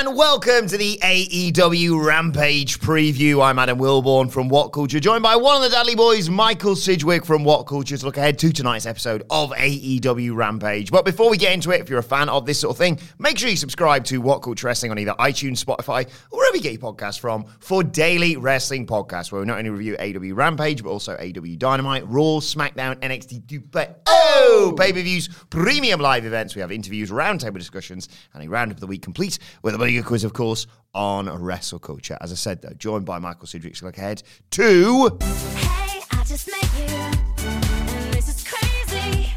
and 0.00 0.16
welcome 0.16 0.66
to 0.66 0.78
the 0.78 0.98
AEW 1.02 2.02
Rampage 2.02 2.80
preview. 2.80 3.44
I'm 3.44 3.58
Adam 3.58 3.78
Wilborn 3.78 4.30
from 4.30 4.48
What 4.48 4.68
Culture, 4.68 4.98
joined 4.98 5.22
by 5.22 5.36
one 5.36 5.56
of 5.56 5.62
the 5.62 5.68
Dudley 5.68 5.94
Boys, 5.94 6.30
Michael 6.30 6.74
Sidgwick 6.74 7.26
from 7.26 7.44
What 7.44 7.64
Culture, 7.64 7.98
to 7.98 8.06
look 8.06 8.16
ahead 8.16 8.38
to 8.38 8.50
tonight's 8.50 8.86
episode 8.86 9.24
of 9.28 9.50
AEW 9.50 10.34
Rampage. 10.34 10.90
But 10.90 11.04
before 11.04 11.28
we 11.28 11.36
get 11.36 11.52
into 11.52 11.70
it, 11.72 11.82
if 11.82 11.90
you're 11.90 11.98
a 11.98 12.02
fan 12.02 12.30
of 12.30 12.46
this 12.46 12.60
sort 12.60 12.70
of 12.70 12.78
thing, 12.78 12.98
make 13.18 13.36
sure 13.36 13.50
you 13.50 13.56
subscribe 13.58 14.04
to 14.06 14.22
What 14.22 14.38
Culture 14.38 14.68
Wrestling 14.68 14.90
on 14.90 14.98
either 14.98 15.12
iTunes, 15.18 15.62
Spotify, 15.62 16.08
or 16.30 16.38
wherever 16.38 16.56
you 16.56 16.62
get 16.62 16.72
your 16.72 16.80
podcasts 16.80 17.20
from 17.20 17.44
for 17.58 17.84
daily 17.84 18.38
wrestling 18.38 18.86
podcasts, 18.86 19.30
where 19.30 19.42
we 19.42 19.46
not 19.46 19.58
only 19.58 19.68
review 19.68 19.96
AEW 20.00 20.34
Rampage, 20.34 20.82
but 20.82 20.88
also 20.88 21.14
AEW 21.18 21.58
Dynamite, 21.58 22.08
Raw, 22.08 22.40
SmackDown, 22.40 22.96
NXT, 23.00 23.42
Dubai, 23.42 23.94
oh, 24.06 24.74
pay-per-views, 24.78 25.28
premium 25.50 26.00
live 26.00 26.24
events. 26.24 26.54
We 26.54 26.62
have 26.62 26.72
interviews, 26.72 27.10
roundtable 27.10 27.58
discussions, 27.58 28.08
and 28.32 28.42
a 28.42 28.48
roundup 28.48 28.78
of 28.78 28.80
the 28.80 28.86
week 28.86 29.02
complete 29.02 29.38
with 29.60 29.74
a 29.74 29.89
mega 29.90 30.06
quiz, 30.06 30.22
of 30.22 30.32
course, 30.32 30.68
on 30.94 31.28
wrestle 31.42 31.80
culture. 31.80 32.16
As 32.20 32.30
I 32.30 32.36
said, 32.36 32.62
though, 32.62 32.72
joined 32.74 33.04
by 33.04 33.18
Michael 33.18 33.48
Sidgwick. 33.48 33.74
So 33.74 33.86
look 33.86 33.98
ahead 33.98 34.22
to 34.52 35.18
Hey, 35.20 36.00
I 36.12 36.24
just 36.24 36.48
met 36.48 36.62
you, 36.78 36.94
and 36.94 38.14
this 38.14 38.28
is 38.28 38.46
crazy. 38.46 39.32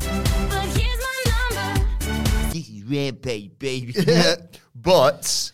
But 0.49 0.65
here's 0.77 0.99
my 0.99 1.23
number. 1.31 1.87
This 2.53 2.69
is 2.69 2.83
Rampage, 2.83 3.57
baby. 3.57 3.95
but 4.75 5.51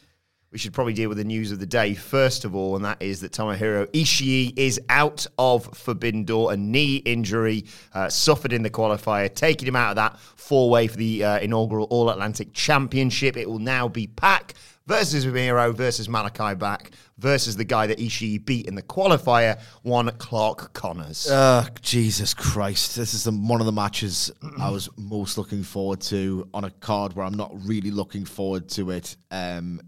we 0.52 0.58
should 0.58 0.74
probably 0.74 0.94
deal 0.94 1.08
with 1.08 1.18
the 1.18 1.24
news 1.24 1.54
of 1.54 1.62
the 1.62 1.66
day 1.66 1.94
first 1.94 2.44
of 2.44 2.54
all, 2.54 2.76
and 2.76 2.84
that 2.84 3.02
is 3.02 3.22
that 3.22 3.32
Tomohiro 3.32 3.86
Ishii 3.94 4.52
is 4.58 4.82
out 4.90 5.28
of 5.38 5.78
Forbidden 5.78 6.26
Door, 6.26 6.54
a 6.54 6.58
knee 6.58 6.98
injury 6.98 7.64
uh, 7.94 8.10
suffered 8.10 8.52
in 8.52 8.64
the 8.64 8.70
qualifier, 8.70 9.34
taking 9.34 9.66
him 9.66 9.78
out 9.78 9.92
of 9.92 9.96
that 9.96 10.20
four-way 10.20 10.88
for 10.88 10.98
the 10.98 11.24
uh, 11.24 11.40
inaugural 11.40 11.88
All 11.90 12.10
Atlantic 12.10 12.52
Championship. 12.52 13.38
It 13.38 13.48
will 13.48 13.60
now 13.60 13.88
be 13.88 14.08
Pac 14.08 14.56
versus 14.90 15.24
Miro 15.24 15.72
versus 15.72 16.08
Malakai 16.08 16.58
Black 16.58 16.90
versus 17.20 17.56
the 17.56 17.64
guy 17.64 17.86
that 17.86 18.00
Ishii 18.00 18.44
beat 18.44 18.66
in 18.66 18.74
the 18.74 18.82
qualifier, 18.82 19.62
one 19.84 20.10
Clark 20.18 20.74
Connors. 20.74 21.30
Uh, 21.30 21.68
Jesus 21.80 22.34
Christ. 22.34 22.96
This 22.96 23.14
is 23.14 23.24
the, 23.24 23.32
one 23.32 23.60
of 23.60 23.68
the 23.68 23.72
matches 23.72 24.32
I 24.58 24.72
was 24.72 24.90
most 24.98 25.38
looking 25.38 25.62
forward 25.62 26.02
to 26.02 26.50
on 26.56 26.64
a 26.64 26.72
card 26.72 27.14
where 27.14 27.24
I'm 27.24 27.36
not 27.36 27.52
really 27.68 27.92
looking 27.92 28.26
forward 28.26 28.68
to 28.70 28.90
it. 28.90 29.16
Um, 29.30 29.80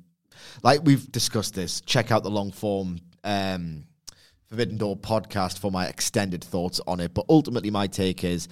like 0.61 0.81
we've 0.83 1.11
discussed 1.11 1.55
this, 1.55 1.81
check 1.81 2.11
out 2.11 2.21
the 2.21 2.29
long 2.29 2.51
form 2.51 2.99
um, 3.23 3.85
Forbidden 4.49 4.77
Door 4.77 4.97
podcast 4.97 5.57
for 5.57 5.71
my 5.71 5.87
extended 5.87 6.43
thoughts 6.43 6.79
on 6.85 6.99
it. 6.99 7.15
But 7.15 7.25
ultimately, 7.27 7.71
my 7.71 7.87
take 7.87 8.23
is 8.23 8.47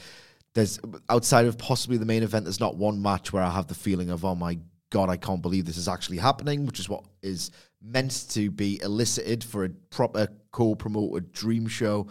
there's 0.55 0.79
outside 1.09 1.45
of 1.45 1.59
possibly 1.59 1.97
the 1.97 2.07
main 2.07 2.23
event, 2.23 2.45
there's 2.45 2.59
not 2.59 2.75
one 2.75 3.03
match 3.03 3.31
where 3.31 3.43
I 3.43 3.51
have 3.51 3.67
the 3.67 3.75
feeling 3.75 4.09
of, 4.09 4.25
oh 4.25 4.33
my 4.33 4.57
God, 4.89 5.09
I 5.09 5.17
can't 5.17 5.41
believe 5.41 5.65
this 5.65 5.77
is 5.77 5.87
actually 5.87 6.17
happening, 6.17 6.65
which 6.65 6.79
is 6.79 6.89
what 6.89 7.05
is 7.21 7.51
meant 7.81 8.25
to 8.31 8.49
be 8.49 8.81
elicited 8.81 9.43
for 9.43 9.65
a 9.65 9.69
proper 9.69 10.27
co 10.51 10.75
promoted 10.75 11.31
dream 11.31 11.67
show. 11.67 12.07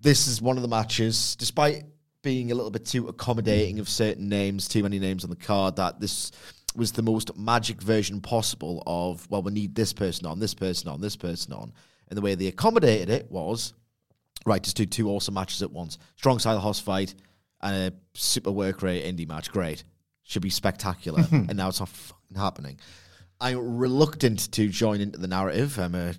This 0.00 0.26
is 0.28 0.42
one 0.42 0.56
of 0.56 0.62
the 0.62 0.68
matches, 0.68 1.36
despite 1.36 1.84
being 2.22 2.52
a 2.52 2.54
little 2.54 2.70
bit 2.70 2.84
too 2.84 3.08
accommodating 3.08 3.78
of 3.78 3.88
certain 3.88 4.28
names, 4.28 4.68
too 4.68 4.82
many 4.82 4.98
names 4.98 5.24
on 5.24 5.30
the 5.30 5.36
card, 5.36 5.76
that 5.76 6.00
this 6.00 6.32
was 6.74 6.92
the 6.92 7.02
most 7.02 7.36
magic 7.36 7.80
version 7.80 8.20
possible 8.20 8.82
of, 8.86 9.26
well, 9.30 9.42
we 9.42 9.52
need 9.52 9.74
this 9.74 9.92
person 9.92 10.26
on, 10.26 10.38
this 10.38 10.54
person 10.54 10.88
on, 10.90 11.00
this 11.00 11.16
person 11.16 11.52
on. 11.52 11.72
And 12.08 12.16
the 12.16 12.20
way 12.20 12.34
they 12.34 12.48
accommodated 12.48 13.10
it 13.10 13.30
was, 13.30 13.72
right, 14.44 14.62
just 14.62 14.76
do 14.76 14.86
two 14.86 15.08
awesome 15.08 15.34
matches 15.34 15.62
at 15.62 15.72
once. 15.72 15.98
Strong 16.16 16.40
side 16.40 16.52
of 16.52 16.56
the 16.56 16.62
house 16.62 16.80
fight 16.80 17.14
and 17.62 17.92
a 17.92 18.18
super 18.18 18.50
work 18.50 18.82
rate 18.82 19.04
indie 19.04 19.26
match. 19.26 19.50
Great. 19.50 19.84
Should 20.26 20.42
be 20.42 20.50
spectacular. 20.50 21.24
and 21.30 21.56
now 21.56 21.68
it's 21.68 21.80
not 21.80 21.88
fucking 21.88 22.36
happening. 22.36 22.78
I'm 23.40 23.76
reluctant 23.78 24.50
to 24.52 24.68
join 24.68 25.00
into 25.00 25.18
the 25.18 25.28
narrative. 25.28 25.78
I'm 25.78 25.94
a 25.94 26.14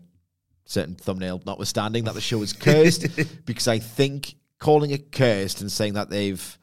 certain 0.66 0.96
thumbnail 0.96 1.42
notwithstanding 1.46 2.04
that 2.06 2.14
the 2.14 2.22
show 2.22 2.42
is 2.42 2.54
cursed 2.54 3.08
because 3.46 3.68
I 3.68 3.80
think 3.80 4.36
calling 4.60 4.92
it 4.92 5.12
cursed 5.12 5.62
and 5.62 5.72
saying 5.72 5.94
that 5.94 6.10
they've 6.10 6.58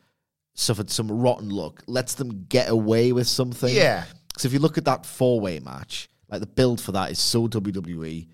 suffered 0.54 0.91
some 0.91 1.10
rotten 1.10 1.49
luck 1.49 1.83
lets 1.87 2.15
them 2.15 2.47
get 2.49 2.69
away 2.69 3.12
with 3.12 3.27
something. 3.27 3.75
Yeah. 3.75 4.04
Because 4.28 4.44
if 4.44 4.53
you 4.53 4.59
look 4.59 4.78
at 4.78 4.84
that 4.84 5.04
four 5.06 5.41
way 5.41 5.60
match, 5.60 6.09
like 6.28 6.41
the 6.41 6.47
build 6.47 6.81
for 6.81 6.93
that 6.93 7.10
is 7.10 7.19
so 7.19 7.49
WWE, 7.49 8.28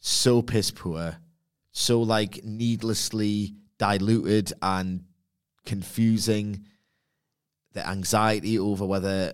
so 0.00 0.42
piss 0.42 0.70
poor, 0.70 1.16
so 1.72 2.02
like 2.02 2.44
needlessly 2.44 3.54
diluted 3.78 4.52
and 4.62 5.04
confusing. 5.64 6.64
The 7.72 7.86
anxiety 7.86 8.58
over 8.58 8.86
whether 8.86 9.32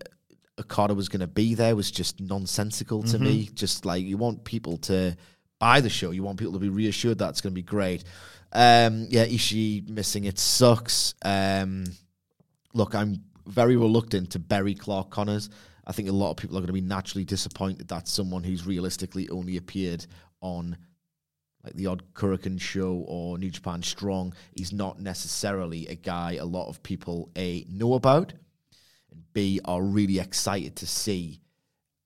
Okada 0.58 0.94
was 0.94 1.08
going 1.08 1.20
to 1.20 1.26
be 1.26 1.54
there 1.54 1.74
was 1.76 1.90
just 1.90 2.20
nonsensical 2.20 3.02
to 3.04 3.18
me. 3.18 3.48
Just 3.54 3.84
like 3.84 4.04
you 4.04 4.16
want 4.16 4.44
people 4.44 4.76
to 4.78 5.16
buy 5.58 5.80
the 5.80 5.90
show, 5.90 6.10
you 6.10 6.22
want 6.22 6.38
people 6.38 6.52
to 6.52 6.58
be 6.58 6.68
reassured 6.68 7.18
that 7.18 7.30
it's 7.30 7.40
going 7.40 7.52
to 7.52 7.54
be 7.54 7.62
great. 7.62 8.04
Um, 8.52 9.06
yeah, 9.10 9.26
Ishii 9.26 9.88
missing 9.88 10.24
it 10.24 10.38
sucks. 10.38 11.14
Um, 11.24 11.84
look, 12.72 12.94
I'm 12.94 13.24
very 13.46 13.76
reluctant 13.76 14.30
to 14.30 14.38
bury 14.38 14.74
Clark 14.74 15.10
Connors. 15.10 15.50
I 15.86 15.92
think 15.92 16.08
a 16.08 16.12
lot 16.12 16.30
of 16.30 16.36
people 16.36 16.56
are 16.56 16.60
going 16.60 16.68
to 16.68 16.72
be 16.72 16.80
naturally 16.80 17.24
disappointed 17.24 17.88
that 17.88 18.08
someone 18.08 18.42
who's 18.42 18.66
realistically 18.66 19.28
only 19.28 19.56
appeared 19.56 20.06
on 20.40 20.76
like 21.64 21.74
the 21.74 21.86
odd 21.86 22.02
Korakuen 22.14 22.60
show 22.60 23.04
or 23.08 23.38
New 23.38 23.50
Japan 23.50 23.82
Strong, 23.82 24.34
he's 24.54 24.72
not 24.72 25.00
necessarily 25.00 25.86
a 25.88 25.94
guy 25.94 26.34
a 26.34 26.44
lot 26.44 26.68
of 26.68 26.82
people 26.82 27.30
A 27.36 27.64
know 27.68 27.94
about 27.94 28.32
and 29.10 29.22
B 29.32 29.60
are 29.64 29.82
really 29.82 30.18
excited 30.18 30.76
to 30.76 30.86
see 30.86 31.40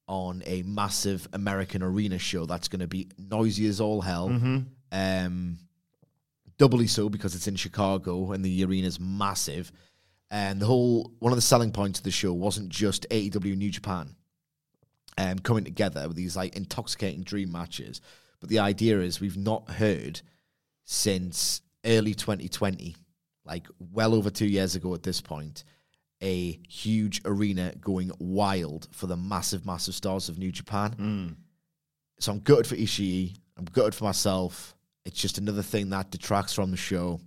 on 0.06 0.42
a 0.46 0.62
massive 0.62 1.28
American 1.32 1.82
arena 1.82 2.18
show 2.18 2.46
that's 2.46 2.68
going 2.68 2.80
to 2.80 2.86
be 2.86 3.08
noisy 3.18 3.66
as 3.66 3.80
all 3.80 4.00
hell. 4.00 4.28
Um, 4.90 5.58
doubly 6.56 6.86
so 6.86 7.08
because 7.08 7.34
it's 7.34 7.46
in 7.46 7.56
Chicago 7.56 8.32
and 8.32 8.44
the 8.44 8.64
arena's 8.64 8.98
massive. 8.98 9.70
And 10.30 10.60
the 10.60 10.66
whole 10.66 11.12
one 11.18 11.32
of 11.32 11.36
the 11.36 11.42
selling 11.42 11.72
points 11.72 12.00
of 12.00 12.04
the 12.04 12.10
show 12.10 12.32
wasn't 12.32 12.68
just 12.68 13.06
AEW 13.10 13.56
New 13.56 13.70
Japan 13.70 14.14
um, 15.18 15.38
coming 15.40 15.64
together 15.64 16.06
with 16.06 16.16
these 16.16 16.36
like 16.36 16.56
intoxicating 16.56 17.22
dream 17.22 17.50
matches, 17.50 18.00
but 18.40 18.48
the 18.48 18.58
idea 18.58 19.00
is 19.00 19.20
we've 19.20 19.36
not 19.36 19.68
heard 19.70 20.20
since 20.84 21.60
early 21.84 22.14
2020, 22.14 22.96
like 23.44 23.66
well 23.78 24.14
over 24.14 24.30
two 24.30 24.46
years 24.46 24.74
ago 24.74 24.94
at 24.94 25.02
this 25.02 25.20
point, 25.20 25.64
a 26.22 26.58
huge 26.68 27.20
arena 27.24 27.72
going 27.80 28.10
wild 28.18 28.88
for 28.90 29.06
the 29.06 29.16
massive, 29.16 29.64
massive 29.64 29.94
stars 29.94 30.28
of 30.28 30.38
New 30.38 30.50
Japan. 30.50 30.94
So 32.20 32.32
I'm 32.32 32.40
gutted 32.40 32.66
for 32.66 32.74
Ishii. 32.76 33.36
I'm 33.56 33.64
gutted 33.66 33.94
for 33.94 34.04
myself. 34.04 34.74
It's 35.04 35.20
just 35.20 35.38
another 35.38 35.62
thing 35.62 35.90
that 35.90 36.10
detracts 36.10 36.52
from 36.54 36.70
the 36.70 36.76
show. 36.76 37.20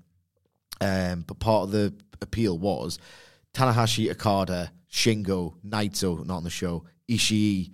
Um, 0.81 1.23
but 1.27 1.39
part 1.39 1.63
of 1.63 1.71
the 1.71 1.93
appeal 2.21 2.57
was 2.57 2.99
Tanahashi, 3.53 4.11
Okada, 4.11 4.71
Shingo, 4.91 5.55
Naito, 5.65 6.25
not 6.25 6.37
on 6.37 6.43
the 6.43 6.49
show, 6.49 6.83
Ishii 7.09 7.71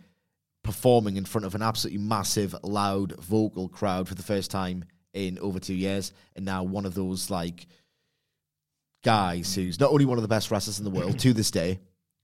performing 0.68 1.16
in 1.16 1.24
front 1.24 1.46
of 1.46 1.56
an 1.56 1.62
absolutely 1.62 2.02
massive, 2.02 2.54
loud, 2.62 3.16
vocal 3.22 3.70
crowd 3.70 4.06
for 4.06 4.16
the 4.16 4.22
first 4.22 4.52
time 4.52 4.84
in 5.14 5.40
over 5.40 5.60
two 5.60 5.74
years, 5.74 6.12
and 6.36 6.44
now 6.44 6.62
one 6.62 6.86
of 6.86 6.94
those 6.94 7.30
like 7.30 7.68
guys 9.02 9.56
who's 9.56 9.80
not 9.80 9.92
only 9.92 10.04
one 10.04 10.18
of 10.18 10.24
the 10.24 10.28
best 10.28 10.52
wrestlers 10.52 10.78
in 10.78 10.84
the 10.84 10.92
world 10.92 11.18
to 11.20 11.32
this 11.32 11.52
day, 11.52 11.80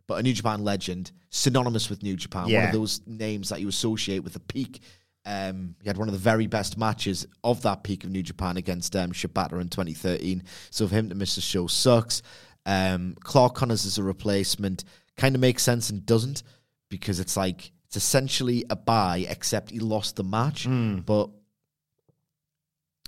but 0.07 0.15
a 0.15 0.23
New 0.23 0.33
Japan 0.33 0.61
legend, 0.65 1.13
synonymous 1.29 1.89
with 1.89 2.03
New 2.03 2.17
Japan. 2.17 2.49
One 2.59 2.67
of 2.67 2.73
those 2.73 2.99
names 3.07 3.47
that 3.47 3.61
you 3.61 3.69
associate 3.69 4.19
with 4.19 4.33
the 4.33 4.41
peak. 4.41 4.81
Um, 5.25 5.75
he 5.81 5.87
had 5.87 5.97
one 5.97 6.09
of 6.09 6.13
the 6.13 6.19
very 6.19 6.47
best 6.47 6.77
matches 6.77 7.25
of 7.45 7.61
that 7.61 7.85
peak 7.85 8.03
of 8.03 8.09
New 8.09 8.23
Japan 8.23 8.57
against 8.57 8.93
um, 8.97 9.13
Shibata 9.13 9.61
in 9.61 9.69
2013. 9.69 10.43
So 10.69 10.85
for 10.85 10.93
him 10.93 11.07
to 11.07 11.15
miss 11.15 11.35
the 11.35 11.41
show 11.41 11.67
sucks. 11.67 12.21
Um, 12.65 13.15
Clark 13.21 13.55
Connors 13.55 13.85
as 13.85 13.97
a 13.97 14.03
replacement 14.03 14.83
kind 15.15 15.33
of 15.33 15.39
makes 15.39 15.63
sense 15.63 15.89
and 15.89 16.05
doesn't 16.05 16.43
because 16.89 17.19
it's 17.21 17.37
like 17.37 17.71
it's 17.93 18.03
essentially 18.03 18.65
a 18.71 18.75
buy, 18.75 19.25
except 19.29 19.69
he 19.69 19.77
lost 19.79 20.15
the 20.15 20.23
match. 20.23 20.65
But 21.05 21.29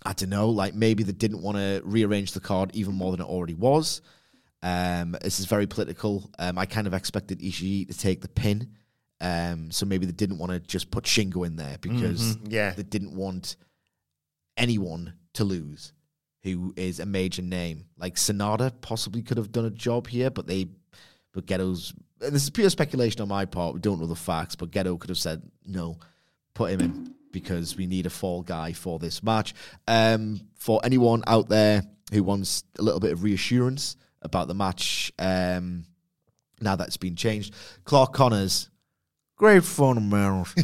I 0.06 0.14
don't 0.14 0.30
know, 0.30 0.50
like 0.50 0.76
maybe 0.76 1.02
they 1.04 1.12
didn't 1.12 1.42
want 1.42 1.58
to 1.58 1.82
rearrange 1.84 2.34
the 2.34 2.40
card 2.40 2.70
even 2.76 2.94
more 2.94 3.10
than 3.12 3.22
it 3.22 3.28
already 3.28 3.56
was. 3.56 4.02
Um, 4.62 5.16
this 5.24 5.40
is 5.40 5.48
very 5.48 5.66
political. 5.66 6.30
Um, 6.38 6.60
I 6.60 6.66
kind 6.68 6.86
of 6.86 6.94
expected 6.94 7.40
Ishii 7.40 7.88
to 7.88 7.98
take 7.98 8.22
the 8.22 8.28
pin. 8.28 8.70
Um, 9.22 9.72
so 9.72 9.88
maybe 9.88 10.06
they 10.06 10.12
didn't 10.12 10.38
want 10.38 10.52
to 10.52 10.60
just 10.60 10.92
put 10.92 11.06
Shingo 11.06 11.48
in 11.48 11.56
there 11.56 11.78
because 11.82 12.38
Mhm, 12.38 12.52
yeah. 12.52 12.72
they 12.74 12.84
didn't 12.84 13.16
want 13.16 13.56
anyone 14.58 15.14
to 15.34 15.44
lose 15.44 15.94
who 16.44 16.74
is 16.78 17.00
a 17.00 17.06
major 17.08 17.42
name. 17.42 17.86
Like 17.98 18.16
Sanada 18.18 18.72
possibly 18.82 19.24
could 19.24 19.38
have 19.38 19.52
done 19.52 19.66
a 19.66 19.72
job 19.72 20.08
here, 20.08 20.30
but 20.30 20.46
they, 20.46 20.68
but 21.34 21.48
Gedo's, 21.48 21.92
this 22.20 22.44
is 22.44 22.50
pure 22.50 22.70
speculation 22.70 23.22
on 23.22 23.28
my 23.28 23.46
part. 23.46 23.74
We 23.74 23.80
don't 23.80 24.00
know 24.00 24.08
the 24.08 24.16
facts, 24.16 24.56
but 24.56 24.72
Gedo 24.72 25.00
could 25.00 25.10
have 25.10 25.18
said, 25.18 25.42
no, 25.66 25.98
put 26.54 26.72
him 26.72 26.82
in 26.82 27.16
because 27.32 27.76
we 27.76 27.86
need 27.86 28.06
a 28.06 28.10
fall 28.10 28.42
guy 28.42 28.72
for 28.72 28.98
this 28.98 29.22
match. 29.22 29.54
Um, 29.88 30.40
for 30.56 30.80
anyone 30.84 31.24
out 31.28 31.50
there 31.50 31.84
who 32.12 32.24
wants 32.24 32.64
a 32.80 32.82
little 32.82 33.00
bit 33.00 33.12
of 33.12 33.24
reassurance 33.24 33.98
about 34.22 34.48
the 34.48 34.54
match, 34.54 35.12
um, 35.20 35.86
now 36.62 36.76
that's 36.76 36.98
been 36.98 37.16
changed, 37.16 37.54
Clark 37.84 38.14
Connors, 38.14 38.70
great 39.36 39.64
fundamentals. 39.64 40.56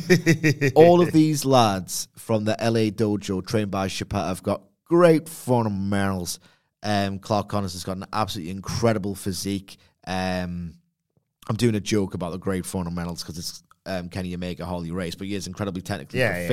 All 0.75 1.01
of 1.01 1.11
these 1.11 1.43
lads 1.43 2.07
from 2.15 2.45
the 2.45 2.55
LA 2.61 2.89
dojo 2.89 3.45
trained 3.45 3.71
by 3.71 3.87
Shibata 3.87 4.27
have 4.27 4.43
got 4.43 4.63
great 4.85 5.27
fun, 5.27 5.65
fundamentals. 5.65 6.39
Um, 6.83 7.19
Clark 7.19 7.49
Connors 7.49 7.73
has 7.73 7.83
got 7.83 7.97
an 7.97 8.05
absolutely 8.13 8.51
incredible 8.51 9.13
physique. 9.13 9.77
Um, 10.07 10.75
I'm 11.51 11.57
doing 11.57 11.75
a 11.75 11.81
joke 11.81 12.13
about 12.13 12.31
the 12.31 12.37
great 12.37 12.65
fundamentals 12.65 13.21
because 13.21 13.37
it's 13.37 13.61
um, 13.85 14.07
Kenny 14.07 14.33
Omega, 14.33 14.65
Harley 14.65 14.91
Race, 14.91 15.15
but 15.15 15.27
he 15.27 15.35
is 15.35 15.47
incredibly 15.47 15.81
technically 15.81 16.19
Yeah, 16.19 16.39
yeah. 16.43 16.47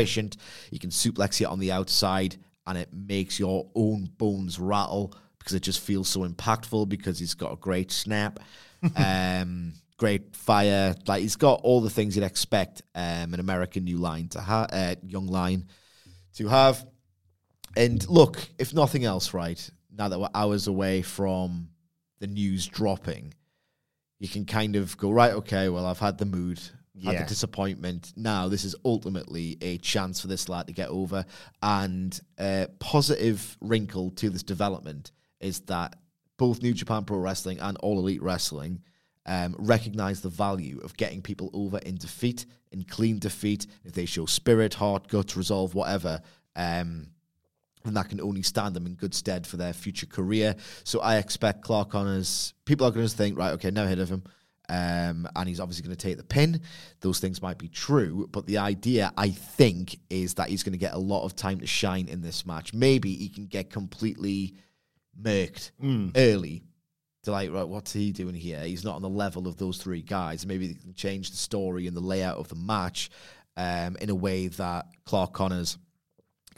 You 0.72 0.80
can 0.80 0.90
suplex 0.90 1.40
it 1.40 1.44
on 1.44 1.60
the 1.60 1.70
outside, 1.70 2.34
and 2.66 2.76
it 2.76 2.88
makes 2.92 3.38
your 3.38 3.70
own 3.76 4.10
bones 4.18 4.58
rattle 4.58 5.14
because 5.38 5.54
it 5.54 5.60
just 5.60 5.78
feels 5.78 6.08
so 6.08 6.26
impactful 6.26 6.88
because 6.88 7.20
he's 7.20 7.34
got 7.34 7.52
a 7.52 7.56
great 7.56 7.92
snap, 7.92 8.40
um, 8.96 9.74
great 9.98 10.34
fire. 10.34 10.96
Like 11.06 11.22
he's 11.22 11.36
got 11.36 11.60
all 11.62 11.80
the 11.80 11.90
things 11.90 12.16
you'd 12.16 12.24
expect 12.24 12.82
um, 12.96 13.34
an 13.34 13.38
American 13.38 13.84
new 13.84 13.98
line 13.98 14.26
to 14.30 14.40
have, 14.40 14.70
uh, 14.72 14.96
young 15.06 15.28
lion 15.28 15.68
to 16.34 16.48
have. 16.48 16.84
And 17.76 18.04
look, 18.08 18.48
if 18.58 18.74
nothing 18.74 19.04
else, 19.04 19.32
right 19.32 19.70
now 19.96 20.08
that 20.08 20.18
we're 20.18 20.28
hours 20.34 20.66
away 20.66 21.02
from 21.02 21.68
the 22.18 22.26
news 22.26 22.66
dropping, 22.66 23.34
you 24.18 24.28
can 24.28 24.44
kind 24.44 24.76
of 24.76 24.96
go 24.96 25.10
right. 25.10 25.32
Okay, 25.32 25.68
well, 25.68 25.86
I've 25.86 25.98
had 25.98 26.18
the 26.18 26.26
mood, 26.26 26.58
had 27.04 27.12
Yeah. 27.14 27.22
the 27.22 27.28
disappointment. 27.28 28.12
Now 28.16 28.48
this 28.48 28.64
is 28.64 28.74
ultimately 28.84 29.56
a 29.60 29.78
chance 29.78 30.20
for 30.20 30.26
this 30.26 30.48
lad 30.48 30.66
to 30.66 30.72
get 30.72 30.88
over. 30.88 31.24
And 31.62 32.18
a 32.38 32.68
positive 32.80 33.56
wrinkle 33.60 34.10
to 34.12 34.30
this 34.30 34.42
development 34.42 35.12
is 35.40 35.60
that 35.60 35.96
both 36.36 36.62
New 36.62 36.72
Japan 36.72 37.04
Pro 37.04 37.18
Wrestling 37.18 37.58
and 37.60 37.76
All 37.78 37.98
Elite 37.98 38.22
Wrestling 38.22 38.82
um, 39.26 39.54
recognize 39.58 40.20
the 40.22 40.28
value 40.30 40.80
of 40.82 40.96
getting 40.96 41.20
people 41.20 41.50
over 41.52 41.78
in 41.78 41.96
defeat, 41.96 42.46
in 42.72 42.82
clean 42.84 43.18
defeat. 43.18 43.66
If 43.84 43.92
they 43.92 44.06
show 44.06 44.24
spirit, 44.26 44.74
heart, 44.74 45.08
guts, 45.08 45.36
resolve, 45.36 45.74
whatever, 45.74 46.20
um, 46.56 47.08
then 47.88 47.94
that 47.94 48.08
can 48.08 48.20
only 48.20 48.42
stand 48.42 48.74
them 48.76 48.86
in 48.86 48.94
good 48.94 49.14
stead 49.14 49.46
for 49.46 49.56
their 49.56 49.72
future 49.72 50.06
career. 50.06 50.54
So 50.84 51.00
I 51.00 51.16
expect 51.16 51.62
Clark 51.62 51.90
Connors, 51.90 52.54
people 52.64 52.86
are 52.86 52.90
going 52.90 53.06
to 53.06 53.16
think, 53.16 53.38
right, 53.38 53.52
okay, 53.52 53.70
never 53.70 53.88
heard 53.88 53.98
of 53.98 54.10
him. 54.10 54.22
Um, 54.70 55.26
and 55.34 55.48
he's 55.48 55.60
obviously 55.60 55.82
going 55.82 55.96
to 55.96 56.06
take 56.06 56.18
the 56.18 56.24
pin. 56.24 56.60
Those 57.00 57.20
things 57.20 57.40
might 57.40 57.56
be 57.56 57.68
true, 57.68 58.28
but 58.30 58.46
the 58.46 58.58
idea, 58.58 59.12
I 59.16 59.30
think, 59.30 59.98
is 60.10 60.34
that 60.34 60.50
he's 60.50 60.62
going 60.62 60.74
to 60.74 60.78
get 60.78 60.92
a 60.92 60.98
lot 60.98 61.24
of 61.24 61.34
time 61.34 61.60
to 61.60 61.66
shine 61.66 62.06
in 62.06 62.20
this 62.20 62.44
match. 62.44 62.74
Maybe 62.74 63.14
he 63.14 63.30
can 63.30 63.46
get 63.46 63.70
completely 63.70 64.56
murked 65.20 65.70
early 66.14 66.64
to 67.22 67.32
like, 67.32 67.50
right, 67.50 67.66
what's 67.66 67.94
he 67.94 68.12
doing 68.12 68.34
here? 68.34 68.60
He's 68.60 68.84
not 68.84 68.96
on 68.96 69.02
the 69.02 69.08
level 69.08 69.48
of 69.48 69.56
those 69.56 69.78
three 69.78 70.02
guys. 70.02 70.46
Maybe 70.46 70.66
they 70.66 70.74
can 70.74 70.92
change 70.92 71.30
the 71.30 71.38
story 71.38 71.86
and 71.86 71.96
the 71.96 72.00
layout 72.00 72.36
of 72.36 72.48
the 72.48 72.54
match 72.54 73.10
um, 73.56 73.96
in 74.00 74.10
a 74.10 74.14
way 74.14 74.48
that 74.48 74.86
Clark 75.04 75.32
Connors 75.32 75.78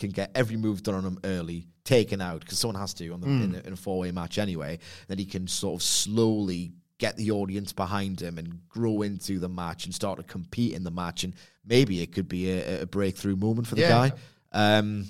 can 0.00 0.10
get 0.10 0.30
every 0.34 0.56
move 0.56 0.82
done 0.82 0.94
on 0.96 1.04
him 1.04 1.18
early, 1.24 1.66
taken 1.84 2.20
out 2.20 2.40
because 2.40 2.58
someone 2.58 2.80
has 2.80 2.92
to 2.94 3.08
on 3.10 3.20
the, 3.20 3.28
in, 3.28 3.54
a, 3.54 3.66
in 3.68 3.72
a 3.72 3.76
four 3.76 3.98
way 4.00 4.10
match 4.10 4.38
anyway. 4.38 4.78
Then 5.08 5.18
he 5.18 5.24
can 5.24 5.46
sort 5.46 5.80
of 5.80 5.82
slowly 5.82 6.72
get 6.98 7.16
the 7.16 7.30
audience 7.30 7.72
behind 7.72 8.20
him 8.20 8.36
and 8.38 8.60
grow 8.68 9.02
into 9.02 9.38
the 9.38 9.48
match 9.48 9.86
and 9.86 9.94
start 9.94 10.18
to 10.18 10.24
compete 10.24 10.74
in 10.74 10.84
the 10.84 10.90
match. 10.90 11.24
And 11.24 11.34
maybe 11.64 12.02
it 12.02 12.12
could 12.12 12.28
be 12.28 12.50
a, 12.50 12.82
a 12.82 12.86
breakthrough 12.86 13.36
moment 13.36 13.66
for 13.66 13.74
the 13.76 13.82
Yeah. 13.82 14.08
guy. 14.08 14.12
Um, 14.52 15.06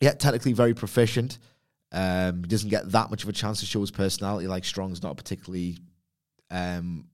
yeah, 0.00 0.12
technically 0.12 0.52
very 0.52 0.74
proficient. 0.74 1.38
Um, 1.92 2.42
he 2.44 2.48
doesn't 2.48 2.68
get 2.70 2.90
that 2.92 3.10
much 3.10 3.24
of 3.24 3.28
a 3.28 3.32
chance 3.32 3.60
to 3.60 3.66
show 3.66 3.80
his 3.80 3.90
personality. 3.90 4.46
Like 4.46 4.64
Strong's 4.64 5.02
not 5.02 5.12
a 5.12 5.14
particularly 5.16 5.78
um, 6.50 7.06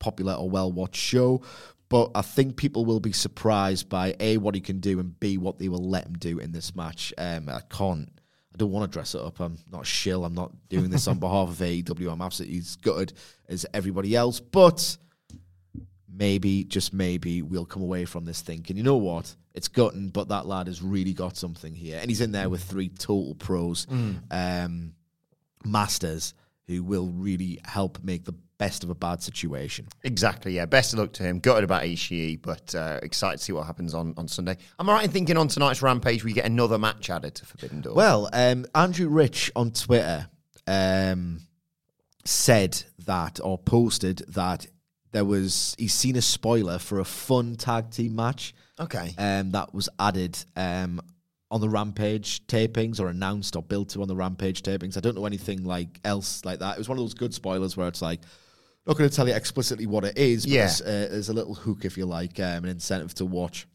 popular 0.00 0.34
or 0.34 0.50
well 0.50 0.70
watched 0.72 0.96
show, 1.00 1.42
but 1.88 2.10
I 2.14 2.22
think 2.22 2.56
people 2.56 2.84
will 2.84 3.00
be 3.00 3.12
surprised 3.12 3.88
by 3.88 4.14
a 4.20 4.38
what 4.38 4.54
he 4.54 4.60
can 4.60 4.80
do 4.80 4.98
and 5.00 5.18
b 5.18 5.38
what 5.38 5.58
they 5.58 5.68
will 5.68 5.88
let 5.88 6.06
him 6.06 6.14
do 6.14 6.38
in 6.38 6.52
this 6.52 6.74
match. 6.74 7.12
Um, 7.18 7.48
I 7.48 7.60
can't. 7.70 8.08
I 8.54 8.56
don't 8.56 8.70
want 8.70 8.90
to 8.90 8.94
dress 8.94 9.14
it 9.14 9.20
up. 9.20 9.40
I'm 9.40 9.58
not 9.70 9.82
a 9.82 9.84
shill. 9.84 10.24
I'm 10.24 10.34
not 10.34 10.52
doing 10.68 10.88
this 10.90 11.08
on 11.08 11.18
behalf 11.18 11.48
of 11.48 11.56
AEW. 11.56 12.12
I'm 12.12 12.22
absolutely 12.22 12.58
as 12.58 12.76
gutted 12.76 13.12
as 13.48 13.66
everybody 13.74 14.14
else. 14.14 14.38
But 14.38 14.96
maybe, 16.08 16.62
just 16.64 16.92
maybe, 16.92 17.42
we'll 17.42 17.64
come 17.66 17.82
away 17.82 18.04
from 18.04 18.24
this 18.24 18.40
thinking, 18.42 18.76
you 18.76 18.84
know 18.84 18.96
what? 18.96 19.34
It's 19.54 19.66
gutting, 19.68 20.08
but 20.08 20.28
that 20.28 20.46
lad 20.46 20.68
has 20.68 20.82
really 20.82 21.12
got 21.12 21.36
something 21.36 21.74
here. 21.74 21.98
And 22.00 22.08
he's 22.08 22.20
in 22.20 22.30
there 22.30 22.48
with 22.48 22.62
three 22.62 22.88
total 22.88 23.34
pros, 23.34 23.86
um, 24.30 24.92
masters, 25.64 26.34
who 26.66 26.82
will 26.82 27.08
really 27.08 27.60
help 27.64 28.02
make 28.04 28.24
the 28.24 28.34
best 28.58 28.84
of 28.84 28.90
a 28.90 28.94
bad 28.94 29.22
situation. 29.22 29.86
Exactly, 30.04 30.52
yeah. 30.52 30.66
Best 30.66 30.92
of 30.92 30.98
luck 30.98 31.12
to 31.14 31.22
him. 31.22 31.40
Gutted 31.40 31.64
about 31.64 31.82
Ishii, 31.82 32.40
but 32.40 32.74
uh, 32.74 33.00
excited 33.02 33.38
to 33.38 33.44
see 33.44 33.52
what 33.52 33.66
happens 33.66 33.94
on, 33.94 34.14
on 34.16 34.28
Sunday. 34.28 34.56
Am 34.78 34.88
I 34.88 34.94
right 34.94 35.04
in 35.04 35.10
thinking 35.10 35.36
on 35.36 35.48
tonight's 35.48 35.82
Rampage 35.82 36.24
we 36.24 36.32
get 36.32 36.46
another 36.46 36.78
match 36.78 37.10
added 37.10 37.34
to 37.36 37.46
Forbidden 37.46 37.80
Door? 37.80 37.94
Well, 37.94 38.30
um, 38.32 38.66
Andrew 38.74 39.08
Rich 39.08 39.50
on 39.56 39.72
Twitter 39.72 40.28
um, 40.66 41.40
said 42.24 42.82
that 43.06 43.40
or 43.42 43.58
posted 43.58 44.18
that 44.28 44.66
there 45.12 45.24
was 45.24 45.74
he's 45.78 45.94
seen 45.94 46.16
a 46.16 46.22
spoiler 46.22 46.78
for 46.78 46.98
a 46.98 47.04
fun 47.04 47.54
tag 47.54 47.90
team 47.90 48.16
match 48.16 48.54
okay. 48.80 49.14
um, 49.16 49.52
that 49.52 49.72
was 49.72 49.88
added 50.00 50.36
um, 50.56 51.00
on 51.50 51.60
the 51.60 51.68
Rampage 51.68 52.44
tapings 52.48 52.98
or 52.98 53.08
announced 53.08 53.54
or 53.54 53.62
built 53.62 53.90
to 53.90 54.02
on 54.02 54.08
the 54.08 54.16
Rampage 54.16 54.62
tapings. 54.62 54.96
I 54.96 55.00
don't 55.00 55.14
know 55.14 55.26
anything 55.26 55.64
like 55.64 56.00
else 56.04 56.44
like 56.44 56.58
that. 56.58 56.74
It 56.74 56.78
was 56.78 56.88
one 56.88 56.98
of 56.98 57.04
those 57.04 57.14
good 57.14 57.32
spoilers 57.32 57.76
where 57.76 57.86
it's 57.86 58.02
like 58.02 58.20
not 58.86 58.96
going 58.98 59.08
to 59.08 59.14
tell 59.14 59.28
you 59.28 59.34
explicitly 59.34 59.86
what 59.86 60.04
it 60.04 60.18
is, 60.18 60.44
but 60.44 60.52
Yeah. 60.52 60.60
there's, 60.66 60.80
uh, 60.82 61.08
there's 61.10 61.28
a 61.28 61.32
little 61.32 61.54
hook 61.54 61.84
if 61.84 61.96
you 61.96 62.06
like, 62.06 62.38
um, 62.40 62.64
an 62.64 62.66
incentive 62.70 63.14
to 63.14 63.24
watch. 63.24 63.66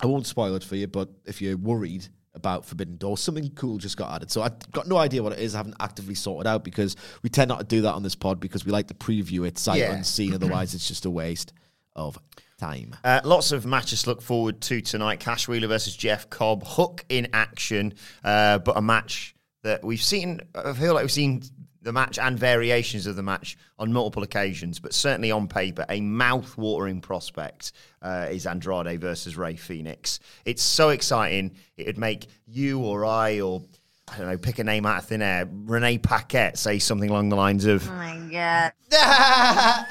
I 0.00 0.06
won't 0.06 0.26
spoil 0.26 0.54
it 0.54 0.64
for 0.64 0.76
you, 0.76 0.86
but 0.86 1.08
if 1.26 1.42
you're 1.42 1.56
worried 1.56 2.06
about 2.34 2.64
Forbidden 2.64 2.96
Door, 2.98 3.18
something 3.18 3.50
cool 3.50 3.78
just 3.78 3.96
got 3.96 4.14
added. 4.14 4.30
So 4.30 4.42
I've 4.42 4.58
got 4.72 4.86
no 4.86 4.96
idea 4.96 5.22
what 5.22 5.32
it 5.32 5.40
is. 5.40 5.54
I 5.54 5.58
haven't 5.58 5.74
actively 5.80 6.14
sorted 6.14 6.46
out 6.46 6.62
because 6.62 6.94
we 7.22 7.30
tend 7.30 7.48
not 7.48 7.58
to 7.58 7.64
do 7.64 7.82
that 7.82 7.94
on 7.94 8.02
this 8.04 8.14
pod 8.14 8.38
because 8.38 8.64
we 8.64 8.70
like 8.70 8.86
to 8.88 8.94
preview 8.94 9.46
it 9.46 9.58
sight 9.58 9.80
Yeah. 9.80 9.92
unseen. 9.92 10.34
Otherwise, 10.34 10.72
it's 10.74 10.86
just 10.86 11.04
a 11.04 11.10
waste 11.10 11.52
of 11.96 12.16
time. 12.58 12.94
Uh, 13.02 13.20
lots 13.24 13.50
of 13.50 13.66
matches 13.66 14.02
to 14.04 14.10
look 14.10 14.22
forward 14.22 14.60
to 14.62 14.80
tonight. 14.80 15.18
Cash 15.18 15.48
Wheeler 15.48 15.66
versus 15.68 15.96
Jeff 15.96 16.30
Cobb. 16.30 16.62
Hook 16.64 17.04
in 17.08 17.26
action, 17.32 17.92
uh, 18.22 18.58
but 18.58 18.76
a 18.76 18.82
match 18.82 19.34
that 19.64 19.82
we've 19.84 20.02
seen. 20.02 20.40
I 20.54 20.72
feel 20.74 20.94
like 20.94 21.02
we've 21.02 21.10
seen 21.10 21.42
the 21.82 21.92
match 21.92 22.18
and 22.18 22.38
variations 22.38 23.06
of 23.06 23.16
the 23.16 23.22
match 23.22 23.56
on 23.78 23.92
multiple 23.92 24.22
occasions, 24.22 24.80
but 24.80 24.92
certainly 24.92 25.30
on 25.30 25.48
paper, 25.48 25.84
a 25.88 26.00
mouth-watering 26.00 27.00
prospect 27.00 27.72
uh, 28.02 28.26
is 28.30 28.46
Andrade 28.46 29.00
versus 29.00 29.36
Rey 29.36 29.56
Fenix. 29.56 30.20
It's 30.44 30.62
so 30.62 30.90
exciting. 30.90 31.56
It 31.76 31.86
would 31.86 31.98
make 31.98 32.26
you 32.46 32.80
or 32.80 33.04
I 33.04 33.40
or 33.40 33.62
I 34.10 34.18
don't 34.18 34.26
know, 34.28 34.38
pick 34.38 34.58
a 34.58 34.64
name 34.64 34.86
out 34.86 34.98
of 34.98 35.04
thin 35.04 35.22
air. 35.22 35.48
Renee 35.50 35.98
Paquette 35.98 36.56
say 36.58 36.78
something 36.78 37.10
along 37.10 37.28
the 37.28 37.36
lines 37.36 37.66
of, 37.66 37.88
Oh 37.88 37.92
my 37.92 38.28
god. 38.30 38.72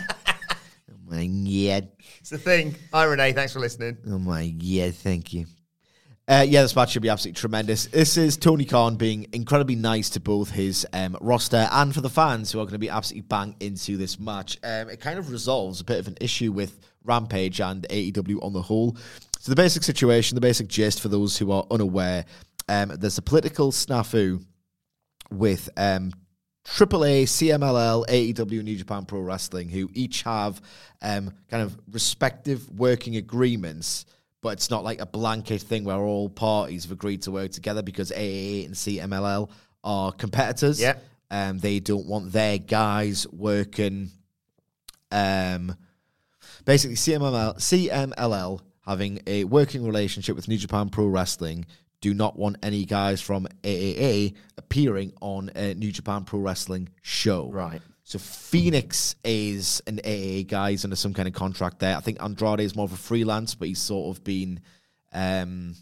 oh 0.91 0.96
my 1.08 1.27
god." 1.27 1.89
It's 2.20 2.32
the 2.32 2.38
thing. 2.38 2.75
Hi, 2.91 3.06
Renee. 3.06 3.34
Thanks 3.34 3.53
for 3.53 3.60
listening. 3.60 3.98
Oh 4.08 4.17
my, 4.17 4.50
god, 4.50 4.96
thank 4.96 5.34
you. 5.34 5.46
Uh, 6.29 6.46
yeah, 6.46 6.62
this 6.62 6.75
match 6.75 6.91
should 6.91 7.01
be 7.01 7.07
absolutely 7.07 7.39
tremendous. 7.39 7.86
This 7.86 8.17
is 8.17 8.36
Tony 8.36 8.65
Khan 8.65 8.98
being 8.98 9.27
incredibly 9.31 9.77
nice 9.77 10.10
to 10.10 10.19
both 10.19 10.51
his 10.51 10.86
um, 10.91 11.15
roster 11.22 11.69
and 11.72 11.96
for 11.96 12.01
the 12.01 12.10
fans 12.10 12.51
who 12.51 12.60
are 12.60 12.65
going 12.65 12.74
to 12.74 12.79
be 12.79 12.89
absolutely 12.89 13.25
bang 13.29 13.55
into 13.62 13.96
this 13.96 14.19
match. 14.19 14.57
Um, 14.62 14.89
it 14.89 15.00
kind 15.00 15.19
of 15.19 15.31
resolves 15.31 15.79
a 15.79 15.86
bit 15.86 16.00
of 16.00 16.07
an 16.10 16.17
issue 16.19 16.51
with 16.51 16.81
Rampage 17.05 17.62
and 17.62 17.88
AEW 17.89 18.43
on 18.43 18.51
the 18.51 18.62
whole. 18.62 18.98
So 19.39 19.51
the 19.51 19.55
basic 19.55 19.84
situation, 19.84 20.36
the 20.36 20.41
basic 20.41 20.67
gist 20.67 21.00
for 21.00 21.07
those 21.07 21.38
who 21.38 21.50
are 21.53 21.65
unaware, 21.72 22.25
um, 22.67 22.91
there's 23.00 23.17
a 23.17 23.22
political 23.22 23.72
snafu 23.72 24.43
with 25.31 25.69
um, 25.77 26.12
AAA, 26.65 27.24
CMLL, 27.24 28.05
AEW, 28.05 28.63
New 28.63 28.75
Japan 28.75 29.05
Pro 29.05 29.22
Wrestling, 29.22 29.69
who 29.69 29.89
each 29.93 30.24
have 30.24 30.62
um, 31.01 31.31
kind 31.50 31.63
of 31.63 31.77
respective 31.89 32.69
working 32.69 33.15
agreements, 33.15 34.05
but 34.48 34.54
it's 34.54 34.70
not 34.70 34.86
like 34.86 35.01
a 35.01 35.06
blanket 35.06 35.62
thing 35.62 35.84
where 35.84 35.98
all 35.98 36.30
parties 36.30 36.86
have 36.86 36.94
agreed 36.94 37.22
to 37.22 37.32
work 37.32 37.51
together 37.51 37.82
because 37.82 38.12
AAA 38.12 38.66
and 38.68 38.75
CMLL 38.75 39.50
are 39.84 40.13
competitors. 40.13 40.80
Yeah. 40.80 40.94
Um, 41.30 41.60
they 41.60 41.82
don't 41.82 42.08
want 42.08 42.32
their 42.32 42.58
guys 42.58 43.27
working. 43.27 44.10
Um, 45.12 45.75
basically, 46.63 46.96
CMLL, 46.96 47.58
CMLL 47.58 48.62
having 48.86 49.20
a 49.27 49.44
working 49.44 49.86
relationship 49.86 50.38
with 50.38 50.48
New 50.48 50.58
Japan 50.58 50.88
Pro 50.88 51.08
Wrestling 51.08 51.66
do 52.00 52.13
not 52.13 52.39
want 52.39 52.56
any 52.63 52.86
guys 52.86 53.20
from 53.20 53.48
AAA 53.63 54.34
appearing 54.58 55.12
on 55.20 55.51
a 55.58 55.74
New 55.74 55.92
Japan 55.92 56.24
Pro 56.24 56.39
Wrestling 56.39 56.88
show. 57.01 57.50
Right. 57.51 57.82
So 58.08 58.20
Fenix 58.20 59.18
is 59.26 59.82
an 59.86 60.00
AA 60.06 60.44
guy. 60.48 60.72
He's 60.72 60.86
under 60.86 60.96
some 60.96 61.14
kind 61.14 61.28
of 61.28 61.34
contract 61.34 61.80
there. 61.80 61.98
I 61.98 62.00
think 62.00 62.24
Andrade 62.24 62.62
is 62.62 62.74
more 62.74 62.86
of 62.86 62.94
a 62.94 62.96
freelance, 62.96 63.54
but 63.54 63.68
he's 63.68 63.82
sort 63.82 64.16
of 64.16 64.24
been 64.24 64.62
um, 65.12 65.76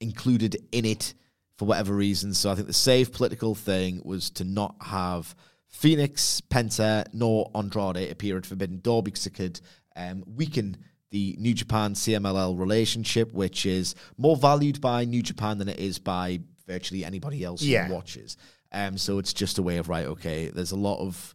included 0.00 0.58
in 0.70 0.84
it 0.84 1.14
for 1.56 1.64
whatever 1.64 1.94
reason. 1.94 2.34
So 2.34 2.50
I 2.50 2.54
think 2.54 2.66
the 2.66 2.74
safe 2.74 3.10
political 3.10 3.54
thing 3.54 4.02
was 4.04 4.28
to 4.32 4.44
not 4.44 4.74
have 4.82 5.34
Fenix, 5.66 6.42
Penta, 6.50 7.06
nor 7.14 7.50
Andrade 7.54 8.10
appear 8.10 8.36
at 8.36 8.44
Forbidden 8.44 8.80
Door 8.80 9.04
because 9.04 9.26
it 9.26 9.32
could 9.32 9.58
um, 9.96 10.24
weaken 10.26 10.76
the 11.10 11.36
New 11.38 11.54
Japan 11.54 11.94
CMLL 11.94 12.58
relationship, 12.58 13.32
which 13.32 13.64
is 13.64 13.94
more 14.18 14.36
valued 14.36 14.78
by 14.82 15.06
New 15.06 15.22
Japan 15.22 15.56
than 15.56 15.70
it 15.70 15.78
is 15.78 15.98
by 15.98 16.40
virtually 16.66 17.02
anybody 17.02 17.44
else 17.44 17.62
Yeah. 17.62 17.86
who 17.86 17.94
watches. 17.94 18.36
Um, 18.74 18.98
so 18.98 19.18
it's 19.18 19.32
just 19.32 19.58
a 19.58 19.62
way 19.62 19.76
of 19.78 19.88
right, 19.88 20.06
okay, 20.06 20.48
there's 20.48 20.72
a 20.72 20.76
lot 20.76 20.98
of 20.98 21.34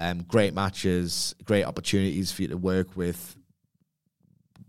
um, 0.00 0.22
great 0.22 0.54
matches, 0.54 1.34
great 1.44 1.64
opportunities 1.64 2.32
for 2.32 2.42
you 2.42 2.48
to 2.48 2.56
work 2.56 2.96
with 2.96 3.36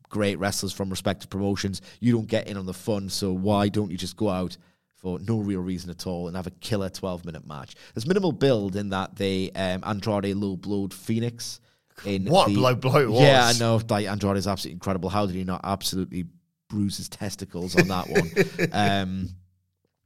great 0.10 0.38
wrestlers 0.38 0.74
from 0.74 0.90
respective 0.90 1.30
promotions. 1.30 1.82
You 2.00 2.14
don't 2.14 2.28
get 2.28 2.48
in 2.48 2.58
on 2.58 2.66
the 2.66 2.74
fun, 2.74 3.10
so 3.10 3.32
why 3.34 3.70
don't 3.70 3.90
you 3.90 3.98
just 3.98 4.16
go 4.18 4.30
out 4.30 4.58
for 4.96 5.20
no 5.20 5.40
real 5.40 5.62
reason 5.62 5.90
at 5.90 6.06
all 6.06 6.28
and 6.28 6.36
have 6.36 6.48
a 6.48 6.52
killer 6.52 6.90
12 6.90 7.26
minute 7.26 7.48
match? 7.48 7.76
There's 7.94 8.06
minimal 8.06 8.32
build 8.32 8.76
in 8.76 8.90
that 8.90 9.16
they 9.16 9.50
um, 9.52 9.82
Andrade 9.86 10.36
low 10.36 10.56
blowed 10.58 10.94
Fenix. 10.94 11.60
In 12.06 12.26
What 12.26 12.48
a 12.48 12.50
the- 12.52 12.56
blow 12.58 12.76
blow 12.76 12.98
it 13.02 13.10
was. 13.10 13.22
Yeah, 13.22 13.46
I 13.46 13.54
know. 13.60 13.80
Like 13.90 14.08
Andrade 14.08 14.38
is 14.38 14.48
absolutely 14.48 14.74
incredible. 14.74 15.10
How 15.10 15.26
did 15.26 15.36
he 15.36 15.44
not 15.44 15.62
absolutely 15.64 16.26
bruise 16.70 16.98
his 16.98 17.08
testicles 17.10 17.76
on 17.76 17.88
that 17.88 18.10
one? 18.10 18.70
um, 18.72 19.30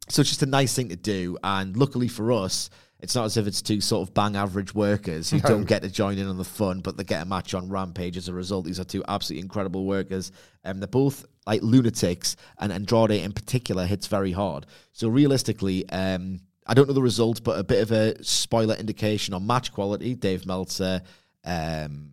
so 0.09 0.21
it's 0.21 0.29
just 0.29 0.43
a 0.43 0.47
nice 0.47 0.73
thing 0.73 0.89
to 0.89 0.95
do. 0.95 1.37
And 1.43 1.75
luckily 1.75 2.07
for 2.07 2.31
us, 2.31 2.69
it's 2.99 3.13
not 3.13 3.25
as 3.25 3.37
if 3.37 3.45
it's 3.45 3.61
two 3.61 3.79
sort 3.79 4.07
of 4.07 4.13
bang 4.13 4.35
average 4.35 4.73
workers 4.73 5.29
who 5.29 5.39
don't 5.39 5.65
get 5.65 5.83
to 5.83 5.89
join 5.89 6.17
in 6.17 6.27
on 6.27 6.37
the 6.37 6.43
fun, 6.43 6.79
but 6.79 6.97
they 6.97 7.03
get 7.03 7.21
a 7.21 7.25
match 7.25 7.53
on 7.53 7.69
Rampage 7.69 8.17
as 8.17 8.27
a 8.27 8.33
result. 8.33 8.65
These 8.65 8.79
are 8.79 8.83
two 8.83 9.03
absolutely 9.07 9.43
incredible 9.43 9.85
workers. 9.85 10.31
And 10.63 10.81
they're 10.81 10.87
both 10.87 11.25
like 11.45 11.61
lunatics, 11.61 12.35
and 12.59 12.73
Andrade 12.73 13.11
in 13.11 13.31
particular 13.31 13.85
hits 13.85 14.07
very 14.07 14.31
hard. 14.31 14.65
So 14.93 15.07
realistically, 15.09 15.87
um, 15.89 16.41
I 16.65 16.73
don't 16.73 16.87
know 16.87 16.93
the 16.93 17.01
result, 17.01 17.43
but 17.43 17.59
a 17.59 17.63
bit 17.63 17.81
of 17.81 17.91
a 17.91 18.21
spoiler 18.23 18.75
indication 18.75 19.33
on 19.33 19.47
match 19.47 19.71
quality. 19.71 20.15
Dave 20.15 20.45
Meltzer 20.45 21.01
um, 21.45 22.09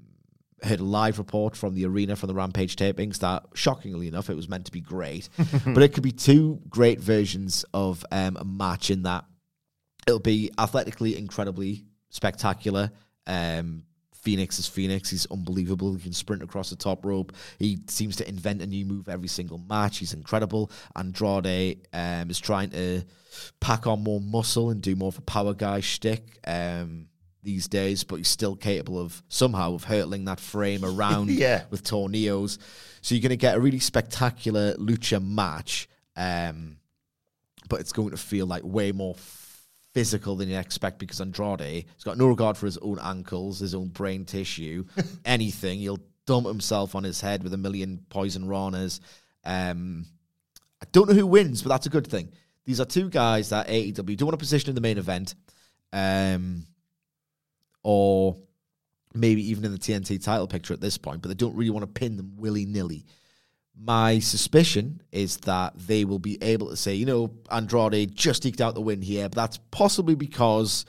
heard 0.64 0.80
a 0.80 0.84
live 0.84 1.18
report 1.18 1.56
from 1.56 1.74
the 1.74 1.86
arena 1.86 2.16
from 2.16 2.28
the 2.28 2.34
Rampage 2.34 2.76
tapings 2.76 3.18
that, 3.18 3.44
shockingly 3.54 4.08
enough, 4.08 4.30
it 4.30 4.36
was 4.36 4.48
meant 4.48 4.66
to 4.66 4.72
be 4.72 4.80
great. 4.80 5.28
but 5.66 5.82
it 5.82 5.92
could 5.92 6.02
be 6.02 6.12
two 6.12 6.60
great 6.68 7.00
versions 7.00 7.64
of 7.74 8.04
um, 8.10 8.36
a 8.36 8.44
match 8.44 8.90
in 8.90 9.02
that 9.02 9.24
it'll 10.06 10.20
be 10.20 10.50
athletically 10.58 11.16
incredibly 11.16 11.84
spectacular. 12.10 12.90
Um, 13.26 13.84
Fenix 14.24 14.58
is 14.58 14.66
Fenix. 14.66 15.10
He's 15.10 15.26
unbelievable. 15.26 15.94
He 15.94 16.02
can 16.02 16.12
sprint 16.14 16.42
across 16.42 16.70
the 16.70 16.76
top 16.76 17.04
rope. 17.04 17.34
He 17.58 17.80
seems 17.88 18.16
to 18.16 18.28
invent 18.28 18.62
a 18.62 18.66
new 18.66 18.86
move 18.86 19.08
every 19.08 19.28
single 19.28 19.58
match. 19.58 19.98
He's 19.98 20.14
incredible. 20.14 20.70
Andrade 20.96 21.86
um, 21.92 22.30
is 22.30 22.40
trying 22.40 22.70
to 22.70 23.02
pack 23.60 23.86
on 23.86 24.02
more 24.02 24.22
muscle 24.22 24.70
and 24.70 24.80
do 24.80 24.96
more 24.96 25.08
of 25.08 25.18
a 25.18 25.22
power 25.22 25.52
guy 25.52 25.80
shtick. 25.80 26.38
Um, 26.46 27.08
these 27.44 27.68
days, 27.68 28.02
but 28.04 28.16
he's 28.16 28.28
still 28.28 28.56
capable 28.56 28.98
of 28.98 29.22
somehow 29.28 29.74
of 29.74 29.84
hurtling 29.84 30.24
that 30.24 30.40
frame 30.40 30.84
around 30.84 31.30
Yeah. 31.30 31.64
with 31.70 31.84
tornillos. 31.84 32.58
So 33.02 33.14
you're 33.14 33.22
going 33.22 33.30
to 33.30 33.36
get 33.36 33.56
a 33.56 33.60
really 33.60 33.78
spectacular 33.78 34.74
lucha 34.74 35.22
match, 35.24 35.88
um, 36.16 36.78
but 37.68 37.80
it's 37.80 37.92
going 37.92 38.10
to 38.10 38.16
feel 38.16 38.46
like 38.46 38.62
way 38.64 38.92
more 38.92 39.14
physical 39.92 40.34
than 40.36 40.48
you 40.48 40.58
expect 40.58 40.98
because 40.98 41.20
Andrade 41.20 41.84
has 41.94 42.02
got 42.04 42.18
no 42.18 42.26
regard 42.26 42.56
for 42.56 42.66
his 42.66 42.78
own 42.78 42.98
ankles, 43.00 43.60
his 43.60 43.74
own 43.74 43.88
brain 43.88 44.24
tissue, 44.24 44.84
anything. 45.24 45.78
He'll 45.78 46.00
dump 46.26 46.46
himself 46.46 46.94
on 46.94 47.04
his 47.04 47.20
head 47.20 47.42
with 47.44 47.52
a 47.52 47.58
million 47.58 48.04
poison 48.08 48.46
ranas. 48.46 48.98
Um, 49.44 50.06
I 50.82 50.86
don't 50.92 51.08
know 51.08 51.14
who 51.14 51.26
wins, 51.26 51.62
but 51.62 51.68
that's 51.68 51.86
a 51.86 51.90
good 51.90 52.06
thing. 52.06 52.32
These 52.64 52.80
are 52.80 52.86
two 52.86 53.10
guys 53.10 53.50
that 53.50 53.68
AEW 53.68 54.16
don't 54.16 54.26
want 54.28 54.32
to 54.32 54.38
position 54.42 54.70
in 54.70 54.74
the 54.74 54.80
main 54.80 54.96
event, 54.98 55.34
um, 55.92 56.64
or 57.84 58.36
maybe 59.14 59.48
even 59.50 59.64
in 59.64 59.70
the 59.70 59.78
TNT 59.78 60.20
title 60.22 60.48
picture 60.48 60.74
at 60.74 60.80
this 60.80 60.98
point, 60.98 61.22
but 61.22 61.28
they 61.28 61.34
don't 61.34 61.54
really 61.54 61.70
want 61.70 61.82
to 61.84 62.00
pin 62.00 62.16
them 62.16 62.32
willy 62.36 62.66
nilly. 62.66 63.06
My 63.76 64.18
suspicion 64.18 65.00
is 65.12 65.36
that 65.38 65.74
they 65.76 66.04
will 66.04 66.18
be 66.18 66.42
able 66.42 66.70
to 66.70 66.76
say, 66.76 66.94
you 66.94 67.06
know, 67.06 67.32
Andrade 67.50 68.14
just 68.14 68.44
eked 68.46 68.60
out 68.60 68.74
the 68.74 68.80
win 68.80 69.02
here, 69.02 69.28
but 69.28 69.36
that's 69.36 69.58
possibly 69.70 70.14
because 70.14 70.84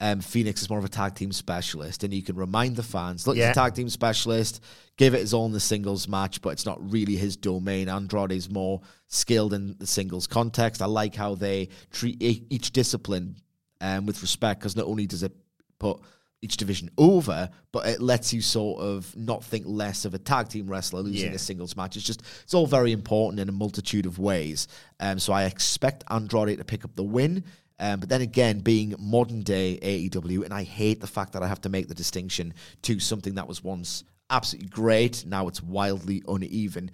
um, 0.00 0.20
Fenix 0.20 0.62
is 0.62 0.70
more 0.70 0.78
of 0.78 0.84
a 0.84 0.88
tag 0.88 1.14
team 1.16 1.32
specialist, 1.32 2.04
and 2.04 2.14
you 2.14 2.22
can 2.22 2.36
remind 2.36 2.76
the 2.76 2.82
fans, 2.84 3.26
look, 3.26 3.36
Yeah. 3.36 3.48
he's 3.48 3.56
a 3.56 3.60
tag 3.60 3.74
team 3.74 3.88
specialist, 3.88 4.62
give 4.96 5.14
it 5.14 5.20
his 5.20 5.34
all 5.34 5.46
in 5.46 5.52
the 5.52 5.58
singles 5.60 6.06
match, 6.08 6.40
but 6.40 6.50
it's 6.50 6.66
not 6.66 6.78
really 6.92 7.16
his 7.16 7.36
domain. 7.36 7.88
Andrade 7.88 8.30
is 8.32 8.48
more 8.48 8.80
skilled 9.08 9.52
in 9.52 9.74
the 9.78 9.86
singles 9.86 10.28
context. 10.28 10.80
I 10.80 10.86
like 10.86 11.16
how 11.16 11.34
they 11.34 11.68
treat 11.90 12.22
each 12.22 12.70
discipline 12.70 13.36
um, 13.80 14.06
with 14.06 14.22
respect, 14.22 14.60
because 14.60 14.76
not 14.76 14.86
only 14.86 15.06
does 15.08 15.24
it 15.24 15.32
put 15.80 16.00
each 16.40 16.56
division 16.56 16.88
over, 16.96 17.50
but 17.72 17.86
it 17.86 18.00
lets 18.00 18.32
you 18.32 18.40
sort 18.40 18.80
of 18.80 19.14
not 19.16 19.42
think 19.42 19.64
less 19.66 20.04
of 20.04 20.14
a 20.14 20.18
tag 20.18 20.48
team 20.48 20.68
wrestler 20.68 21.00
losing 21.02 21.30
Yeah. 21.30 21.34
a 21.34 21.38
singles 21.38 21.76
match. 21.76 21.96
It's 21.96 22.06
just 22.06 22.22
it's 22.44 22.54
all 22.54 22.66
very 22.66 22.92
important 22.92 23.40
in 23.40 23.48
a 23.48 23.52
multitude 23.52 24.06
of 24.06 24.18
ways. 24.18 24.68
Um, 25.00 25.18
so 25.18 25.32
I 25.32 25.44
expect 25.44 26.04
Andrade 26.10 26.58
to 26.58 26.64
pick 26.64 26.84
up 26.84 26.94
the 26.94 27.02
win. 27.04 27.44
Um, 27.80 28.00
but 28.00 28.08
then 28.08 28.22
again, 28.22 28.58
being 28.60 28.94
modern 28.98 29.42
day 29.42 29.78
AEW, 29.82 30.44
and 30.44 30.52
I 30.52 30.64
hate 30.64 31.00
the 31.00 31.06
fact 31.06 31.32
that 31.34 31.42
I 31.42 31.48
have 31.48 31.60
to 31.62 31.68
make 31.68 31.86
the 31.88 31.94
distinction 31.94 32.54
to 32.82 32.98
something 32.98 33.34
that 33.36 33.46
was 33.48 33.62
once 33.62 34.02
absolutely 34.30 34.68
great, 34.68 35.24
now 35.26 35.46
it's 35.48 35.62
wildly 35.62 36.22
uneven. 36.28 36.90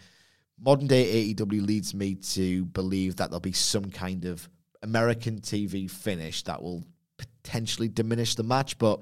Modern 0.60 0.86
day 0.86 1.32
AEW 1.34 1.66
leads 1.66 1.94
me 1.94 2.14
to 2.14 2.64
believe 2.66 3.16
that 3.16 3.30
there'll 3.30 3.40
be 3.40 3.52
some 3.52 3.90
kind 3.90 4.24
of 4.24 4.48
American 4.82 5.40
TV 5.40 5.90
finish 5.90 6.42
that 6.44 6.62
will 6.62 6.84
potentially 7.16 7.88
diminish 7.88 8.35
the 8.35 8.42
match, 8.42 8.78
but 8.78 9.00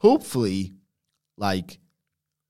hopefully, 0.00 0.74
like 1.36 1.78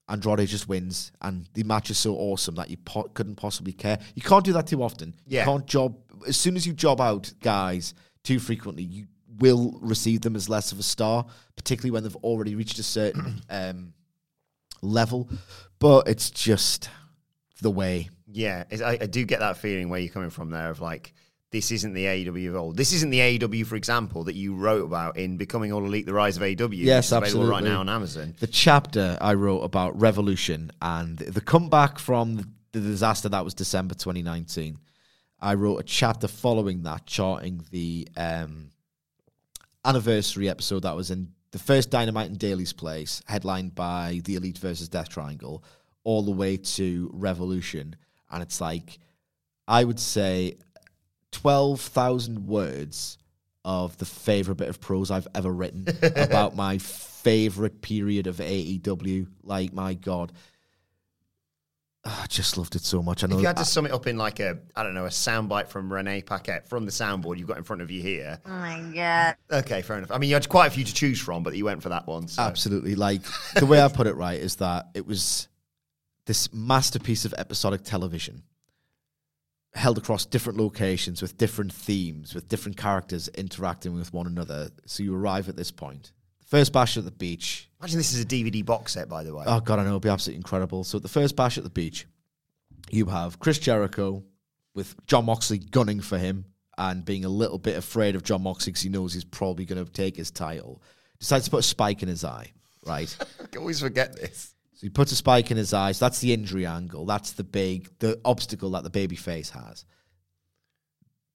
Andrade 0.09 0.49
just 0.49 0.69
wins, 0.69 1.13
and 1.21 1.49
the 1.55 1.65
match 1.65 1.91
is 1.91 1.99
so 1.99 2.15
awesome 2.15 2.55
that 2.57 2.71
you 2.71 2.77
po- 2.79 3.11
couldn't 3.15 3.37
possibly 3.37 3.73
care. 3.73 3.99
You 4.15 4.23
can't 4.23 4.45
do 4.45 4.53
that 4.53 4.67
too 4.67 4.83
often. 4.83 5.15
Yeah. 5.27 5.41
You 5.41 5.47
can't 5.47 5.67
job 5.67 5.97
as 6.27 6.37
soon 6.37 6.57
as 6.57 6.67
you 6.67 6.73
job 6.73 7.01
out 7.01 7.33
guys 7.43 7.95
too 8.23 8.39
frequently. 8.39 8.85
You 8.85 9.07
will 9.39 9.79
receive 9.83 10.21
them 10.23 10.37
as 10.37 10.49
less 10.49 10.73
of 10.73 10.79
a 10.79 10.83
star, 10.83 11.27
particularly 11.57 11.91
when 11.91 12.03
they've 12.05 12.17
already 12.17 12.55
reached 12.55 12.79
a 12.79 12.83
certain 12.83 13.43
um, 13.51 13.93
level. 14.81 15.29
But 15.79 16.09
it's 16.09 16.31
just 16.31 16.89
the 17.61 17.71
way. 17.71 18.11
Yeah, 18.31 18.65
I, 18.73 18.99
I 19.01 19.07
do 19.07 19.25
get 19.25 19.41
that 19.41 19.57
feeling 19.57 19.89
where 19.89 20.01
you're 20.01 20.13
coming 20.13 20.31
from 20.31 20.51
there 20.51 20.71
of 20.71 20.81
like, 20.81 21.15
this 21.53 21.71
isn't 21.71 21.93
the 21.93 22.05
AEW 22.05 22.49
of 22.49 22.57
old. 22.57 22.77
This 22.77 22.93
isn't 22.93 23.11
the 23.11 23.21
AEW, 23.21 23.67
for 23.67 23.77
example, 23.77 24.25
that 24.25 24.35
you 24.35 24.55
wrote 24.55 24.85
about 24.85 25.17
in 25.17 25.37
Becoming 25.37 25.73
All 25.73 25.85
Elite, 25.85 26.07
The 26.07 26.13
Rise 26.13 26.37
of 26.37 26.43
AEW. 26.43 26.71
Yes, 26.73 27.13
available 27.13 27.47
right 27.47 27.63
now 27.63 27.81
on 27.81 27.89
Amazon. 27.89 28.35
the 28.41 28.47
chapter 28.47 29.17
I 29.21 29.35
wrote 29.35 29.61
about 29.61 29.99
Revolution 29.99 30.73
and 30.83 31.19
the 31.19 31.41
comeback 31.41 31.99
from 31.99 32.55
the 32.73 32.81
disaster 32.81 33.29
that 33.29 33.45
was 33.45 33.55
December 33.55 33.95
2019. 33.95 34.79
I 35.41 35.55
wrote 35.55 35.79
a 35.79 35.83
chapter 35.83 36.29
following 36.29 36.83
that, 36.83 37.07
charting 37.07 37.65
the 37.71 38.09
um, 38.17 38.71
anniversary 39.85 40.49
episode 40.49 40.81
that 40.83 40.97
was 40.97 41.11
in 41.11 41.33
the 41.53 41.59
first 41.59 41.91
Dynamite 41.91 42.29
in 42.29 42.37
Daily's 42.37 42.73
Place, 42.73 43.23
headlined 43.27 43.75
by 43.75 44.21
the 44.25 44.35
Elite 44.35 44.59
versus 44.59 44.89
Death 44.89 45.09
Triangle, 45.09 45.63
all 46.05 46.23
the 46.23 46.33
way 46.33 46.57
to 46.57 47.11
Revolution, 47.13 47.97
and 48.31 48.43
it's 48.43 48.61
like 48.61 48.99
I 49.69 49.85
would 49.85 50.01
say 50.01 50.57
twelve 51.37 51.81
thousand 51.81 52.47
words 52.47 53.19
of 53.63 53.99
the 53.99 54.07
favorite 54.07 54.55
bit 54.55 54.69
of 54.69 54.81
prose 54.81 55.11
I've 55.11 55.29
ever 55.35 55.53
written 55.53 55.87
about 56.03 56.57
my 56.57 56.79
favorite 56.79 57.83
period 57.83 58.27
of 58.27 58.37
AEW. 58.37 59.27
Like 59.43 59.75
my 59.75 59.95
god. 59.95 60.33
Ah, 62.07 62.23
I 62.23 62.27
just 62.29 62.57
loved 62.57 62.77
it 62.77 62.85
so 62.85 63.03
much. 63.03 63.23
I 63.23 63.27
know 63.27 63.37
If 63.37 63.43
you 63.43 63.49
had 63.49 63.57
to 63.57 63.65
sum 63.65 63.85
it 63.85 63.93
up 63.93 64.07
in 64.07 64.17
like 64.17 64.39
a, 64.41 64.59
I 64.77 64.83
don't 64.83 64.95
know, 64.95 65.05
a 65.07 65.11
soundbite 65.11 65.69
from 65.69 65.93
Renee 65.93 66.23
Paquette 66.23 66.69
from 66.69 66.87
the 66.87 66.93
soundboard 66.93 67.37
you've 67.39 67.49
got 67.49 67.59
in 67.59 67.65
front 67.65 67.83
of 67.83 67.91
you 67.91 68.01
here. 68.01 68.41
Oh 68.47 68.51
my 68.51 68.81
god. 68.95 69.37
Okay, 69.51 69.83
fair 69.83 69.99
enough. 69.99 70.13
I 70.13 70.19
mean, 70.19 70.31
you 70.31 70.37
had 70.37 70.49
quite 70.49 70.69
a 70.69 70.71
few 70.71 70.85
to 70.85 70.95
choose 70.95 71.21
from, 71.21 71.43
but 71.43 71.55
you 71.57 71.65
went 71.65 71.83
for 71.83 71.91
that 71.91 72.07
one. 72.07 72.29
So. 72.29 72.43
Absolutely. 72.43 72.95
Like 72.95 73.23
the 73.57 73.67
way 73.67 73.83
I 73.83 73.89
put 73.89 74.07
it 74.07 74.15
right 74.15 74.41
is 74.41 74.57
that 74.57 74.87
it 74.95 75.07
was 75.07 75.49
this 76.25 76.53
masterpiece 76.55 77.25
of 77.25 77.35
episodic 77.37 77.83
television 77.83 78.43
held 79.77 79.99
across 79.99 80.25
different 80.25 80.59
locations 80.59 81.21
with 81.21 81.37
different 81.37 81.73
themes, 81.73 82.35
with 82.35 82.49
different 82.49 82.77
characters 82.77 83.29
interacting 83.29 83.95
with 83.95 84.13
one 84.13 84.27
another. 84.27 84.71
So 84.87 85.03
you 85.03 85.15
arrive 85.15 85.49
at 85.49 85.57
this 85.57 85.71
point. 85.71 86.13
First 86.47 86.73
bash 86.73 86.97
at 86.97 87.05
the 87.05 87.11
beach. 87.11 87.69
Imagine 87.81 87.99
this 87.99 88.15
is 88.15 88.23
a 88.23 88.27
DVD 88.27 88.65
box 88.65 88.93
set, 88.93 89.09
by 89.09 89.23
the 89.23 89.35
way. 89.35 89.45
Oh 89.47 89.61
god, 89.61 89.79
I 89.79 89.83
know 89.83 89.89
it'll 89.89 90.01
be 90.01 90.09
absolutely 90.09 90.39
incredible. 90.39 90.85
So 90.85 90.97
at 90.97 91.03
the 91.03 91.09
first 91.09 91.37
bash 91.37 91.59
at 91.59 91.65
the 91.65 91.71
beach, 91.71 92.07
you 92.91 93.07
have 93.07 93.39
Chris 93.39 93.59
Jericho 93.59 94.25
with 94.75 94.95
Jon 95.07 95.27
Moxley 95.27 95.59
gunning 95.59 96.01
for 96.01 96.19
him 96.19 96.47
and 96.79 97.05
being 97.05 97.25
a 97.25 97.29
little 97.29 97.59
bit 97.59 97.77
afraid 97.77 98.15
of 98.15 98.23
Jon 98.23 98.43
Moxley 98.43 98.73
because 98.73 98.83
he 98.83 98.89
knows 98.89 99.13
he's 99.13 99.25
probably 99.25 99.65
going 99.65 99.85
to 99.85 99.91
take 99.91 100.17
his 100.17 100.31
title. 100.31 100.83
Decides 101.19 101.47
to 101.47 101.51
put 101.51 101.61
a 101.61 101.63
spike 101.63 102.03
in 102.03 102.09
his 102.09 102.25
eye, 102.25 102.53
right? 102.87 103.15
I 103.41 103.57
always 103.59 103.81
forget 103.81 104.15
this. 104.15 104.55
So 104.77 104.87
he 104.87 104.91
puts 104.91 105.11
a 105.11 105.17
spike 105.17 105.51
in 105.51 105.57
his 105.57 105.73
eyes. 105.73 105.99
That's 105.99 106.21
the 106.21 106.35
injury 106.35 106.67
angle. 106.67 107.07
That's 107.07 107.33
the 107.33 107.45
big, 107.45 107.89
the 107.99 108.21
obstacle 108.27 108.71
that 108.73 108.85
the 108.85 108.91
baby 108.91 109.17
face 109.17 109.49
has. 109.51 109.87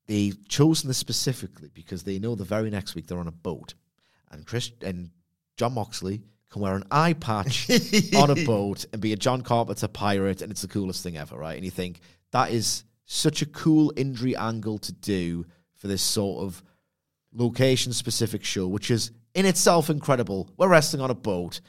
They've 0.05 0.37
chosen 0.47 0.87
this 0.87 0.99
specifically 0.99 1.71
because 1.73 2.03
they 2.03 2.19
know 2.19 2.35
the 2.35 2.43
very 2.43 2.69
next 2.69 2.93
week 2.93 3.07
they're 3.07 3.17
on 3.17 3.27
a 3.27 3.31
boat, 3.31 3.73
and 4.29 4.45
Chris 4.45 4.71
and 4.81 5.09
Jon 5.57 5.73
Moxley 5.73 6.21
can 6.51 6.61
wear 6.61 6.75
an 6.75 6.83
eye 6.91 7.13
patch 7.13 7.67
on 8.15 8.29
a 8.29 8.35
boat 8.45 8.85
and 8.93 9.01
be 9.01 9.13
a 9.13 9.17
John 9.17 9.41
Carpenter 9.41 9.87
pirate, 9.87 10.43
and 10.43 10.51
it's 10.51 10.61
the 10.61 10.67
coolest 10.67 11.01
thing 11.01 11.17
ever, 11.17 11.35
right? 11.35 11.55
And 11.55 11.65
you 11.65 11.71
think 11.71 12.01
that 12.31 12.51
is 12.51 12.83
such 13.05 13.41
a 13.41 13.47
cool 13.47 13.91
injury 13.95 14.35
angle 14.35 14.77
to 14.79 14.91
do 14.91 15.45
for 15.77 15.87
this 15.87 16.03
sort 16.03 16.43
of 16.43 16.61
location 17.33 17.91
specific 17.91 18.43
show, 18.43 18.67
which 18.67 18.91
is 18.91 19.11
in 19.33 19.47
itself 19.47 19.89
incredible. 19.89 20.49
We're 20.57 20.67
wrestling 20.67 21.01
on 21.01 21.09
a 21.09 21.15
boat. 21.15 21.61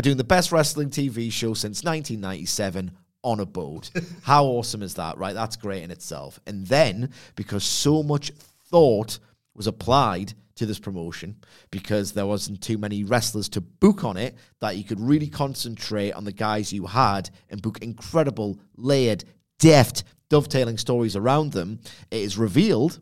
We're 0.00 0.04
doing 0.04 0.16
the 0.16 0.24
best 0.24 0.50
wrestling 0.50 0.88
TV 0.88 1.30
show 1.30 1.52
since 1.52 1.84
1997 1.84 2.92
on 3.22 3.38
a 3.38 3.44
boat. 3.44 3.90
How 4.22 4.46
awesome 4.46 4.80
is 4.82 4.94
that, 4.94 5.18
right? 5.18 5.34
That's 5.34 5.56
great 5.56 5.82
in 5.82 5.90
itself. 5.90 6.40
And 6.46 6.66
then, 6.66 7.10
because 7.36 7.64
so 7.64 8.02
much 8.02 8.32
thought 8.70 9.18
was 9.54 9.66
applied 9.66 10.32
to 10.54 10.64
this 10.64 10.78
promotion, 10.78 11.36
because 11.70 12.12
there 12.12 12.24
wasn't 12.24 12.62
too 12.62 12.78
many 12.78 13.04
wrestlers 13.04 13.50
to 13.50 13.60
book 13.60 14.02
on 14.02 14.16
it, 14.16 14.38
that 14.60 14.78
you 14.78 14.84
could 14.84 15.00
really 15.00 15.28
concentrate 15.28 16.12
on 16.12 16.24
the 16.24 16.32
guys 16.32 16.72
you 16.72 16.86
had 16.86 17.28
and 17.50 17.60
book 17.60 17.76
incredible, 17.82 18.58
layered, 18.78 19.24
deft, 19.58 20.04
dovetailing 20.30 20.78
stories 20.78 21.14
around 21.14 21.52
them, 21.52 21.78
it 22.10 22.22
is 22.22 22.38
revealed 22.38 23.00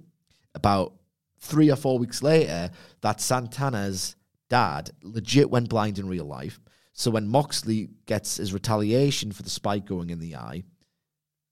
about 0.56 0.94
three 1.38 1.70
or 1.70 1.76
four 1.76 1.96
weeks 1.96 2.24
later 2.24 2.72
that 3.02 3.20
Santana's 3.20 4.16
dad 4.50 4.90
legit 5.04 5.48
went 5.48 5.68
blind 5.68 6.00
in 6.00 6.08
real 6.08 6.24
life. 6.24 6.58
So 6.98 7.12
when 7.12 7.28
Moxley 7.28 7.90
gets 8.06 8.38
his 8.38 8.52
retaliation 8.52 9.30
for 9.30 9.44
the 9.44 9.50
spike 9.50 9.84
going 9.84 10.10
in 10.10 10.18
the 10.18 10.34
eye, 10.34 10.64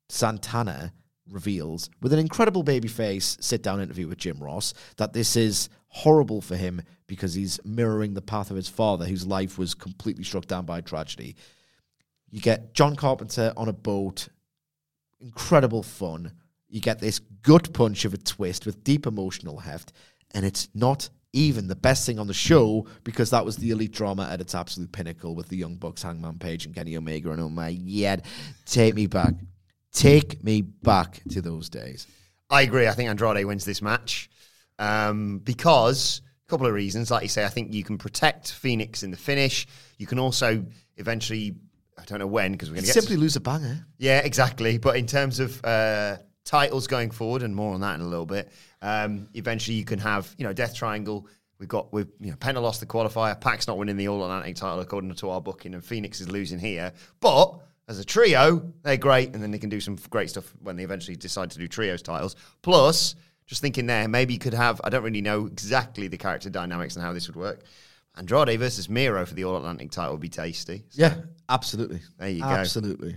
Santana 0.09 0.93
reveals 1.31 1.88
with 2.03 2.12
an 2.12 2.19
incredible 2.19 2.65
babyface 2.65 3.41
sit 3.41 3.62
down 3.62 3.81
interview 3.81 4.09
with 4.09 4.19
Jim 4.19 4.43
Ross 4.43 4.75
that 4.97 5.13
this 5.13 5.37
is 5.37 5.69
horrible 5.87 6.41
for 6.41 6.56
him 6.56 6.82
because 7.06 7.35
he's 7.35 7.61
mirroring 7.65 8.15
the 8.15 8.21
path 8.21 8.50
of 8.50 8.56
his 8.56 8.69
father, 8.69 9.04
whose 9.04 9.25
life 9.25 9.56
was 9.56 9.73
completely 9.73 10.25
struck 10.25 10.47
down 10.47 10.67
by 10.67 10.80
tragedy. 10.80 11.37
You 12.28 12.41
get 12.41 12.75
John 12.75 12.97
Carpenter 12.97 13.52
on 13.56 13.69
a 13.69 13.73
boat, 13.73 14.26
incredible 15.21 15.85
fun. 15.85 16.32
You 16.69 16.80
get 16.80 16.99
this 16.99 17.21
gut 17.21 17.73
punch 17.73 18.04
of 18.04 18.13
a 18.13 18.19
twist 18.19 18.67
with 18.67 18.82
deep 18.82 19.06
emotional 19.06 19.59
heft, 19.59 19.93
and 20.32 20.45
it's 20.45 20.69
not 20.75 21.09
even 21.37 21.69
the 21.69 21.77
best 21.77 22.07
thing 22.07 22.19
on 22.19 22.27
the 22.27 22.35
show 22.35 22.87
because 23.05 23.31
that 23.31 23.45
was 23.45 23.57
the 23.57 23.71
elite 23.71 23.93
drama 23.93 24.27
at 24.31 24.41
its 24.41 24.55
absolute 24.55 24.91
pinnacle 24.91 25.35
with 25.35 25.49
the 25.49 25.57
Young 25.57 25.77
Bucks, 25.77 26.03
Hangman 26.03 26.39
Page, 26.39 26.65
and 26.65 26.75
Kenny 26.75 26.97
Omega. 26.97 27.31
And 27.31 27.41
oh 27.41 27.51
my 27.51 27.73
god, 27.73 28.23
take 28.65 28.95
me 28.95 29.07
back, 29.07 29.35
take 29.93 30.43
me 30.43 30.63
back 30.63 31.21
to 31.31 31.43
those 31.43 31.69
days. 31.69 32.07
I 32.49 32.63
agree. 32.63 32.89
I 32.89 32.93
think 32.93 33.11
Andrade 33.11 33.45
wins 33.45 33.65
this 33.65 33.83
match 33.83 34.31
um, 34.79 35.39
because 35.39 36.23
a 36.47 36.51
couple 36.51 36.67
of 36.67 36.73
reasons. 36.73 37.11
Like 37.11 37.23
you 37.23 37.29
say, 37.29 37.45
I 37.45 37.49
think 37.49 37.73
you 37.73 37.85
can 37.85 37.99
protect 37.99 38.53
Fenix 38.53 39.03
in 39.03 39.11
the 39.11 39.17
finish. 39.17 39.67
You 39.99 40.07
can 40.07 40.19
also 40.19 40.65
eventually, 40.97 41.57
I 41.99 42.05
don't 42.05 42.21
know 42.21 42.27
when, 42.27 42.53
because 42.53 42.71
we're 42.71 42.77
going 42.77 42.87
to 42.87 42.93
Simply 42.93 43.17
lose 43.17 43.37
a 43.37 43.41
banger. 43.41 43.87
Yeah, 43.99 44.21
exactly. 44.21 44.79
But 44.79 44.97
in 44.97 45.07
terms 45.07 45.41
of 45.41 45.63
uh, 45.65 46.17
titles 46.47 46.87
going 46.87 47.11
forward, 47.11 47.43
and 47.43 47.54
more 47.54 47.75
on 47.75 47.82
that 47.82 47.97
in 47.97 48.00
a 48.00 48.09
little 48.09 48.25
bit, 48.25 48.50
um, 48.80 49.28
eventually 49.35 49.76
you 49.76 49.85
can 49.85 49.99
have, 49.99 50.35
you 50.39 50.47
know, 50.47 50.54
Death 50.54 50.75
Triangle. 50.75 51.28
We've 51.59 51.69
got, 51.69 51.93
with 51.93 52.09
you 52.21 52.30
know, 52.30 52.37
Penta 52.37 52.63
lost 52.63 52.80
the 52.80 52.87
qualifier. 52.87 53.39
Pac's 53.39 53.67
not 53.67 53.76
winning 53.76 53.97
the 53.97 54.09
All 54.09 54.23
Atlantic 54.23 54.56
title 54.56 54.80
according 54.80 55.15
to 55.15 55.30
our 55.30 55.41
booking, 55.41 55.75
and 55.75 55.85
Fenix 55.85 56.21
is 56.21 56.30
losing 56.30 56.59
here. 56.59 56.93
But 57.21 57.61
as 57.89 57.99
a 57.99 58.04
trio, 58.04 58.73
they're 58.82 58.97
great, 58.97 59.35
and 59.35 59.43
then 59.43 59.50
they 59.50 59.59
can 59.59 59.71
do 59.71 59.80
some 59.80 59.97
great 60.11 60.30
stuff 60.30 60.52
when 60.63 60.76
they 60.76 60.85
eventually 60.85 61.17
decide 61.17 61.50
to 61.50 61.59
do 61.59 61.69
trios 61.69 62.02
titles. 62.02 62.37
Plus, 62.63 63.15
just 63.47 63.63
thinking 63.63 63.87
there, 63.87 64.09
maybe 64.09 64.32
you 64.32 64.39
could 64.39 64.54
have, 64.54 64.80
I 64.85 64.91
don't 64.91 65.04
really 65.04 65.23
know 65.23 65.47
exactly 65.47 66.09
the 66.09 66.19
character 66.19 66.50
dynamics 66.50 66.97
and 66.97 67.04
how 67.04 67.13
this 67.13 67.26
would 67.28 67.37
work. 67.37 67.63
Andrade 68.17 68.59
versus 68.59 68.89
Miro 68.89 69.25
for 69.25 69.35
the 69.35 69.45
All 69.45 69.56
Atlantic 69.56 69.91
title 69.91 70.13
would 70.13 70.21
be 70.21 70.28
tasty. 70.28 70.85
Yeah, 70.93 71.15
absolutely. 71.49 72.00
There 72.19 72.28
you 72.28 72.43
go. 72.43 72.49
Absolutely. 72.49 73.17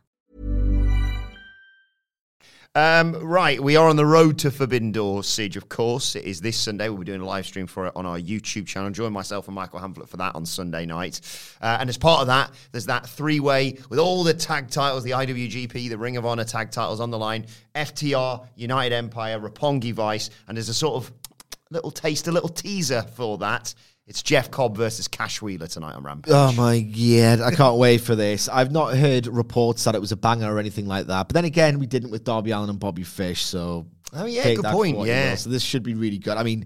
Um, 2.73 3.15
right, 3.15 3.61
we 3.61 3.75
are 3.75 3.89
on 3.89 3.97
the 3.97 4.05
road 4.05 4.39
to 4.39 4.49
Forbidden 4.49 4.93
Door 4.93 5.25
Siege, 5.25 5.57
of 5.57 5.67
course. 5.67 6.15
It 6.15 6.23
is 6.23 6.39
this 6.39 6.55
Sunday. 6.55 6.87
We'll 6.87 6.99
be 6.99 7.05
doing 7.05 7.19
a 7.19 7.25
live 7.25 7.45
stream 7.45 7.67
for 7.67 7.87
it 7.87 7.93
on 7.97 8.05
our 8.05 8.17
YouTube 8.17 8.65
channel. 8.65 8.89
Join 8.91 9.11
myself 9.11 9.49
and 9.49 9.55
Michael 9.55 9.81
Hamflett 9.81 10.07
for 10.07 10.15
that 10.15 10.35
on 10.35 10.45
Sunday 10.45 10.85
night. 10.85 11.19
Uh, 11.61 11.75
and 11.81 11.89
as 11.89 11.97
part 11.97 12.21
of 12.21 12.27
that, 12.27 12.51
there's 12.71 12.85
that 12.85 13.09
three 13.09 13.41
way 13.41 13.77
with 13.89 13.99
all 13.99 14.23
the 14.23 14.33
tag 14.33 14.69
titles 14.69 15.03
the 15.03 15.11
IWGP, 15.11 15.89
the 15.89 15.97
Ring 15.97 16.15
of 16.15 16.25
Honor 16.25 16.45
tag 16.45 16.71
titles 16.71 17.01
on 17.01 17.11
the 17.11 17.19
line, 17.19 17.45
FTR, 17.75 18.47
United 18.55 18.95
Empire, 18.95 19.37
Roppongi 19.37 19.91
Vice. 19.91 20.29
And 20.47 20.55
there's 20.55 20.69
a 20.69 20.73
sort 20.73 20.95
of 20.95 21.11
little 21.71 21.91
taste, 21.91 22.29
a 22.29 22.31
little 22.31 22.47
teaser 22.47 23.01
for 23.01 23.37
that. 23.39 23.73
It's 24.07 24.23
Jeff 24.23 24.51
Cobb 24.51 24.75
versus 24.75 25.07
Cash 25.07 25.41
Wheeler 25.41 25.67
tonight 25.67 25.93
on 25.95 26.03
Rampage. 26.03 26.33
Oh 26.35 26.51
my 26.53 26.81
god, 26.81 27.39
I 27.39 27.51
can't 27.55 27.77
wait 27.77 28.01
for 28.01 28.15
this. 28.15 28.49
I've 28.49 28.71
not 28.71 28.97
heard 28.97 29.27
reports 29.27 29.83
that 29.85 29.95
it 29.95 30.01
was 30.01 30.11
a 30.11 30.17
banger 30.17 30.53
or 30.53 30.59
anything 30.59 30.87
like 30.87 31.07
that. 31.07 31.27
But 31.27 31.35
then 31.35 31.45
again, 31.45 31.79
we 31.79 31.85
didn't 31.85 32.09
with 32.11 32.23
Darby 32.23 32.51
Allin 32.51 32.69
and 32.69 32.79
Bobby 32.79 33.03
Fish, 33.03 33.43
so 33.43 33.87
Oh, 34.13 34.25
yeah, 34.25 34.53
good 34.55 34.65
point, 34.65 34.99
yeah. 35.05 35.35
So 35.35 35.49
this 35.49 35.63
should 35.63 35.83
be 35.83 35.93
really 35.93 36.17
good. 36.17 36.35
I 36.37 36.43
mean, 36.43 36.65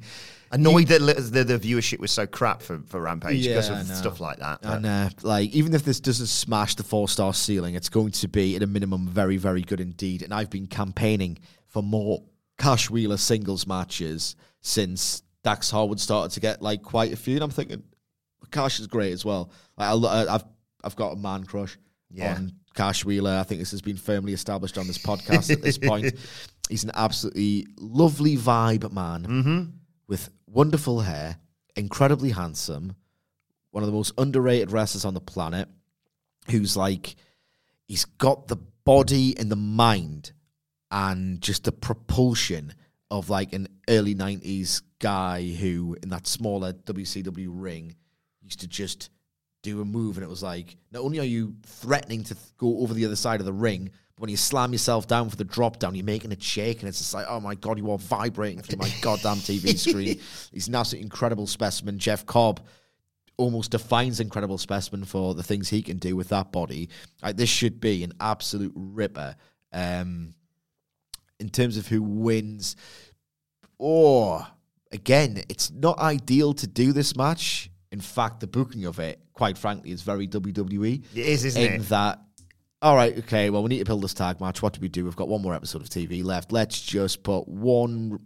Annoyed 0.51 0.87
that 0.87 0.99
the, 1.01 1.43
the 1.43 1.59
viewership 1.59 1.99
was 1.99 2.11
so 2.11 2.25
crap 2.25 2.61
for, 2.61 2.79
for 2.87 3.01
Rampage 3.01 3.43
because 3.43 3.69
Yeah, 3.69 3.75
I 3.75 3.79
of 3.81 3.87
stuff 3.87 4.19
like 4.19 4.37
that. 4.37 4.61
but- 4.61 4.77
and 4.77 4.85
uh, 4.85 5.09
like 5.21 5.51
even 5.51 5.73
if 5.73 5.83
this 5.83 5.99
doesn't 5.99 6.27
smash 6.27 6.75
the 6.75 6.83
four 6.83 7.09
star 7.09 7.33
ceiling, 7.33 7.75
it's 7.75 7.89
going 7.89 8.11
to 8.11 8.27
be 8.27 8.55
at 8.55 8.63
a 8.63 8.67
minimum 8.67 9.07
very 9.07 9.37
very 9.37 9.61
good 9.61 9.81
indeed. 9.81 10.21
And 10.21 10.33
I've 10.33 10.49
been 10.49 10.67
campaigning 10.67 11.37
for 11.67 11.83
more 11.83 12.23
Cash 12.57 12.89
Wheeler 12.89 13.17
singles 13.17 13.67
matches 13.67 14.35
since 14.61 15.21
Dax 15.45 15.69
Harwood 15.69 15.99
started 16.01 16.33
to 16.33 16.39
get 16.41 16.61
like 16.61 16.81
quite 16.81 17.13
a 17.13 17.15
few. 17.15 17.35
And 17.35 17.43
I'm 17.43 17.51
thinking 17.51 17.83
Cash 18.51 18.79
is 18.81 18.87
great 18.87 19.13
as 19.13 19.23
well. 19.23 19.51
Like, 19.77 19.89
I, 19.89 20.33
I've 20.35 20.43
I've 20.83 20.95
got 20.95 21.13
a 21.13 21.15
man 21.15 21.43
crush 21.45 21.77
Yeah. 22.11 22.35
on 22.35 22.51
Cash 22.73 23.05
Wheeler. 23.05 23.37
I 23.37 23.43
think 23.43 23.59
this 23.61 23.71
has 23.71 23.81
been 23.81 23.95
firmly 23.95 24.33
established 24.33 24.77
on 24.77 24.87
this 24.87 24.97
podcast 24.97 25.51
at 25.51 25.61
this 25.61 25.77
point. 25.77 26.13
He's 26.69 26.83
an 26.83 26.91
absolutely 26.95 27.67
lovely 27.77 28.35
vibe 28.37 28.91
man 28.91 29.23
Mm-hmm. 29.23 29.63
with 30.07 30.29
wonderful 30.47 31.01
hair, 31.01 31.37
incredibly 31.75 32.31
handsome, 32.31 32.95
one 33.71 33.83
of 33.83 33.87
the 33.87 33.93
most 33.95 34.13
underrated 34.17 34.71
wrestlers 34.71 35.05
on 35.05 35.13
the 35.13 35.21
planet, 35.21 35.67
who's 36.49 36.75
like, 36.75 37.15
he's 37.87 38.05
got 38.05 38.47
the 38.47 38.55
body 38.85 39.37
and 39.37 39.51
the 39.51 39.55
mind 39.55 40.31
and 40.89 41.39
just 41.41 41.65
the 41.65 41.71
propulsion 41.71 42.73
of 43.11 43.29
like 43.29 43.53
an 43.53 43.67
early 43.89 44.15
90s 44.15 44.81
guy 45.05 45.47
who, 45.47 45.95
in 46.01 46.09
that 46.09 46.25
smaller 46.25 46.73
WCW 46.73 47.49
ring, 47.51 47.95
used 48.41 48.61
to 48.61 48.67
just 48.67 49.11
do 49.61 49.79
a 49.79 49.85
move 49.85 50.17
and 50.17 50.23
it 50.23 50.29
was 50.29 50.41
like, 50.41 50.77
not 50.91 51.03
only 51.03 51.19
are 51.19 51.23
you 51.23 51.53
threatening 51.63 52.23
to 52.23 52.33
th- 52.33 52.57
go 52.57 52.79
over 52.79 52.91
the 52.91 53.05
other 53.05 53.15
side 53.15 53.39
of 53.39 53.45
the 53.45 53.53
ring, 53.53 53.91
but 54.15 54.21
when 54.21 54.31
you 54.31 54.37
slam 54.37 54.71
yourself 54.71 55.05
down 55.05 55.29
for 55.29 55.35
the 55.35 55.43
drop 55.43 55.77
down, 55.77 55.93
you're 55.93 56.03
making 56.03 56.31
it 56.31 56.41
shake, 56.41 56.79
and 56.79 56.89
it's 56.89 56.97
just 56.97 57.13
like, 57.13 57.27
oh 57.29 57.39
my 57.39 57.53
god, 57.53 57.77
you 57.77 57.91
are 57.91 57.99
vibrating 57.99 58.63
through 58.63 58.79
my 58.79 58.91
goddamn 59.03 59.37
TV 59.37 59.77
screen. 59.89 60.19
He's 60.51 60.67
an 60.67 60.73
absolutely 60.73 61.05
incredible 61.05 61.45
specimen. 61.45 61.99
Jeff 61.99 62.25
Cobb 62.25 62.65
almost 63.37 63.69
defines 63.69 64.19
incredible 64.19 64.57
specimen 64.57 65.05
for 65.05 65.35
the 65.35 65.43
things 65.43 65.69
he 65.69 65.83
can 65.83 65.97
do 65.97 66.15
with 66.15 66.29
that 66.29 66.51
body. 66.51 66.89
Like 67.21 67.37
this 67.37 67.49
should 67.49 67.79
be 67.79 68.03
an 68.03 68.13
absolute 68.19 68.73
ripper. 68.75 69.35
Um, 69.71 70.33
in 71.39 71.49
terms 71.49 71.77
of 71.77 71.85
who 71.87 72.01
wins, 72.01 72.75
or 73.77 74.47
again, 74.95 75.43
it's 75.49 75.71
not 75.71 75.99
ideal 75.99 76.53
to 76.55 76.67
do 76.67 76.91
this 76.91 77.15
match. 77.15 77.69
In 77.91 78.01
fact, 78.01 78.39
the 78.39 78.47
booking 78.47 78.85
of 78.85 78.99
it, 78.99 79.19
quite 79.33 79.57
frankly, 79.57 79.91
is 79.91 80.01
very 80.01 80.27
WWE. 80.27 81.03
It 81.13 81.25
is, 81.25 81.45
isn't 81.45 81.61
in 81.61 81.73
it? 81.73 81.89
that, 81.89 82.19
all 82.81 82.95
right, 82.95 83.17
okay, 83.19 83.49
well, 83.49 83.63
we 83.63 83.69
need 83.69 83.79
to 83.79 83.85
build 83.85 84.03
this 84.03 84.13
tag 84.13 84.41
match. 84.41 84.61
What 84.61 84.73
do 84.73 84.81
we 84.81 84.89
do? 84.89 85.05
We've 85.05 85.15
got 85.15 85.27
one 85.27 85.41
more 85.41 85.53
episode 85.53 85.81
of 85.81 85.89
TV 85.89 86.23
left. 86.23 86.51
Let's 86.51 86.81
just 86.81 87.23
put 87.23 87.47
one 87.47 88.19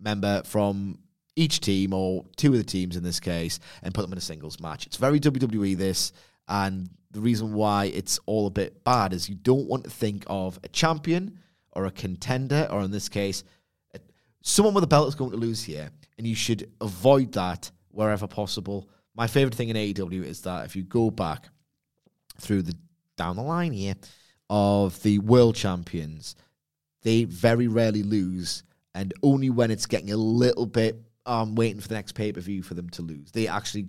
member 0.00 0.42
from 0.44 0.98
each 1.36 1.60
team 1.60 1.92
or 1.92 2.24
two 2.36 2.52
of 2.52 2.58
the 2.58 2.64
teams 2.64 2.96
in 2.96 3.04
this 3.04 3.20
case 3.20 3.60
and 3.82 3.94
put 3.94 4.02
them 4.02 4.12
in 4.12 4.18
a 4.18 4.22
singles 4.22 4.58
match. 4.58 4.86
It's 4.86 4.96
very 4.96 5.20
WWE 5.20 5.76
this 5.76 6.12
and 6.48 6.90
the 7.10 7.20
reason 7.20 7.52
why 7.52 7.86
it's 7.86 8.18
all 8.26 8.46
a 8.46 8.50
bit 8.50 8.82
bad 8.84 9.12
is 9.12 9.28
you 9.28 9.36
don't 9.36 9.68
want 9.68 9.84
to 9.84 9.90
think 9.90 10.24
of 10.26 10.58
a 10.64 10.68
champion 10.68 11.38
or 11.72 11.86
a 11.86 11.90
contender 11.90 12.66
or 12.70 12.82
in 12.82 12.90
this 12.90 13.08
case 13.08 13.44
someone 14.42 14.74
with 14.74 14.84
a 14.84 14.88
belt 14.88 15.08
is 15.08 15.14
going 15.14 15.30
to 15.30 15.36
lose 15.36 15.62
here 15.62 15.90
and 16.16 16.26
you 16.26 16.34
should 16.34 16.70
avoid 16.80 17.32
that 17.32 17.70
wherever 17.90 18.26
possible. 18.26 18.88
My 19.14 19.26
favorite 19.26 19.54
thing 19.54 19.68
in 19.68 19.76
AEW 19.76 20.24
is 20.24 20.42
that 20.42 20.64
if 20.66 20.76
you 20.76 20.82
go 20.82 21.10
back 21.10 21.48
through 22.40 22.62
the 22.62 22.74
down 23.16 23.36
the 23.36 23.42
line 23.42 23.72
here 23.72 23.94
of 24.50 25.02
the 25.02 25.18
world 25.18 25.56
champions, 25.56 26.36
they 27.02 27.24
very 27.24 27.68
rarely 27.68 28.02
lose, 28.02 28.62
and 28.94 29.12
only 29.22 29.50
when 29.50 29.70
it's 29.70 29.86
getting 29.86 30.12
a 30.12 30.16
little 30.16 30.66
bit 30.66 31.00
um 31.26 31.54
waiting 31.54 31.80
for 31.80 31.88
the 31.88 31.94
next 31.94 32.12
pay 32.12 32.32
per 32.32 32.40
view 32.40 32.62
for 32.62 32.74
them 32.74 32.88
to 32.90 33.02
lose, 33.02 33.30
they 33.32 33.48
actually 33.48 33.86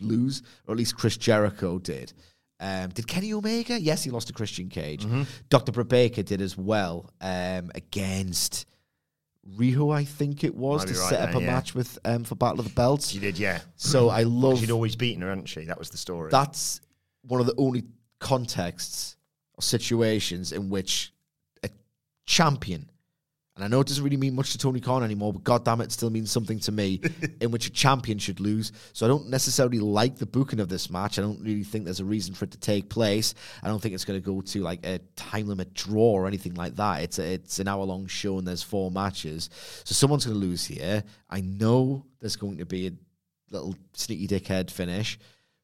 lose, 0.00 0.42
or 0.66 0.72
at 0.72 0.78
least 0.78 0.96
Chris 0.96 1.16
Jericho 1.16 1.78
did. 1.78 2.12
Um, 2.60 2.90
did 2.90 3.06
Kenny 3.06 3.32
Omega? 3.32 3.80
Yes, 3.80 4.02
he 4.02 4.10
lost 4.10 4.26
to 4.28 4.32
Christian 4.32 4.68
Cage. 4.68 5.04
Mm-hmm. 5.04 5.22
Dr. 5.48 5.84
Baker 5.84 6.22
did 6.24 6.40
as 6.40 6.58
well 6.58 7.08
um, 7.20 7.70
against 7.74 8.66
Riho, 9.56 9.94
I 9.94 10.04
think 10.04 10.44
it 10.44 10.54
was, 10.54 10.82
Might 10.82 10.94
to 10.94 11.00
right 11.00 11.08
set 11.10 11.28
up 11.28 11.34
a 11.34 11.40
yeah. 11.40 11.46
match 11.46 11.74
with 11.74 11.98
um, 12.04 12.24
for 12.24 12.34
Battle 12.34 12.60
of 12.60 12.66
the 12.66 12.74
Belts. 12.74 13.08
She 13.08 13.18
did, 13.18 13.38
yeah. 13.38 13.60
So 13.76 14.08
I 14.08 14.22
love 14.24 14.60
She'd 14.60 14.70
always 14.70 14.96
beaten 14.96 15.22
her, 15.22 15.28
hadn't 15.28 15.46
she? 15.48 15.64
That 15.64 15.78
was 15.78 15.90
the 15.90 15.96
story. 15.96 16.30
that's 16.30 16.80
one 17.22 17.40
of 17.40 17.46
the 17.46 17.54
only 17.56 17.84
contexts 18.20 19.16
or 19.54 19.62
situations 19.62 20.52
in 20.52 20.70
which 20.70 21.12
a 21.62 21.70
champion, 22.26 22.90
and 23.58 23.64
I 23.64 23.68
know 23.68 23.80
it 23.80 23.88
doesn't 23.88 24.04
really 24.04 24.16
mean 24.16 24.36
much 24.36 24.52
to 24.52 24.58
Tony 24.58 24.78
Khan 24.78 25.02
anymore, 25.02 25.32
but 25.32 25.42
God 25.42 25.64
damn 25.64 25.80
it, 25.80 25.86
it 25.86 25.92
still 25.92 26.10
means 26.10 26.30
something 26.30 26.60
to 26.60 26.70
me, 26.70 27.00
in 27.40 27.50
which 27.50 27.66
a 27.66 27.70
champion 27.70 28.16
should 28.16 28.38
lose. 28.38 28.70
So 28.92 29.04
I 29.04 29.08
don't 29.08 29.28
necessarily 29.28 29.80
like 29.80 30.16
the 30.16 30.26
booking 30.26 30.60
of 30.60 30.68
this 30.68 30.90
match. 30.90 31.18
I 31.18 31.22
don't 31.22 31.40
really 31.40 31.64
think 31.64 31.84
there's 31.84 31.98
a 31.98 32.04
reason 32.04 32.34
for 32.34 32.44
it 32.44 32.52
to 32.52 32.58
take 32.58 32.88
place. 32.88 33.34
I 33.60 33.66
don't 33.66 33.82
think 33.82 33.96
it's 33.96 34.04
going 34.04 34.20
to 34.20 34.24
go 34.24 34.40
to 34.40 34.60
like 34.60 34.86
a 34.86 35.00
time 35.16 35.48
limit 35.48 35.74
draw 35.74 36.12
or 36.12 36.28
anything 36.28 36.54
like 36.54 36.76
that. 36.76 37.02
It's 37.02 37.18
a, 37.18 37.32
it's 37.32 37.58
an 37.58 37.66
hour 37.66 37.82
long 37.82 38.06
show 38.06 38.38
and 38.38 38.46
there's 38.46 38.62
four 38.62 38.92
matches, 38.92 39.50
so 39.82 39.92
someone's 39.92 40.24
going 40.24 40.40
to 40.40 40.46
lose 40.46 40.64
here. 40.64 41.02
I 41.28 41.40
know 41.40 42.06
there's 42.20 42.36
going 42.36 42.58
to 42.58 42.64
be 42.64 42.86
a 42.86 42.92
little 43.50 43.74
sneaky 43.92 44.28
dickhead 44.28 44.70
finish. 44.70 45.18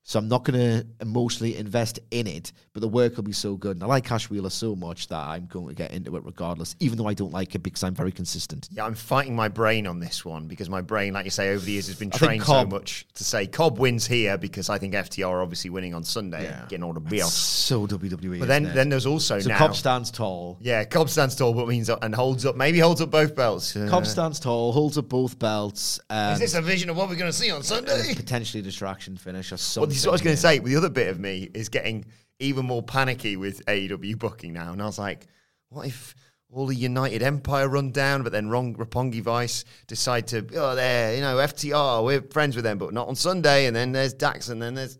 So 0.07 0.19
I'm 0.19 0.29
not 0.29 0.45
going 0.45 0.61
to 0.61 0.87
emotionally 1.01 1.57
invest 1.57 1.99
in 2.11 2.27
it, 2.27 2.53
but 2.75 2.81
the 2.81 2.89
work 2.89 3.17
will 3.17 3.23
be 3.25 3.33
so 3.33 3.57
good. 3.57 3.77
And 3.79 3.83
I 3.83 3.87
like 3.87 4.05
Cash 4.05 4.29
Wheeler 4.29 4.51
so 4.51 4.77
much 4.77 5.09
that 5.09 5.17
I'm 5.19 5.47
going 5.47 5.69
to 5.69 5.75
get 5.75 5.93
into 5.93 6.15
it 6.17 6.25
regardless, 6.27 6.77
even 6.79 6.99
though 6.99 7.07
I 7.07 7.15
don't 7.15 7.33
like 7.33 7.55
it 7.55 7.61
because 7.63 7.83
I'm 7.83 7.95
very 7.95 8.13
consistent. 8.13 8.69
Yeah, 8.71 8.85
I'm 8.85 8.95
fighting 8.95 9.35
my 9.35 9.49
brain 9.49 9.87
on 9.87 10.01
this 10.01 10.23
one 10.23 10.47
because 10.47 10.69
my 10.69 10.83
brain, 10.83 11.15
like 11.15 11.25
you 11.25 11.31
say, 11.31 11.55
over 11.55 11.65
the 11.65 11.73
years 11.73 11.87
has 11.87 11.97
been 11.99 12.11
trained 12.11 12.43
Cobb- 12.43 12.71
so 12.71 12.77
much 12.77 13.07
to 13.15 13.25
say 13.25 13.47
Cobb 13.47 13.79
wins 13.79 14.07
here 14.07 14.37
because 14.37 14.69
I 14.69 14.77
think 14.77 14.93
FTR 14.93 15.27
are 15.27 15.41
obviously 15.41 15.71
winning 15.71 15.95
on 15.95 16.05
Sunday 16.05 16.45
Yeah. 16.45 16.67
getting 16.69 16.85
all 16.85 16.93
the 16.93 17.01
bill. 17.01 17.27
So 17.29 17.87
WWE. 17.87 18.41
But 18.41 18.49
then, 18.49 18.65
then 18.75 18.91
there's 18.91 19.07
also 19.07 19.39
so 19.41 19.49
now. 19.49 19.57
Cobb 19.57 19.75
stands 19.75 20.11
tall. 20.11 20.59
yeah, 20.61 20.85
Cobb 20.85 21.09
stands 21.09 21.35
tall, 21.35 21.55
but 21.55 21.67
means 21.67 21.89
and 21.89 22.15
holds 22.15 22.45
up. 22.45 22.57
Maybe 22.57 22.79
holds 22.79 23.01
up 23.01 23.11
both 23.11 23.35
belts. 23.35 23.75
Uh, 23.75 23.87
Cobb 23.89 24.07
stands 24.07 24.39
tall, 24.39 24.71
holds 24.73 24.99
up 24.99 25.09
both 25.09 25.39
belts. 25.39 25.99
Um, 26.11 26.35
is 26.35 26.41
this 26.41 26.55
a 26.55 26.61
vision 26.61 26.91
of 26.91 26.97
what 26.99 27.09
we're 27.09 27.17
going 27.17 27.33
to 27.33 27.37
see 27.37 27.51
on 27.51 27.63
Sunday? 27.63 28.13
potentially 28.15 28.61
a 28.61 28.63
distraction 28.63 29.17
finish 29.17 29.51
or 29.51 29.55
Well, 29.55 29.59
something? 29.59 29.94
This 29.95 30.01
is 30.01 30.07
what 30.09 30.11
I 30.11 30.15
was 30.15 30.23
going 30.23 30.35
to 30.35 30.43
say. 30.43 30.59
The 30.59 30.75
other 30.75 30.89
bit 30.89 31.07
of 31.07 31.21
me 31.21 31.49
is 31.55 31.69
getting 31.69 32.05
even 32.41 32.67
more 32.67 32.83
panicky 32.83 33.37
with 33.37 33.65
AEW 33.67 34.19
booking 34.19 34.53
now, 34.53 34.73
and 34.73 34.83
I 34.83 34.87
was 34.87 34.99
like, 34.99 35.29
what 35.69 35.87
if 35.87 36.17
all 36.51 36.67
the 36.67 36.75
United 36.75 37.23
Empire 37.23 37.69
run 37.69 37.93
down, 37.93 38.25
but 38.25 38.33
then 38.33 38.49
Ron 38.49 38.75
Roppongi 38.75 39.23
Vice 39.23 39.65
decide 39.87 40.27
to, 40.27 40.45
oh, 40.57 40.75
there, 40.75 41.15
you 41.15 41.21
know, 41.21 41.37
FTR, 41.37 42.05
we're 42.05 42.23
friends 42.23 42.57
with 42.57 42.65
them, 42.65 42.77
but 42.77 42.93
not 42.93 43.07
on 43.07 43.15
Sunday, 43.15 43.67
and 43.67 43.77
then 43.77 43.93
there's 43.93 44.13
Dax, 44.13 44.49
and 44.49 44.61
then 44.61 44.75
there's 44.75 44.99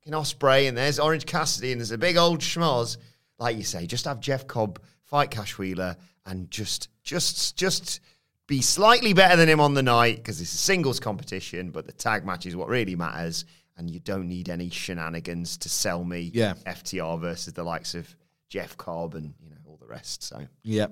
fucking 0.00 0.12
Ospreay, 0.12 0.66
and 0.66 0.76
there's 0.76 0.98
Orange 0.98 1.24
Cassidy, 1.24 1.70
and 1.70 1.80
there's 1.80 1.92
a 1.92 1.98
big 1.98 2.16
old 2.16 2.40
schmoz. 2.40 2.96
Like 3.38 3.56
you 3.56 3.62
say, 3.62 3.86
just 3.86 4.06
have 4.06 4.18
Jeff 4.18 4.48
Cobb 4.48 4.80
fight 5.04 5.30
Cash 5.30 5.56
Wheeler, 5.56 5.96
and 6.26 6.50
just, 6.50 6.88
just, 7.04 7.56
just 7.56 8.00
be 8.48 8.60
slightly 8.60 9.12
better 9.12 9.36
than 9.36 9.48
him 9.48 9.60
on 9.60 9.74
the 9.74 9.84
night 9.84 10.16
because 10.16 10.40
it's 10.40 10.52
a 10.52 10.58
singles 10.58 10.98
competition, 10.98 11.70
but 11.70 11.86
the 11.86 11.92
tag 11.92 12.26
match 12.26 12.44
is 12.44 12.56
what 12.56 12.66
really 12.66 12.96
matters. 12.96 13.44
And 13.76 13.90
you 13.90 14.00
don't 14.00 14.28
need 14.28 14.48
any 14.48 14.68
shenanigans 14.70 15.56
to 15.58 15.68
sell 15.68 16.04
me 16.04 16.30
Yeah. 16.34 16.54
FTR 16.66 17.18
versus 17.20 17.54
the 17.54 17.64
likes 17.64 17.94
of 17.94 18.14
Jeff 18.48 18.76
Cobb 18.76 19.14
and 19.14 19.34
you 19.42 19.48
know 19.50 19.56
all 19.66 19.78
the 19.78 19.86
rest. 19.86 20.22
So 20.22 20.46
Yeah. 20.62 20.88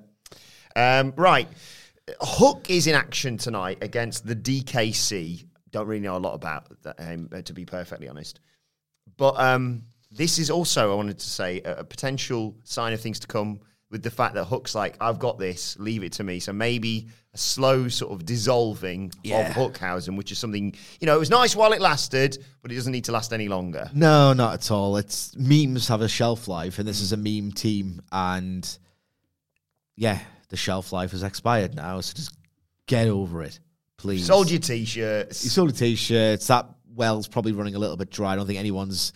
um, 0.77 1.13
right, 1.17 1.49
Hook 2.21 2.71
is 2.71 2.87
in 2.87 2.95
action 2.95 3.37
tonight 3.37 3.79
against 3.83 4.27
the 4.27 4.35
DKC. 4.35 5.45
don't 5.71 5.87
really 5.87 6.01
know 6.01 6.17
a 6.17 6.19
lot 6.19 6.35
about 6.35 6.83
that, 6.83 6.97
um, 6.99 7.29
to 7.45 7.53
be 7.53 7.65
perfectly 7.65 8.09
honest. 8.09 8.41
But 9.17 9.39
um, 9.39 9.85
this 10.11 10.39
is 10.39 10.51
also, 10.51 10.91
I 10.91 10.95
wanted 10.97 11.19
to 11.19 11.29
say, 11.31 11.61
a, 11.61 11.77
a 11.77 11.85
potential 11.85 12.57
sign 12.65 12.93
of 12.93 13.01
things 13.01 13.21
to 13.21 13.27
come 13.29 13.61
with 13.91 14.03
the 14.05 14.11
fact 14.11 14.35
that 14.35 14.45
Hook's 14.45 14.75
like, 14.75 14.97
I've 15.01 15.19
got 15.19 15.39
this, 15.39 15.77
leave 15.79 16.05
it 16.05 16.13
to 16.15 16.25
me. 16.25 16.39
So 16.39 16.53
maybe 16.53 17.09
a 17.35 17.39
slow 17.39 17.89
sort 17.89 18.13
of 18.13 18.25
dissolving 18.25 19.13
Yeah. 19.25 19.49
of 19.51 19.55
Hookhausen, 19.57 20.17
which 20.17 20.31
is 20.31 20.39
something, 20.39 20.75
you 21.01 21.07
know, 21.07 21.17
it 21.17 21.19
was 21.19 21.31
nice 21.31 21.57
while 21.57 21.73
it 21.73 21.81
lasted, 21.81 22.39
but 22.63 22.71
it 22.71 22.77
doesn't 22.77 22.93
need 22.93 23.05
to 23.07 23.13
last 23.13 23.33
any 23.33 23.49
longer. 23.49 23.91
No, 23.93 24.33
not 24.33 24.55
at 24.55 24.71
all. 24.71 24.97
It's 24.97 25.37
memes 25.37 25.89
have 25.89 26.03
a 26.03 26.09
shelf 26.09 26.47
life, 26.47 26.79
and 26.79 26.87
this 26.87 27.01
is 27.01 27.13
a 27.13 27.17
meme 27.17 27.51
team, 27.53 28.01
and 28.13 28.79
yeah, 29.97 30.21
the 30.49 30.57
shelf 30.57 30.93
life 30.93 31.11
has 31.13 31.23
expired 31.23 31.75
now. 31.75 32.01
So 32.01 32.15
just 32.15 32.35
get 32.87 33.09
over 33.09 33.43
it, 33.43 33.59
please. 33.97 34.27
Sold 34.27 34.51
your 34.51 34.61
t 34.61 34.85
shirts. 34.85 35.43
You 35.45 35.51
sold 35.51 35.71
your 35.71 35.77
t 35.77 35.97
shirts. 35.97 36.47
That 36.47 36.67
well's 36.95 37.29
probably 37.29 37.53
running 37.53 37.75
a 37.75 37.79
little 37.79 37.97
bit 37.97 38.11
dry. 38.11 38.33
I 38.33 38.37
don't 38.37 38.47
think 38.47 38.59
anyone's 38.59 39.13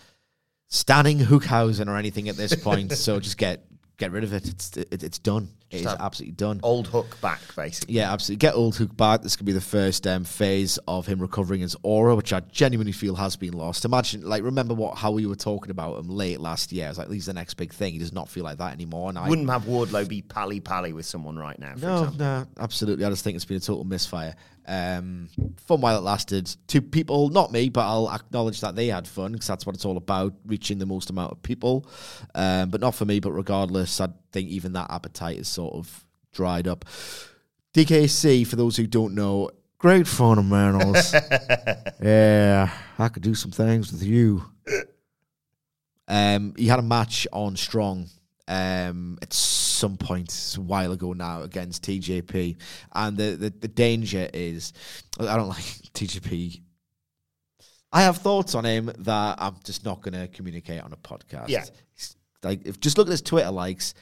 standing 0.68 1.18
Hookhausen 1.18 1.88
or 1.88 1.96
anything 1.96 2.28
at 2.28 2.36
this 2.36 2.54
point. 2.54 2.92
so 2.96 3.20
just 3.20 3.38
get 3.38 3.64
get 3.98 4.12
rid 4.12 4.24
of 4.24 4.32
it. 4.32 4.48
It's 4.48 4.76
it, 4.76 5.02
it's 5.02 5.18
done. 5.18 5.48
It 5.70 5.80
is 5.80 5.86
absolutely 5.86 6.34
done. 6.34 6.60
Old 6.62 6.86
Hook 6.86 7.20
back, 7.20 7.40
basically. 7.56 7.94
Yeah, 7.94 8.12
absolutely. 8.12 8.38
Get 8.38 8.54
old 8.54 8.76
Hook 8.76 8.96
back. 8.96 9.22
This 9.22 9.34
could 9.34 9.46
be 9.46 9.52
the 9.52 9.60
first 9.60 10.06
um, 10.06 10.22
phase 10.22 10.78
of 10.86 11.04
him 11.06 11.18
recovering 11.18 11.62
his 11.62 11.74
aura, 11.82 12.14
which 12.14 12.32
I 12.32 12.40
genuinely 12.40 12.92
feel 12.92 13.16
has 13.16 13.34
been 13.34 13.54
lost. 13.54 13.84
Imagine, 13.84 14.22
like, 14.22 14.44
remember 14.44 14.74
what 14.74 14.96
how 14.96 15.10
we 15.10 15.26
were 15.26 15.34
talking 15.34 15.72
about 15.72 15.98
him 15.98 16.08
late 16.08 16.38
last 16.38 16.70
year. 16.70 16.88
It's 16.88 16.98
like 16.98 17.10
he's 17.10 17.26
the 17.26 17.32
next 17.32 17.54
big 17.54 17.72
thing. 17.72 17.92
He 17.92 17.98
does 17.98 18.12
not 18.12 18.28
feel 18.28 18.44
like 18.44 18.58
that 18.58 18.72
anymore. 18.72 19.08
And 19.08 19.18
I 19.18 19.28
Wouldn't 19.28 19.50
have 19.50 19.64
Wardlow 19.64 20.06
be 20.08 20.22
pally 20.22 20.60
pally 20.60 20.92
with 20.92 21.06
someone 21.06 21.36
right 21.36 21.58
now, 21.58 21.74
for 21.74 21.80
no, 21.86 21.94
example. 21.94 22.18
no, 22.18 22.46
absolutely. 22.60 23.04
I 23.04 23.10
just 23.10 23.24
think 23.24 23.34
it's 23.34 23.44
been 23.44 23.56
a 23.56 23.60
total 23.60 23.84
misfire. 23.84 24.36
Um, 24.66 25.28
fun 25.56 25.80
while 25.80 25.98
it 25.98 26.02
lasted. 26.02 26.54
Two 26.66 26.80
people, 26.80 27.28
not 27.28 27.52
me, 27.52 27.68
but 27.68 27.82
I'll 27.82 28.10
acknowledge 28.10 28.60
that 28.60 28.76
they 28.76 28.88
had 28.88 29.06
fun 29.06 29.32
because 29.32 29.46
that's 29.46 29.66
what 29.66 29.74
it's 29.74 29.84
all 29.84 29.96
about, 29.96 30.34
reaching 30.46 30.78
the 30.78 30.86
most 30.86 31.10
amount 31.10 31.32
of 31.32 31.42
people. 31.42 31.86
Um, 32.34 32.70
but 32.70 32.80
not 32.80 32.94
for 32.94 33.04
me. 33.04 33.20
But 33.20 33.32
regardless, 33.32 34.00
I 34.00 34.08
think 34.32 34.48
even 34.48 34.72
that 34.72 34.90
appetite 34.90 35.38
is 35.38 35.48
sort 35.48 35.74
of 35.74 36.04
dried 36.32 36.66
up. 36.66 36.84
DKC, 37.74 38.46
for 38.46 38.56
those 38.56 38.76
who 38.76 38.86
don't 38.86 39.14
know, 39.14 39.50
great 39.78 40.06
fun, 40.06 40.36
fundamentals. 40.36 41.12
yeah, 42.02 42.70
I 42.98 43.08
could 43.08 43.22
do 43.22 43.34
some 43.34 43.50
things 43.50 43.92
with 43.92 44.02
you. 44.02 44.44
Um, 46.06 46.54
he 46.56 46.66
had 46.66 46.78
a 46.78 46.82
match 46.82 47.26
on 47.32 47.56
Strong 47.56 48.08
um, 48.48 49.18
at 49.22 49.32
some 49.32 49.96
point 49.96 50.54
a 50.56 50.60
while 50.60 50.92
ago 50.92 51.12
now 51.12 51.42
against 51.42 51.82
TJP, 51.84 52.56
and 52.92 53.16
the, 53.16 53.36
the 53.36 53.50
the 53.50 53.68
danger 53.68 54.28
is 54.32 54.72
I 55.18 55.36
don't 55.36 55.48
like 55.48 55.58
TJP. 55.94 56.60
I 57.92 58.02
have 58.02 58.18
thoughts 58.18 58.54
on 58.54 58.64
him 58.64 58.90
that 58.98 59.36
I'm 59.38 59.56
just 59.64 59.84
not 59.84 60.00
going 60.02 60.14
to 60.14 60.26
communicate 60.26 60.82
on 60.82 60.92
a 60.92 60.96
podcast. 60.96 61.48
Yeah. 61.48 61.64
Like 62.42 62.66
if 62.66 62.80
just 62.80 62.98
look 62.98 63.06
at 63.06 63.12
his 63.12 63.22
Twitter 63.22 63.50
likes, 63.50 63.94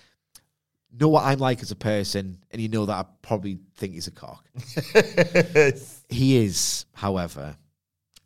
know 0.99 1.09
what 1.09 1.25
I'm 1.25 1.39
like 1.39 1.63
as 1.63 1.71
a 1.71 1.77
person, 1.77 2.39
and 2.51 2.61
you 2.61 2.69
know 2.69 2.87
that 2.87 2.95
I 2.95 3.05
probably 3.23 3.59
think 3.77 3.95
he's 3.95 4.09
a 4.09 4.11
cock. 4.11 4.45
he 6.09 6.37
is, 6.39 6.87
however, 6.95 7.57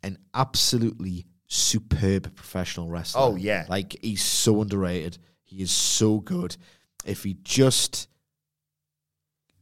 an 0.03 0.17
absolutely 0.33 1.25
superb 1.47 2.35
professional 2.35 2.89
wrestler. 2.89 3.21
Oh, 3.21 3.35
yeah. 3.35 3.65
Like 3.69 3.97
he's 4.01 4.23
so 4.23 4.61
underrated. 4.61 5.17
He 5.47 5.61
is 5.61 5.71
so 5.71 6.19
good. 6.19 6.55
If 7.05 7.23
he 7.23 7.37
just 7.43 8.07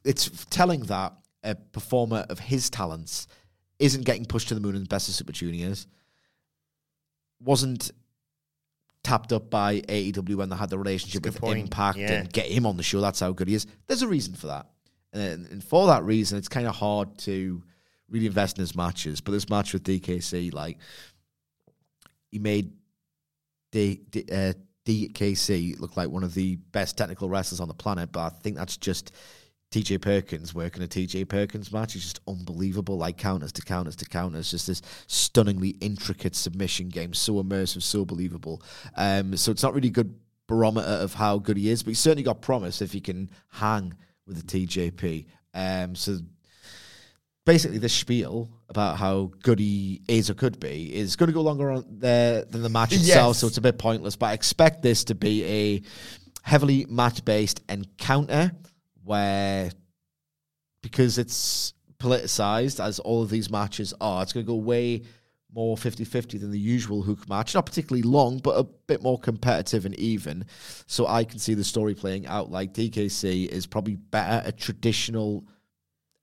it's 0.03 0.45
telling 0.49 0.81
that 0.81 1.13
a 1.43 1.55
performer 1.55 2.25
of 2.29 2.37
his 2.39 2.69
talents 2.69 3.27
isn't 3.79 4.03
getting 4.05 4.25
pushed 4.25 4.49
to 4.49 4.53
the 4.55 4.59
moon 4.61 4.75
in 4.75 4.83
the 4.83 4.87
Best 4.87 5.09
of 5.09 5.15
Super 5.15 5.31
Juniors, 5.31 5.87
wasn't 7.39 7.91
tapped 9.03 9.31
up 9.33 9.49
by 9.49 9.81
AEW 9.81 10.35
when 10.35 10.49
they 10.49 10.55
had 10.55 10.69
the 10.69 10.77
relationship 10.77 11.23
with 11.25 11.39
point. 11.39 11.59
Impact 11.59 11.97
Yeah. 11.97 12.11
and 12.13 12.33
get 12.33 12.47
him 12.47 12.65
on 12.65 12.77
the 12.77 12.83
show. 12.83 13.01
That's 13.01 13.19
how 13.19 13.31
good 13.31 13.47
he 13.47 13.53
is. 13.55 13.67
There's 13.87 14.01
a 14.01 14.07
reason 14.07 14.33
for 14.33 14.47
that. 14.47 14.67
And, 15.13 15.45
and 15.47 15.63
for 15.63 15.87
that 15.87 16.03
reason, 16.03 16.37
it's 16.37 16.47
kind 16.47 16.67
of 16.67 16.75
hard 16.75 17.17
to 17.19 17.63
really 18.09 18.25
invest 18.25 18.57
in 18.57 18.61
his 18.61 18.75
matches. 18.75 19.21
But 19.21 19.31
this 19.31 19.49
match 19.49 19.73
with 19.73 19.83
DKC, 19.83 20.53
like, 20.53 20.77
he 22.31 22.39
made 22.39 22.73
D, 23.71 24.01
D, 24.09 24.25
uh, 24.31 24.53
DKC 24.85 25.79
look 25.79 25.97
like 25.97 26.09
one 26.09 26.23
of 26.23 26.33
the 26.33 26.57
best 26.71 26.97
technical 26.97 27.29
wrestlers 27.29 27.59
on 27.59 27.67
the 27.67 27.73
planet. 27.73 28.11
But 28.11 28.19
I 28.19 28.29
think 28.29 28.55
that's 28.55 28.77
just 28.77 29.11
TJ 29.71 30.01
Perkins 30.01 30.53
working 30.53 30.83
a 30.83 30.87
TJ 30.87 31.27
Perkins 31.27 31.71
match. 31.71 31.93
He's 31.93 32.03
just 32.03 32.21
unbelievable, 32.27 32.97
like 32.97 33.17
counters 33.17 33.51
to 33.53 33.61
counters 33.61 33.95
to 33.97 34.05
counters. 34.05 34.51
Just 34.51 34.67
this 34.67 34.81
stunningly 35.07 35.69
intricate 35.81 36.35
submission 36.35 36.89
game, 36.89 37.13
so 37.13 37.43
immersive, 37.43 37.81
so 37.81 38.05
believable. 38.05 38.61
Um, 38.95 39.35
so 39.35 39.51
it's 39.51 39.63
not 39.63 39.73
really 39.73 39.89
a 39.89 39.91
good 39.91 40.17
barometer 40.47 40.87
of 40.87 41.15
how 41.15 41.39
good 41.39 41.57
he 41.57 41.69
is, 41.69 41.83
but 41.83 41.89
he 41.91 41.95
certainly 41.95 42.23
got 42.23 42.41
promise 42.41 42.81
if 42.81 42.93
he 42.93 43.01
can 43.01 43.29
hang 43.49 43.93
with 44.27 44.45
the 44.45 44.65
TJP. 44.67 45.25
Um, 45.53 45.95
so 45.95 46.19
basically 47.45 47.77
this 47.77 47.93
spiel 47.93 48.49
about 48.69 48.97
how 48.97 49.31
good 49.43 49.60
he 49.60 50.01
is 50.08 50.29
or 50.29 50.34
could 50.34 50.60
be 50.60 50.93
is 50.95 51.15
going 51.15 51.27
to 51.27 51.34
go 51.34 51.41
longer 51.41 51.71
on 51.71 51.86
there 51.89 52.43
than 52.45 52.62
the 52.63 52.69
match 52.69 52.91
itself, 52.93 53.36
Yes. 53.36 53.39
so 53.39 53.47
it's 53.47 53.58
a 53.58 53.62
bit 53.62 53.77
pointless. 53.77 54.15
But 54.15 54.27
I 54.27 54.34
expect 54.34 54.81
this 54.81 55.03
to 55.05 55.15
be 55.15 55.43
a 55.45 55.81
heavily 56.41 56.86
match-based 56.89 57.62
encounter 57.69 58.51
where, 59.03 59.71
because 60.81 61.17
it's 61.17 61.73
politicized 61.99 62.84
as 62.84 62.99
all 62.99 63.21
of 63.21 63.29
these 63.29 63.49
matches 63.49 63.93
are, 64.01 64.23
it's 64.23 64.34
going 64.34 64.45
to 64.45 64.51
go 64.51 64.55
way 64.55 65.03
more 65.53 65.77
50-50 65.77 66.39
than 66.41 66.51
the 66.51 66.60
usual 66.60 67.01
hook 67.01 67.29
match. 67.29 67.55
Not 67.55 67.65
particularly 67.65 68.01
long, 68.03 68.39
but 68.39 68.58
a 68.60 68.63
bit 68.63 69.01
more 69.01 69.17
competitive 69.17 69.86
and 69.86 69.97
even. 69.97 70.45
So 70.86 71.08
I 71.08 71.23
can 71.23 71.39
see 71.39 71.53
the 71.53 71.63
story 71.63 71.93
playing 71.95 72.27
out 72.27 72.51
like 72.51 72.73
DKC 72.73 73.47
is 73.47 73.65
probably 73.65 73.95
better 73.95 74.45
at 74.45 74.58
traditional 74.58 75.45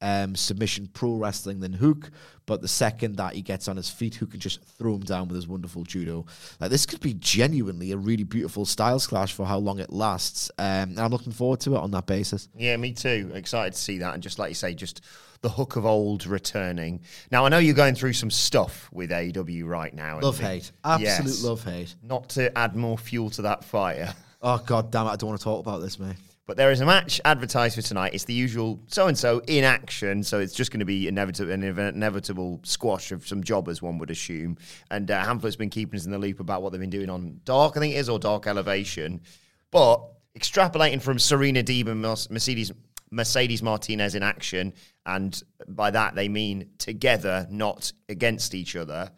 um, 0.02 0.34
submission 0.36 0.88
pro 0.92 1.14
wrestling 1.14 1.60
than 1.60 1.72
Hook, 1.72 2.10
but 2.44 2.60
the 2.60 2.68
second 2.68 3.16
that 3.16 3.34
he 3.34 3.40
gets 3.40 3.68
on 3.68 3.76
his 3.76 3.88
feet, 3.88 4.16
Hook 4.16 4.32
can 4.32 4.40
just 4.40 4.62
throw 4.64 4.94
him 4.96 5.00
down 5.04 5.28
with 5.28 5.36
his 5.36 5.46
wonderful 5.48 5.84
judo. 5.84 6.26
Like 6.60 6.70
this 6.70 6.84
could 6.84 7.00
be 7.00 7.14
genuinely 7.14 7.92
a 7.92 7.96
really 7.96 8.24
beautiful 8.24 8.66
styles 8.66 9.06
clash 9.06 9.32
for 9.32 9.46
how 9.46 9.58
long 9.58 9.78
it 9.78 9.90
lasts, 9.92 10.50
um, 10.58 10.66
and 10.66 10.98
I'm 11.00 11.10
looking 11.10 11.32
forward 11.32 11.60
to 11.60 11.76
it 11.76 11.78
on 11.78 11.92
that 11.92 12.06
basis. 12.06 12.48
Yeah, 12.56 12.76
me 12.76 12.92
too. 12.92 13.30
Excited 13.32 13.72
to 13.74 13.78
see 13.78 13.98
that. 13.98 14.12
And 14.14 14.22
just 14.22 14.38
like 14.38 14.50
you 14.50 14.54
say, 14.56 14.74
just 14.74 15.00
the 15.40 15.48
hook 15.48 15.76
of 15.76 15.84
old 15.86 16.26
returning. 16.26 17.00
Now, 17.30 17.44
I 17.46 17.48
know 17.48 17.58
you're 17.58 17.74
going 17.74 17.94
through 17.94 18.12
some 18.12 18.30
stuff 18.30 18.88
with 18.92 19.10
AEW 19.10 19.66
right 19.66 19.92
now. 19.94 20.20
Love 20.20 20.38
hate, 20.38 20.70
absolute 20.84 21.30
Yes. 21.30 21.42
love 21.44 21.64
hate. 21.64 21.94
Not 22.02 22.28
to 22.30 22.56
add 22.58 22.76
more 22.76 22.98
fuel 22.98 23.30
to 23.30 23.42
that 23.42 23.64
fire. 23.64 24.14
Oh 24.44 24.60
god 24.66 24.90
damn 24.90 25.06
it! 25.06 25.10
I 25.10 25.16
don't 25.16 25.28
want 25.28 25.38
to 25.40 25.44
talk 25.44 25.60
about 25.60 25.80
this, 25.80 26.00
mate. 26.00 26.16
But 26.52 26.58
there 26.58 26.70
is 26.70 26.82
a 26.82 26.84
match 26.84 27.18
advertised 27.24 27.76
for 27.76 27.80
tonight. 27.80 28.12
It's 28.12 28.24
the 28.24 28.34
usual 28.34 28.78
so 28.86 29.06
and 29.06 29.16
so 29.16 29.40
in 29.46 29.64
action. 29.64 30.22
So 30.22 30.38
it's 30.38 30.52
just 30.52 30.70
going 30.70 30.80
to 30.80 30.84
be 30.84 31.08
inevitable, 31.08 31.50
an 31.50 31.62
inevitable 31.62 32.60
squash 32.62 33.10
of 33.10 33.26
some 33.26 33.42
jobbers, 33.42 33.80
one 33.80 33.96
would 33.96 34.10
assume. 34.10 34.58
And 34.90 35.10
uh, 35.10 35.24
Hamflett's 35.24 35.56
been 35.56 35.70
keeping 35.70 35.98
us 35.98 36.04
in 36.04 36.12
the 36.12 36.18
loop 36.18 36.40
about 36.40 36.60
what 36.60 36.70
they've 36.70 36.78
been 36.78 36.90
doing 36.90 37.08
on 37.08 37.40
Dark, 37.46 37.78
I 37.78 37.80
think 37.80 37.94
it 37.94 37.96
is, 37.96 38.10
or 38.10 38.18
Dark 38.18 38.46
Elevation. 38.46 39.22
But 39.70 40.02
extrapolating 40.38 41.00
from 41.00 41.18
Serena 41.18 41.62
Deeb 41.62 41.88
and 41.88 42.02
Mer- 42.02 42.16
Mercedes 42.28 42.70
Mercedes 43.10 43.62
Martinez 43.62 44.14
in 44.14 44.22
action, 44.22 44.74
and 45.06 45.42
by 45.68 45.90
that 45.90 46.14
they 46.14 46.28
mean 46.28 46.68
together, 46.76 47.46
not 47.48 47.94
against 48.10 48.54
each 48.54 48.76
other. 48.76 49.10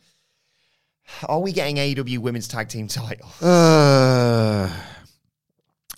Are 1.25 1.40
we 1.40 1.51
getting 1.51 1.81
AW 1.81 2.20
Women's 2.20 2.47
Tag 2.47 2.68
Team 2.68 2.87
title? 2.88 3.29
Uh, 3.40 4.70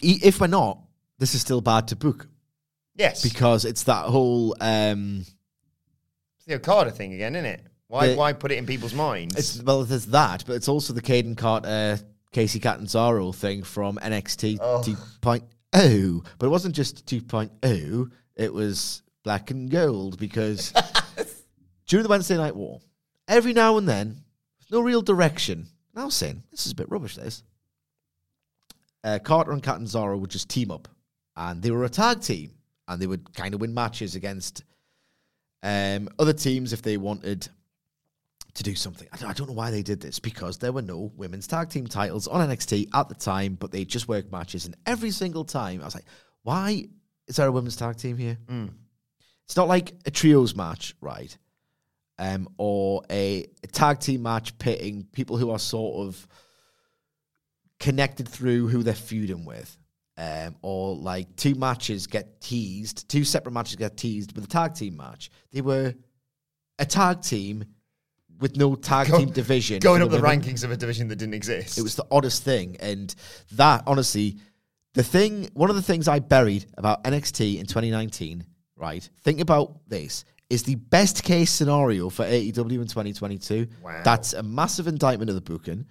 if 0.00 0.40
we're 0.40 0.46
not, 0.46 0.78
this 1.18 1.34
is 1.34 1.40
still 1.40 1.60
bad 1.60 1.88
to 1.88 1.96
book 1.96 2.28
yes, 2.94 3.22
because 3.22 3.64
it's 3.64 3.84
that 3.84 4.06
whole. 4.06 4.56
Um, 4.60 5.24
it's 6.36 6.46
the 6.46 6.54
Okada 6.54 6.90
thing 6.90 7.14
again, 7.14 7.34
isn't 7.36 7.46
it? 7.46 7.66
Why, 7.88 8.08
The- 8.08 8.14
why 8.16 8.32
put 8.32 8.50
it 8.52 8.56
in 8.58 8.66
people's 8.66 8.94
minds? 8.94 9.36
It's 9.36 9.62
well, 9.62 9.84
there's 9.84 10.06
that, 10.06 10.44
but 10.46 10.54
it's 10.54 10.68
also 10.68 10.92
the 10.92 11.02
Kayden 11.02 11.36
Carter, 11.36 11.98
Kacy 12.32 12.60
Catanzaro 12.60 13.32
thing 13.32 13.62
from 13.62 13.96
NXT 13.98 14.58
Oh. 14.60 14.82
2.0. 14.84 16.24
But 16.38 16.46
it 16.46 16.50
wasn't 16.50 16.74
just 16.74 17.06
2.0; 17.06 18.10
it 18.36 18.52
was 18.52 19.02
black 19.22 19.50
and 19.50 19.70
gold 19.70 20.18
because 20.18 20.72
during 21.86 22.02
the 22.02 22.08
Wednesday 22.10 22.36
Night 22.36 22.56
War, 22.56 22.80
every 23.28 23.52
now 23.52 23.76
and 23.78 23.88
then, 23.88 24.22
there's 24.58 24.70
no 24.72 24.80
real 24.80 25.02
direction. 25.02 25.66
And 25.94 26.02
I 26.02 26.04
was 26.04 26.14
saying, 26.14 26.42
this 26.50 26.66
is 26.66 26.72
a 26.72 26.76
bit 26.76 26.90
rubbish. 26.90 27.16
This 27.16 27.42
uh, 29.04 29.18
Carter 29.22 29.52
and 29.52 29.62
Catanzaro 29.62 30.16
would 30.18 30.30
just 30.30 30.48
team 30.48 30.70
up, 30.70 30.88
and 31.36 31.62
they 31.62 31.70
were 31.70 31.84
a 31.84 31.88
tag 31.88 32.20
team, 32.20 32.52
and 32.88 33.00
they 33.00 33.06
would 33.06 33.34
kind 33.34 33.54
of 33.54 33.60
win 33.60 33.74
matches 33.74 34.14
against 34.14 34.64
um, 35.62 36.08
other 36.18 36.32
teams 36.32 36.72
if 36.72 36.82
they 36.82 36.96
wanted 36.96 37.48
to 38.54 38.62
do 38.62 38.74
something. 38.74 39.06
I 39.12 39.16
don't, 39.16 39.30
I 39.30 39.32
don't 39.32 39.48
know 39.48 39.54
why 39.54 39.70
they 39.70 39.82
did 39.82 40.00
this 40.00 40.18
because 40.18 40.58
there 40.58 40.72
were 40.72 40.82
no 40.82 41.12
women's 41.16 41.46
tag 41.46 41.68
team 41.68 41.86
titles 41.86 42.26
on 42.26 42.48
NXT 42.48 42.88
at 42.94 43.08
the 43.08 43.14
time, 43.14 43.54
but 43.54 43.70
they 43.70 43.84
just 43.84 44.08
worked 44.08 44.32
matches. 44.32 44.64
And 44.64 44.76
every 44.86 45.10
single 45.10 45.44
time, 45.44 45.82
I 45.82 45.84
was 45.84 45.94
like, 45.94 46.06
why 46.42 46.88
is 47.26 47.36
there 47.36 47.48
a 47.48 47.52
women's 47.52 47.76
tag 47.76 47.96
team 47.96 48.16
here? 48.16 48.38
It's 49.44 49.56
not 49.56 49.68
like 49.68 49.92
a 50.06 50.10
trios 50.10 50.54
match, 50.54 50.94
right? 51.00 51.36
um, 52.18 52.48
or 52.56 53.02
a, 53.10 53.46
a 53.62 53.66
tag 53.66 54.00
team 54.00 54.22
match 54.22 54.56
pitting 54.58 55.06
people 55.12 55.36
who 55.36 55.50
are 55.50 55.58
sort 55.58 56.06
of 56.06 56.26
connected 57.78 58.28
through 58.28 58.68
who 58.68 58.82
they're 58.82 58.94
feuding 58.94 59.44
with. 59.44 59.76
Um, 60.18 60.56
or 60.62 60.96
like 60.96 61.36
two 61.36 61.54
matches 61.56 62.06
get 62.06 62.40
teased, 62.40 63.08
two 63.08 63.22
separate 63.22 63.52
matches 63.52 63.76
get 63.76 63.98
teased 63.98 64.34
with 64.34 64.44
a 64.44 64.48
tag 64.48 64.74
team 64.74 64.96
match. 64.96 65.30
They 65.52 65.60
were 65.60 65.94
a 66.78 66.86
tag 66.86 67.20
team 67.20 67.64
with 68.40 68.56
no 68.56 68.74
tag 68.74 69.08
Go- 69.08 69.18
team 69.18 69.30
division. 69.30 69.78
Going 69.80 70.02
up 70.02 70.10
the 70.10 70.18
rankings 70.18 70.64
of 70.64 70.70
a 70.70 70.76
division 70.76 71.08
that 71.08 71.16
didn't 71.16 71.34
exist. 71.34 71.78
It 71.78 71.82
was 71.82 71.96
the 71.96 72.06
oddest 72.10 72.44
thing. 72.44 72.76
And 72.80 73.14
that, 73.52 73.82
honestly, 73.86 74.38
the 74.94 75.02
thing, 75.02 75.50
one 75.52 75.70
of 75.70 75.76
the 75.76 75.82
things 75.82 76.08
I 76.08 76.18
buried 76.18 76.66
about 76.78 77.04
NXT 77.04 77.58
in 77.58 77.66
2019, 77.66 78.44
right? 78.76 79.08
Think 79.22 79.40
about 79.40 79.80
this 79.88 80.24
is 80.48 80.62
the 80.62 80.76
best 80.76 81.24
case 81.24 81.50
scenario 81.50 82.08
for 82.08 82.24
AEW 82.24 82.80
in 82.80 82.86
2022. 82.86 83.66
Wow. 83.82 84.00
That's 84.04 84.32
a 84.32 84.42
massive 84.42 84.86
indictment 84.86 85.28
of 85.28 85.34
the 85.34 85.40
booking. 85.42 85.86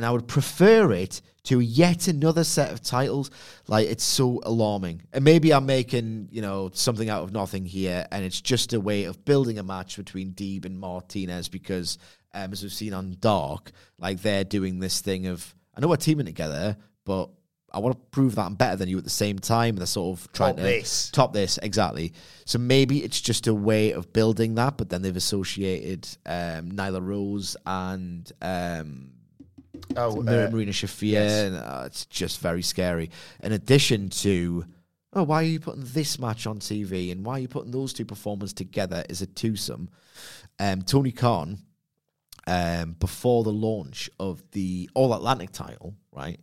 And 0.00 0.06
I 0.06 0.12
would 0.12 0.26
prefer 0.26 0.92
it 0.92 1.20
to 1.42 1.60
yet 1.60 2.08
another 2.08 2.42
set 2.42 2.72
of 2.72 2.80
titles. 2.80 3.30
Like, 3.66 3.86
it's 3.86 4.02
so 4.02 4.40
alarming. 4.44 5.02
And 5.12 5.22
maybe 5.22 5.52
I'm 5.52 5.66
making, 5.66 6.28
you 6.30 6.40
know, 6.40 6.70
something 6.72 7.10
out 7.10 7.22
of 7.22 7.32
nothing 7.32 7.66
here. 7.66 8.06
And 8.10 8.24
it's 8.24 8.40
just 8.40 8.72
a 8.72 8.80
way 8.80 9.04
of 9.04 9.22
building 9.26 9.58
a 9.58 9.62
match 9.62 9.98
between 9.98 10.32
Deeb 10.32 10.64
and 10.64 10.80
Martinez 10.80 11.50
because, 11.50 11.98
um, 12.32 12.50
as 12.50 12.62
we've 12.62 12.72
seen 12.72 12.94
on 12.94 13.14
Dark, 13.20 13.72
like 13.98 14.22
they're 14.22 14.42
doing 14.42 14.78
this 14.78 15.02
thing 15.02 15.26
of, 15.26 15.54
I 15.74 15.82
know 15.82 15.88
we're 15.88 15.96
teaming 15.96 16.24
together, 16.24 16.78
but 17.04 17.28
I 17.70 17.78
want 17.80 17.94
to 17.94 18.06
prove 18.10 18.36
that 18.36 18.46
I'm 18.46 18.54
better 18.54 18.76
than 18.76 18.88
you 18.88 18.96
at 18.96 19.04
the 19.04 19.10
same 19.10 19.38
time. 19.38 19.76
They're 19.76 19.84
sort 19.84 20.18
of 20.18 20.32
trying 20.32 20.54
Top 20.54 20.56
to 20.56 20.62
this. 20.62 21.10
top 21.10 21.32
this 21.34 21.58
exactly. 21.62 22.14
So 22.46 22.58
maybe 22.58 23.04
it's 23.04 23.20
just 23.20 23.48
a 23.48 23.54
way 23.54 23.92
of 23.92 24.14
building 24.14 24.54
that, 24.54 24.78
but 24.78 24.88
then 24.88 25.02
they've 25.02 25.14
associated 25.14 26.08
um, 26.24 26.72
Nyla 26.72 27.06
Rose 27.06 27.54
and 27.66 28.32
um, 28.40 29.10
Oh, 29.96 30.20
uh, 30.20 30.48
Marina 30.50 30.72
Shafir, 30.72 31.10
yes. 31.10 31.52
uh, 31.52 31.84
it's 31.86 32.06
just 32.06 32.40
very 32.40 32.62
scary. 32.62 33.10
In 33.42 33.52
addition 33.52 34.08
to, 34.10 34.64
oh, 35.12 35.22
why 35.24 35.42
are 35.42 35.46
you 35.46 35.60
putting 35.60 35.84
this 35.84 36.18
match 36.18 36.46
on 36.46 36.58
TV, 36.58 37.12
and 37.12 37.24
why 37.24 37.34
are 37.34 37.40
you 37.40 37.48
putting 37.48 37.72
those 37.72 37.92
two 37.92 38.04
performers 38.04 38.52
together 38.52 39.04
as 39.10 39.22
a 39.22 39.26
twosome? 39.26 39.88
Um, 40.58 40.82
Tony 40.82 41.12
Khan, 41.12 41.58
um, 42.46 42.96
before 42.98 43.44
the 43.44 43.52
launch 43.52 44.10
of 44.18 44.42
the 44.52 44.88
All 44.94 45.14
Atlantic 45.14 45.52
title, 45.52 45.94
right, 46.12 46.40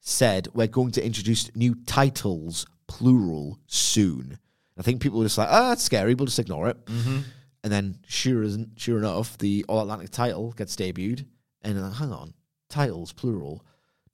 said 0.00 0.48
we're 0.54 0.66
going 0.66 0.92
to 0.92 1.04
introduce 1.04 1.54
new 1.54 1.74
titles, 1.86 2.66
plural, 2.86 3.58
soon. 3.66 4.38
I 4.78 4.82
think 4.82 5.00
people 5.00 5.18
were 5.18 5.24
just 5.24 5.38
like, 5.38 5.48
oh, 5.50 5.70
that's 5.70 5.82
scary. 5.82 6.14
We'll 6.14 6.26
just 6.26 6.38
ignore 6.38 6.68
it. 6.68 6.84
Mm-hmm. 6.86 7.18
And 7.64 7.72
then, 7.72 7.98
sure 8.06 8.42
isn't 8.42 8.78
sure 8.78 8.98
enough, 8.98 9.36
the 9.38 9.64
All 9.68 9.82
Atlantic 9.82 10.10
title 10.10 10.52
gets 10.52 10.76
debuted, 10.76 11.26
and 11.62 11.76
then, 11.76 11.90
hang 11.90 12.12
on, 12.12 12.32
titles 12.68 13.12
plural, 13.12 13.64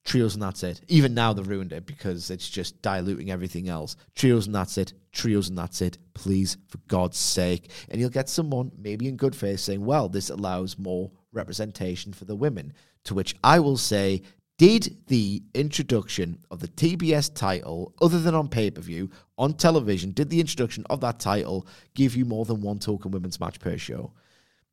trios 0.04 0.34
and 0.34 0.42
that's 0.42 0.62
it. 0.62 0.80
Even 0.88 1.14
now 1.14 1.32
they've 1.32 1.48
ruined 1.48 1.72
it 1.72 1.86
because 1.86 2.30
it's 2.30 2.48
just 2.48 2.80
diluting 2.82 3.30
everything 3.30 3.68
else. 3.68 3.96
Trios 4.14 4.46
and 4.46 4.54
that's 4.54 4.78
it. 4.78 4.92
Trios 5.12 5.48
and 5.48 5.58
that's 5.58 5.80
it. 5.80 5.98
Please, 6.12 6.56
for 6.68 6.78
God's 6.88 7.18
sake, 7.18 7.70
and 7.88 8.00
you'll 8.00 8.10
get 8.10 8.28
someone 8.28 8.72
maybe 8.76 9.08
in 9.08 9.16
good 9.16 9.34
faith 9.34 9.60
saying, 9.60 9.84
"Well, 9.84 10.08
this 10.08 10.30
allows 10.30 10.78
more 10.78 11.10
representation 11.32 12.12
for 12.12 12.24
the 12.24 12.36
women." 12.36 12.72
To 13.04 13.14
which 13.14 13.34
I 13.42 13.60
will 13.60 13.76
say. 13.76 14.22
Did 14.56 14.98
the 15.08 15.42
introduction 15.52 16.38
of 16.48 16.60
the 16.60 16.68
TBS 16.68 17.28
title, 17.34 17.92
other 18.00 18.20
than 18.20 18.36
on 18.36 18.46
pay 18.46 18.70
per 18.70 18.80
view, 18.80 19.10
on 19.36 19.54
television, 19.54 20.12
did 20.12 20.30
the 20.30 20.38
introduction 20.38 20.84
of 20.88 21.00
that 21.00 21.18
title 21.18 21.66
give 21.94 22.14
you 22.14 22.24
more 22.24 22.44
than 22.44 22.60
one 22.60 22.78
token 22.78 23.10
women's 23.10 23.40
match 23.40 23.58
per 23.58 23.76
show? 23.76 24.12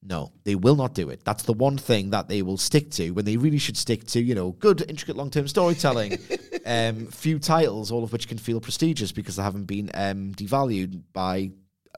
No, 0.04 0.32
they 0.46 0.56
will 0.56 0.76
not 0.76 0.96
do 0.96 1.10
it. 1.10 1.24
That's 1.24 1.44
the 1.44 1.54
one 1.54 1.78
thing 1.78 2.10
that 2.10 2.28
they 2.28 2.42
will 2.42 2.58
stick 2.58 2.90
to 2.92 3.12
when 3.12 3.26
they 3.26 3.38
really 3.38 3.60
should 3.60 3.78
stick 3.78 4.06
to, 4.08 4.22
you 4.22 4.34
know, 4.34 4.52
good, 4.54 4.84
intricate 4.90 5.16
long 5.16 5.30
term 5.30 5.48
storytelling, 5.48 6.18
um, 6.66 7.06
few 7.08 7.38
titles, 7.38 7.92
all 7.92 8.04
of 8.04 8.12
which 8.12 8.28
can 8.28 8.40
feel 8.40 8.60
prestigious 8.60 9.12
because 9.12 9.36
they 9.36 9.44
haven't 9.44 9.66
been 9.66 9.92
um, 9.94 10.34
devalued 10.34 11.04
by 11.14 11.52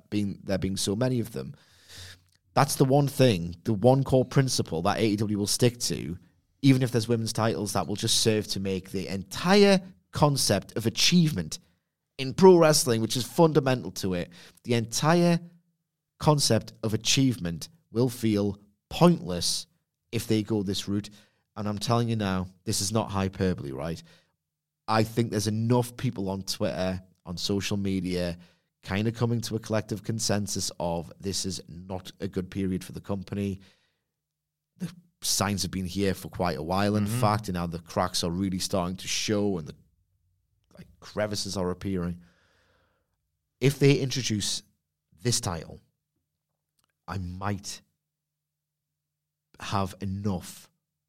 being 0.09 0.39
there 0.43 0.57
being 0.57 0.75
so 0.75 0.95
many 0.95 1.21
of 1.21 1.31
them. 1.31 1.55
That's 2.53 2.75
the 2.75 2.85
one 2.85 3.07
thing, 3.07 3.55
the 3.63 3.73
one 3.73 4.03
core 4.03 4.25
principle 4.25 4.81
that 4.83 4.99
AEW 4.99 5.35
will 5.35 5.47
stick 5.47 5.79
to, 5.81 6.17
even 6.61 6.83
if 6.83 6.91
there's 6.91 7.07
women's 7.07 7.33
titles, 7.33 7.73
that 7.73 7.87
will 7.87 7.95
just 7.95 8.19
serve 8.19 8.47
to 8.49 8.59
make 8.59 8.91
the 8.91 9.07
entire 9.07 9.81
concept 10.11 10.75
of 10.77 10.85
achievement 10.85 11.59
in 12.17 12.33
pro 12.33 12.57
wrestling, 12.57 13.01
which 13.01 13.17
is 13.17 13.23
fundamental 13.23 13.91
to 13.91 14.13
it, 14.13 14.29
the 14.65 14.75
entire 14.75 15.39
concept 16.19 16.73
of 16.83 16.93
achievement 16.93 17.69
will 17.93 18.09
feel 18.09 18.57
pointless 18.89 19.67
if 20.11 20.27
they 20.27 20.43
go 20.43 20.63
this 20.63 20.87
route. 20.87 21.09
And 21.55 21.67
I'm 21.67 21.77
telling 21.77 22.09
you 22.09 22.15
now, 22.15 22.47
this 22.65 22.81
is 22.81 22.91
not 22.91 23.11
hyperbole, 23.11 23.71
right? 23.71 24.01
I 24.87 25.03
think 25.03 25.31
there's 25.31 25.47
enough 25.47 25.95
people 25.95 26.29
on 26.29 26.41
Twitter, 26.41 27.01
on 27.25 27.37
social 27.37 27.77
media, 27.77 28.37
kind 28.83 29.07
of 29.07 29.15
coming 29.15 29.39
to 29.41 29.55
a 29.55 29.59
collective 29.59 30.03
consensus 30.03 30.71
of 30.79 31.11
this 31.19 31.45
is 31.45 31.61
not 31.69 32.11
a 32.19 32.27
good 32.27 32.51
period 32.51 32.83
for 32.83 32.91
the 32.91 32.99
company. 32.99 33.61
The 34.79 34.91
signs 35.21 35.61
have 35.61 35.71
been 35.71 35.85
here 35.85 36.13
for 36.13 36.27
quite 36.27 36.57
a 36.57 36.63
while, 36.63 36.95
in 36.95 37.05
mm-hmm. 37.05 37.21
fact, 37.21 37.47
and 37.47 37.55
now 37.55 37.67
the 37.67 37.79
cracks 37.79 38.23
are 38.23 38.31
really 38.31 38.59
starting 38.59 38.97
to 38.97 39.07
show 39.07 39.57
and 39.57 39.67
the 39.67 39.75
like 40.77 40.87
crevices 40.99 41.55
are 41.55 41.71
appearing. 41.71 42.19
If 43.61 43.79
they 43.79 43.93
introduce 43.93 44.63
this 45.21 45.39
title, 45.39 45.79
I 47.07 47.17
might 47.19 47.81
have 49.59 49.95
enough 50.01 50.67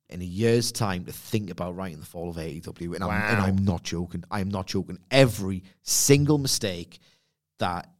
in 0.09 0.20
a 0.20 0.24
year's 0.24 0.70
time 0.70 1.04
to 1.04 1.12
think 1.12 1.50
about 1.50 1.76
writing 1.76 2.00
the 2.00 2.07
fall 2.07 2.30
of 2.30 2.37
AEW. 2.37 2.94
And, 2.94 3.04
I'm, 3.04 3.35
and 3.35 3.40
I'm 3.40 3.64
not 3.64 3.83
joking. 3.83 4.24
I 4.30 4.40
am 4.40 4.48
not 4.50 4.66
joking. 4.66 4.98
Every 5.11 5.64
single 5.83 6.38
mistake 6.38 6.98
that 7.59 7.90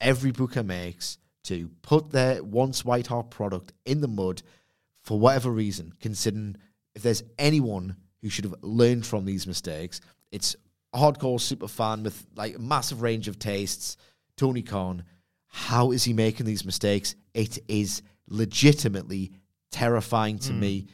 every 0.00 0.30
booker 0.30 0.62
makes 0.62 1.18
to 1.44 1.70
put 1.82 2.10
their 2.10 2.42
once 2.42 2.84
white 2.84 3.06
hot 3.06 3.30
product 3.30 3.72
in 3.84 4.00
the 4.00 4.08
mud 4.08 4.42
for 5.02 5.18
whatever 5.18 5.50
reason, 5.50 5.92
considering 6.00 6.56
if 6.94 7.02
there's 7.02 7.22
anyone 7.38 7.96
who 8.22 8.30
should 8.30 8.44
have 8.44 8.54
learned 8.62 9.04
from 9.04 9.24
these 9.24 9.46
mistakes, 9.46 10.00
it's 10.32 10.56
a 10.92 10.98
hardcore 10.98 11.40
super 11.40 11.68
fan 11.68 12.02
with 12.02 12.24
like 12.36 12.56
a 12.56 12.58
massive 12.58 13.02
range 13.02 13.28
of 13.28 13.38
tastes, 13.38 13.96
Tony 14.36 14.62
Khan. 14.62 15.04
How 15.48 15.90
is 15.90 16.04
he 16.04 16.12
making 16.12 16.46
these 16.46 16.64
mistakes? 16.64 17.14
It 17.34 17.58
is 17.68 18.02
legitimately 18.28 19.32
terrifying 19.74 20.38
to 20.38 20.52
me 20.52 20.86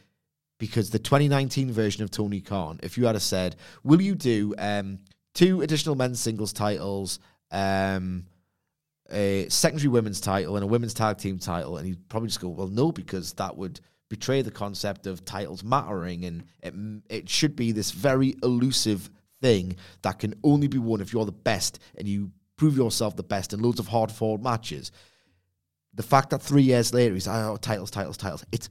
because 0.57 0.89
the 0.89 0.97
2019 0.97 1.71
version 1.71 2.03
of 2.03 2.09
Tony 2.09 2.41
Khan, 2.41 2.79
if 2.81 2.97
you 2.97 3.05
had 3.05 3.21
said, 3.21 3.55
will 3.83 4.01
you 4.01 4.15
do 4.15 4.55
um, 4.57 4.97
two 5.35 5.61
additional 5.61 5.93
men's 5.95 6.19
singles 6.19 6.51
titles, 6.51 7.19
um, 7.51 8.25
a 9.11 9.47
secondary 9.49 9.89
women's 9.89 10.19
title, 10.19 10.55
and 10.55 10.63
a 10.63 10.67
women's 10.67 10.95
tag 10.95 11.19
team 11.19 11.37
title? 11.37 11.77
And 11.77 11.85
he'd 11.85 12.09
probably 12.09 12.29
just 12.29 12.41
go, 12.41 12.49
well, 12.49 12.67
no, 12.67 12.91
because 12.91 13.33
that 13.33 13.55
would 13.55 13.79
betray 14.09 14.41
the 14.41 14.51
concept 14.51 15.05
of 15.05 15.23
titles 15.25 15.63
mattering, 15.63 16.25
and 16.25 16.43
it, 16.63 16.73
it 17.09 17.29
should 17.29 17.55
be 17.55 17.71
this 17.71 17.91
very 17.91 18.35
elusive 18.41 19.11
thing 19.41 19.75
that 20.01 20.17
can 20.17 20.33
only 20.43 20.67
be 20.67 20.79
won 20.79 21.01
if 21.01 21.13
you're 21.13 21.25
the 21.25 21.31
best 21.31 21.79
and 21.97 22.07
you 22.07 22.31
prove 22.57 22.77
yourself 22.77 23.15
the 23.15 23.23
best 23.23 23.53
in 23.53 23.61
loads 23.61 23.79
of 23.79 23.87
hard 23.87 24.11
fought 24.11 24.41
matches. 24.41 24.91
The 25.93 26.03
fact 26.03 26.29
that 26.29 26.41
three 26.41 26.63
years 26.63 26.93
later 26.93 27.13
he's 27.13 27.27
oh 27.27 27.57
titles, 27.61 27.91
titles, 27.91 28.17
titles. 28.17 28.45
It's 28.51 28.69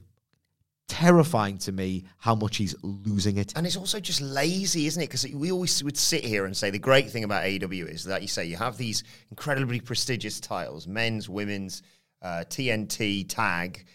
terrifying 0.91 1.57
to 1.57 1.71
me 1.71 2.03
how 2.17 2.35
much 2.35 2.57
he's 2.57 2.75
losing 2.83 3.37
it. 3.37 3.53
And 3.55 3.65
it's 3.65 3.77
also 3.77 4.01
just 4.01 4.19
lazy, 4.19 4.87
isn't 4.87 5.01
it? 5.01 5.05
Because 5.07 5.25
we 5.33 5.49
always 5.49 5.81
would 5.83 5.97
sit 5.97 6.25
here 6.25 6.45
and 6.45 6.55
say 6.55 6.69
the 6.69 6.79
great 6.79 7.09
thing 7.09 7.23
about 7.23 7.45
AEW 7.45 7.89
is 7.89 8.03
that 8.03 8.21
you 8.21 8.27
say 8.27 8.43
you 8.43 8.57
have 8.57 8.75
these 8.75 9.05
incredibly 9.29 9.79
prestigious 9.79 10.41
titles 10.41 10.87
men's, 10.87 11.29
women's, 11.29 11.81
uh, 12.21 12.43
TNT, 12.49 13.25
tag. 13.29 13.85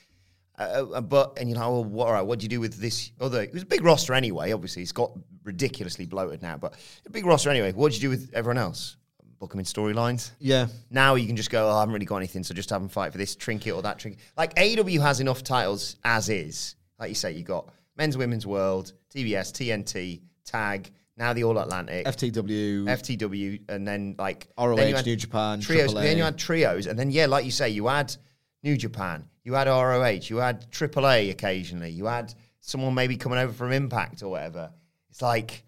Uh, 0.58 0.86
uh, 0.94 1.00
but, 1.02 1.38
and 1.38 1.50
you 1.50 1.54
know, 1.54 1.64
oh, 1.64 1.80
what, 1.80 2.26
what 2.26 2.38
do 2.38 2.44
you 2.44 2.48
do 2.48 2.60
with 2.60 2.80
this 2.80 3.12
other? 3.20 3.42
It 3.42 3.52
was 3.52 3.64
a 3.64 3.66
big 3.66 3.84
roster 3.84 4.14
anyway, 4.14 4.52
obviously. 4.52 4.80
It's 4.80 4.92
got 4.92 5.12
ridiculously 5.44 6.06
bloated 6.06 6.40
now, 6.40 6.56
but 6.56 6.74
a 7.04 7.10
big 7.10 7.26
roster 7.26 7.50
anyway. 7.50 7.72
What 7.72 7.92
do 7.92 7.96
you 7.96 8.00
do 8.00 8.08
with 8.08 8.30
everyone 8.32 8.58
else? 8.58 8.96
Book 9.38 9.50
them 9.50 9.60
in 9.60 9.66
storylines. 9.66 10.30
Yeah. 10.38 10.68
Now 10.90 11.14
you 11.14 11.26
can 11.26 11.36
just 11.36 11.50
go, 11.50 11.68
oh, 11.68 11.76
I 11.76 11.80
haven't 11.80 11.92
really 11.92 12.06
got 12.06 12.16
anything, 12.16 12.42
so 12.42 12.54
just 12.54 12.70
have 12.70 12.80
them 12.80 12.88
fight 12.88 13.12
for 13.12 13.18
this 13.18 13.36
trinket 13.36 13.74
or 13.74 13.82
that 13.82 13.98
trinket. 13.98 14.20
Like 14.36 14.54
AEW 14.54 15.00
has 15.00 15.20
enough 15.20 15.42
titles 15.44 15.96
as 16.04 16.28
is. 16.28 16.76
Like 16.98 17.10
you 17.10 17.14
say, 17.14 17.32
you 17.32 17.44
got 17.44 17.68
men's, 17.96 18.16
women's 18.16 18.46
world, 18.46 18.92
TBS, 19.14 19.52
TNT, 19.52 20.22
tag, 20.44 20.90
now 21.18 21.32
the 21.32 21.44
All 21.44 21.58
Atlantic, 21.58 22.06
FTW, 22.06 22.84
FTW, 22.84 23.60
and 23.68 23.86
then 23.86 24.14
like 24.18 24.48
ROH, 24.58 24.76
then 24.76 25.04
New 25.04 25.16
Japan, 25.16 25.60
trios. 25.60 25.94
AAA. 25.94 26.02
Then 26.02 26.16
you 26.18 26.24
had 26.24 26.38
trios, 26.38 26.86
and 26.86 26.98
then 26.98 27.10
yeah, 27.10 27.26
like 27.26 27.44
you 27.44 27.50
say, 27.50 27.68
you 27.70 27.86
had 27.86 28.14
New 28.62 28.76
Japan, 28.76 29.24
you 29.42 29.54
had 29.54 29.66
ROH, 29.66 30.28
you 30.28 30.36
had 30.36 30.70
AAA 30.70 31.30
occasionally, 31.30 31.90
you 31.90 32.06
had 32.06 32.34
someone 32.60 32.94
maybe 32.94 33.16
coming 33.16 33.38
over 33.38 33.52
from 33.52 33.72
Impact 33.72 34.22
or 34.22 34.28
whatever. 34.28 34.70
It's 35.10 35.22
like 35.22 35.64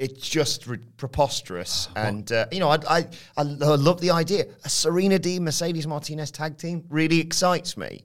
it's 0.00 0.28
just 0.28 0.66
re- 0.66 0.78
preposterous. 0.96 1.88
And 1.96 2.32
uh, 2.32 2.46
you 2.50 2.58
know, 2.58 2.70
I, 2.70 2.78
I 2.88 3.06
I 3.36 3.42
love 3.42 4.00
the 4.00 4.10
idea. 4.10 4.46
A 4.64 4.68
Serena 4.68 5.18
Deeb 5.18 5.40
Mercedes 5.40 5.86
Martinez 5.86 6.30
tag 6.30 6.56
team 6.56 6.84
really 6.88 7.20
excites 7.20 7.76
me. 7.76 8.04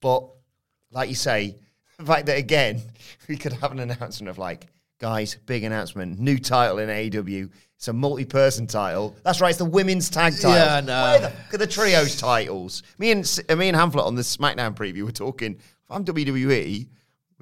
But 0.00 0.26
like 0.92 1.08
you 1.08 1.16
say, 1.16 1.56
the 1.98 2.04
fact 2.04 2.26
that 2.26 2.38
again 2.38 2.80
we 3.28 3.36
could 3.36 3.52
have 3.54 3.72
an 3.72 3.80
announcement 3.80 4.30
of 4.30 4.38
like, 4.38 4.68
guys, 4.98 5.36
big 5.46 5.64
announcement, 5.64 6.20
new 6.20 6.38
title 6.38 6.78
in 6.78 6.88
AEW. 6.88 7.50
It's 7.76 7.88
a 7.88 7.92
multi-person 7.92 8.68
title. 8.68 9.16
That's 9.24 9.40
right. 9.40 9.48
It's 9.48 9.58
the 9.58 9.64
women's 9.64 10.08
tag 10.08 10.34
title. 10.34 10.52
Yeah, 10.52 10.80
know. 10.80 11.02
Where 11.02 11.32
the 11.50 11.58
the 11.58 11.66
trios 11.66 12.16
titles? 12.16 12.84
Me 12.98 13.10
and 13.10 13.18
me 13.56 13.68
and 13.68 13.76
Hamflett 13.76 14.06
on 14.06 14.14
the 14.14 14.22
SmackDown 14.22 14.76
preview 14.76 15.02
were 15.02 15.10
talking. 15.10 15.54
If 15.54 15.90
I'm 15.90 16.04
WWE, 16.04 16.86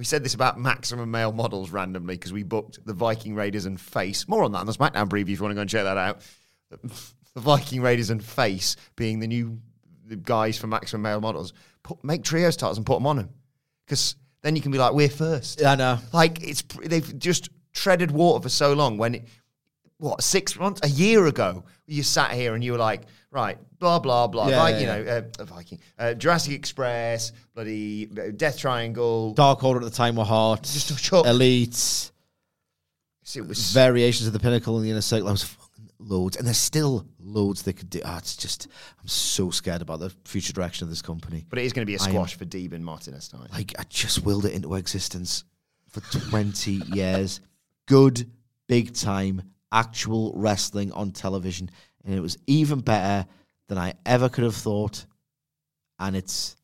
we 0.00 0.04
said 0.06 0.24
this 0.24 0.32
about 0.32 0.58
maximum 0.58 1.10
male 1.10 1.30
models 1.30 1.72
randomly 1.72 2.14
because 2.14 2.32
we 2.32 2.42
booked 2.42 2.78
the 2.86 2.94
Viking 2.94 3.34
Raiders 3.34 3.66
and 3.66 3.78
Face. 3.78 4.26
More 4.26 4.44
on 4.44 4.52
that 4.52 4.60
on 4.60 4.66
the 4.66 4.72
SmackDown 4.72 5.10
preview 5.10 5.24
if 5.24 5.28
you 5.38 5.42
want 5.42 5.50
to 5.50 5.56
go 5.56 5.60
and 5.60 5.68
check 5.68 5.84
that 5.84 5.98
out. 5.98 6.22
The 7.34 7.40
Viking 7.42 7.80
Raiders 7.80 8.10
and 8.10 8.24
Face 8.24 8.74
being 8.96 9.20
the 9.20 9.28
new 9.28 9.60
guys 10.24 10.58
for 10.58 10.66
maximum 10.66 11.02
male 11.02 11.20
models. 11.20 11.52
Put, 11.84 12.02
make 12.02 12.24
trios 12.24 12.56
titles 12.56 12.76
and 12.76 12.84
put 12.84 12.94
them 12.94 13.06
on 13.06 13.18
them 13.18 13.28
because 13.86 14.16
then 14.42 14.56
you 14.56 14.62
can 14.62 14.72
be 14.72 14.78
like, 14.78 14.94
we're 14.94 15.08
first. 15.08 15.60
Yeah, 15.60 15.72
I 15.72 15.76
know. 15.76 15.98
Like 16.12 16.42
it's 16.42 16.62
they've 16.82 17.18
just 17.20 17.50
treaded 17.72 18.10
water 18.10 18.42
for 18.42 18.48
so 18.48 18.72
long. 18.72 18.98
When 18.98 19.16
it, 19.16 19.28
what 20.00 20.22
six 20.22 20.58
months, 20.58 20.80
a 20.82 20.88
year 20.88 21.26
ago, 21.26 21.64
you 21.86 22.02
sat 22.02 22.32
here 22.32 22.54
and 22.54 22.64
you 22.64 22.72
were 22.72 22.78
like, 22.78 23.02
right, 23.30 23.58
blah 23.78 23.98
blah 23.98 24.26
blah, 24.26 24.48
Yeah, 24.48 24.56
Vi- 24.58 24.70
yeah, 24.70 24.78
you 24.78 24.86
yeah. 24.86 25.20
know, 25.20 25.30
uh, 25.38 25.44
Viking, 25.44 25.78
uh, 25.98 26.14
Jurassic 26.14 26.52
Express, 26.52 27.32
bloody 27.54 28.08
uh, 28.18 28.30
Death 28.36 28.58
Triangle. 28.58 29.34
Dark 29.34 29.62
Order 29.62 29.80
at 29.80 29.84
the 29.90 29.96
time 29.96 30.16
were 30.16 30.24
hot. 30.24 30.62
Just 30.64 30.90
a 30.90 30.96
chuck. 30.96 31.26
Elite. 31.26 32.10
It 33.36 33.46
was 33.46 33.72
variations 33.72 34.26
of 34.26 34.32
the 34.32 34.40
pinnacle 34.40 34.76
and 34.76 34.84
the 34.84 34.90
inner 34.90 35.00
circle. 35.00 35.28
I 35.28 35.30
was 35.32 35.44
fucking 35.44 35.88
loads, 36.00 36.36
and 36.36 36.44
there's 36.46 36.58
still 36.58 37.06
loads 37.20 37.62
they 37.62 37.72
could 37.72 37.88
do. 37.90 38.00
Ah, 38.04 38.18
it's 38.18 38.36
just 38.36 38.66
I'm 39.00 39.06
so 39.06 39.50
scared 39.50 39.82
about 39.82 40.00
the 40.00 40.10
future 40.24 40.52
direction 40.52 40.84
of 40.84 40.90
this 40.90 41.00
company. 41.02 41.46
but 41.48 41.58
it 41.60 41.64
is 41.64 41.72
going 41.72 41.82
to 41.82 41.86
be 41.86 41.94
a 41.94 42.00
I 42.00 42.06
am- 42.06 42.10
squash 42.10 42.34
for 42.34 42.44
Deeb 42.44 42.72
and 42.72 42.84
Martinez 42.84 43.28
time. 43.28 43.46
Like 43.52 43.74
I 43.78 43.84
just 43.88 44.24
willed 44.24 44.46
it 44.46 44.52
into 44.54 44.74
existence 44.74 45.44
for 45.90 46.00
20 46.00 46.72
years. 46.92 47.40
Good, 47.86 48.28
big 48.66 48.94
time, 48.94 49.42
actual 49.72 50.32
wrestling 50.36 50.92
on 50.92 51.12
television, 51.12 51.70
and 52.04 52.14
it 52.14 52.20
was 52.20 52.38
even 52.46 52.80
better 52.80 53.26
than 53.68 53.78
I 53.78 53.94
ever 54.06 54.28
could 54.28 54.44
have 54.44 54.56
thought. 54.56 55.04
And 55.98 56.16
it's 56.16 56.56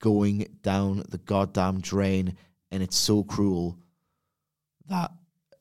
going 0.00 0.46
down 0.62 1.02
the 1.08 1.18
goddamn 1.18 1.80
drain, 1.80 2.36
and 2.70 2.82
it's 2.82 2.96
so 2.96 3.24
cruel 3.24 3.78
that 4.88 5.10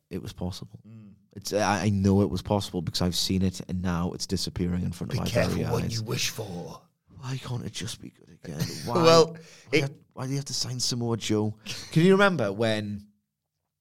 it 0.10 0.22
was 0.22 0.34
possible. 0.34 0.80
Hmm. 0.88 1.08
It's 1.36 1.54
I, 1.54 1.86
I 1.86 1.90
know 1.90 2.22
it 2.22 2.30
was 2.30 2.42
possible 2.42 2.82
because 2.82 3.02
I've 3.02 3.16
seen 3.16 3.42
it, 3.44 3.62
and 3.70 3.82
now 3.82 4.12
it's 4.14 4.26
disappearing 4.28 4.84
in 4.84 4.92
front 4.92 5.12
Be 5.12 5.18
of 5.20 5.26
my 5.26 5.30
careful 5.30 5.56
very 5.56 5.70
what 5.72 5.84
eyes. 5.84 5.94
you 6.00 6.04
wish 6.04 6.30
for. 6.30 6.82
Why 7.22 7.38
can't 7.44 7.66
it 7.66 7.74
just 7.74 8.02
be 8.02 8.12
good 8.12 8.38
again? 8.44 8.60
Why, 8.86 9.04
Well, 9.04 9.38
why, 9.70 9.80
it- 9.80 9.92
why 10.14 10.24
do 10.26 10.32
you 10.32 10.38
have 10.38 10.46
to 10.46 10.54
sign 10.54 10.80
Samoa 10.80 11.18
Joe? 11.18 11.54
Can 11.92 12.04
you 12.04 12.14
remember 12.14 12.52
when 12.52 13.06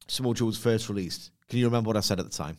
Samoa 0.09 0.35
Joe 0.35 0.47
was 0.47 0.59
first 0.59 0.89
released? 0.89 1.31
Can 1.49 1.59
you 1.59 1.67
remember 1.67 1.89
what 1.89 1.97
I 1.97 2.01
said 2.01 2.19
at 2.19 2.27
the 2.27 2.37
time? 2.37 2.57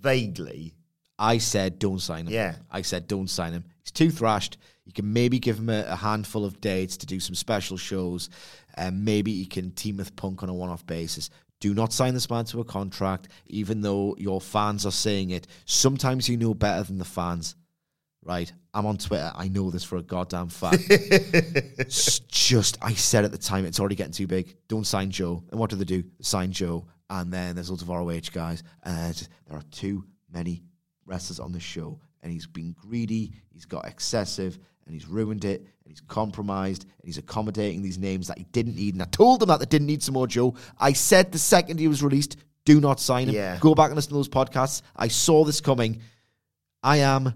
Vaguely, 0.00 0.74
I 1.18 1.38
said 1.38 1.78
don't 1.78 2.00
sign 2.00 2.26
him. 2.26 2.32
Yeah. 2.32 2.56
I 2.70 2.82
said 2.82 3.08
don't 3.08 3.28
sign 3.28 3.52
him. 3.52 3.64
He's 3.82 3.90
too 3.90 4.10
thrashed. 4.10 4.58
You 4.84 4.92
can 4.92 5.12
maybe 5.12 5.38
give 5.38 5.58
him 5.58 5.68
a, 5.68 5.84
a 5.88 5.96
handful 5.96 6.44
of 6.44 6.60
dates 6.60 6.96
to 6.98 7.06
do 7.06 7.20
some 7.20 7.34
special 7.34 7.76
shows, 7.76 8.30
and 8.74 9.04
maybe 9.04 9.34
he 9.34 9.44
can 9.44 9.72
team 9.72 9.98
with 9.98 10.16
Punk 10.16 10.42
on 10.42 10.48
a 10.48 10.54
one-off 10.54 10.86
basis. 10.86 11.28
Do 11.60 11.74
not 11.74 11.92
sign 11.92 12.14
this 12.14 12.30
man 12.30 12.44
to 12.46 12.60
a 12.60 12.64
contract, 12.64 13.28
even 13.48 13.80
though 13.80 14.14
your 14.18 14.40
fans 14.40 14.86
are 14.86 14.92
saying 14.92 15.30
it. 15.30 15.46
Sometimes 15.64 16.28
you 16.28 16.36
know 16.36 16.54
better 16.54 16.84
than 16.84 16.98
the 16.98 17.04
fans, 17.04 17.56
right? 18.22 18.50
I'm 18.72 18.86
on 18.86 18.96
Twitter. 18.96 19.32
I 19.34 19.48
know 19.48 19.70
this 19.70 19.82
for 19.82 19.96
a 19.96 20.02
goddamn 20.02 20.48
fact. 20.50 20.88
Just, 22.28 22.78
I 22.80 22.94
said 22.94 23.24
at 23.24 23.32
the 23.32 23.38
time, 23.38 23.66
it's 23.66 23.80
already 23.80 23.96
getting 23.96 24.12
too 24.12 24.28
big. 24.28 24.56
Don't 24.68 24.86
sign 24.86 25.10
Joe. 25.10 25.42
And 25.50 25.58
what 25.58 25.68
do 25.70 25.76
they 25.76 25.84
do? 25.84 26.04
Sign 26.20 26.52
Joe. 26.52 26.86
And 27.10 27.32
then 27.32 27.54
there's 27.54 27.70
loads 27.70 27.82
of 27.82 27.88
ROH 27.88 28.30
guys. 28.32 28.62
And 28.82 29.14
just- 29.14 29.30
there 29.46 29.56
are 29.56 29.62
too 29.70 30.04
many 30.32 30.62
wrestlers 31.06 31.40
on 31.40 31.52
the 31.52 31.60
show. 31.60 32.00
And 32.22 32.32
he's 32.32 32.46
been 32.46 32.72
greedy, 32.72 33.32
he's 33.52 33.64
got 33.64 33.86
excessive, 33.86 34.58
and 34.84 34.92
he's 34.94 35.06
ruined 35.06 35.44
it, 35.44 35.60
and 35.60 35.68
he's 35.90 36.00
compromised, 36.00 36.82
and 36.82 37.04
he's 37.04 37.18
accommodating 37.18 37.80
these 37.82 37.96
names 37.98 38.26
that 38.26 38.38
he 38.38 38.44
didn't 38.44 38.74
need. 38.76 38.94
And 38.94 39.02
I 39.02 39.06
told 39.06 39.42
him 39.42 39.48
that 39.48 39.60
they 39.60 39.66
didn't 39.66 39.86
need 39.86 40.02
Samoa 40.02 40.26
Joe. 40.26 40.54
I 40.78 40.92
said 40.94 41.30
the 41.30 41.38
second 41.38 41.78
he 41.78 41.88
was 41.88 42.02
released, 42.02 42.36
do 42.64 42.80
not 42.80 42.98
sign 43.00 43.28
him. 43.28 43.34
Yeah. 43.34 43.56
Go 43.60 43.74
back 43.74 43.86
and 43.86 43.96
listen 43.96 44.10
to 44.10 44.14
those 44.16 44.28
podcasts. 44.28 44.82
I 44.96 45.08
saw 45.08 45.44
this 45.44 45.60
coming. 45.60 46.00
I 46.82 46.98
am 46.98 47.32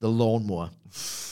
the 0.00 0.08
lawnmower. 0.08 0.70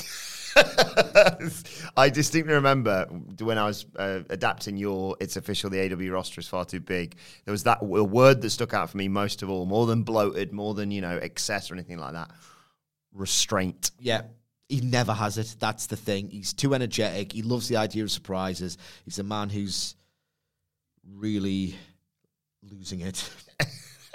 I 1.96 2.10
distinctly 2.10 2.54
remember 2.54 3.06
when 3.40 3.58
I 3.58 3.66
was 3.66 3.86
uh, 3.96 4.20
adapting 4.30 4.76
your 4.76 5.16
"It's 5.20 5.36
official, 5.36 5.70
the 5.70 5.78
AEW 5.78 6.12
roster 6.12 6.40
is 6.40 6.48
far 6.48 6.64
too 6.64 6.80
big." 6.80 7.16
There 7.44 7.52
was 7.52 7.64
that 7.64 7.82
word 7.82 8.42
that 8.42 8.50
stuck 8.50 8.74
out 8.74 8.90
for 8.90 8.96
me 8.96 9.08
most 9.08 9.42
of 9.42 9.50
all, 9.50 9.66
more 9.66 9.86
than 9.86 10.02
bloated, 10.02 10.52
more 10.52 10.74
than 10.74 10.90
you 10.90 11.00
know 11.00 11.16
excess 11.16 11.70
or 11.70 11.74
anything 11.74 11.98
like 11.98 12.14
that. 12.14 12.30
Restraint. 13.12 13.90
Yeah. 13.98 14.22
He 14.68 14.80
never 14.80 15.12
has 15.12 15.36
it. 15.36 15.56
That's 15.58 15.86
the 15.86 15.96
thing. 15.96 16.30
He's 16.30 16.52
too 16.52 16.74
energetic. 16.74 17.32
He 17.32 17.42
loves 17.42 17.66
the 17.66 17.76
idea 17.76 18.04
of 18.04 18.10
surprises. 18.12 18.78
He's 19.04 19.18
a 19.18 19.24
man 19.24 19.50
who's 19.50 19.96
really 21.04 21.74
losing 22.62 23.00
it. 23.00 23.28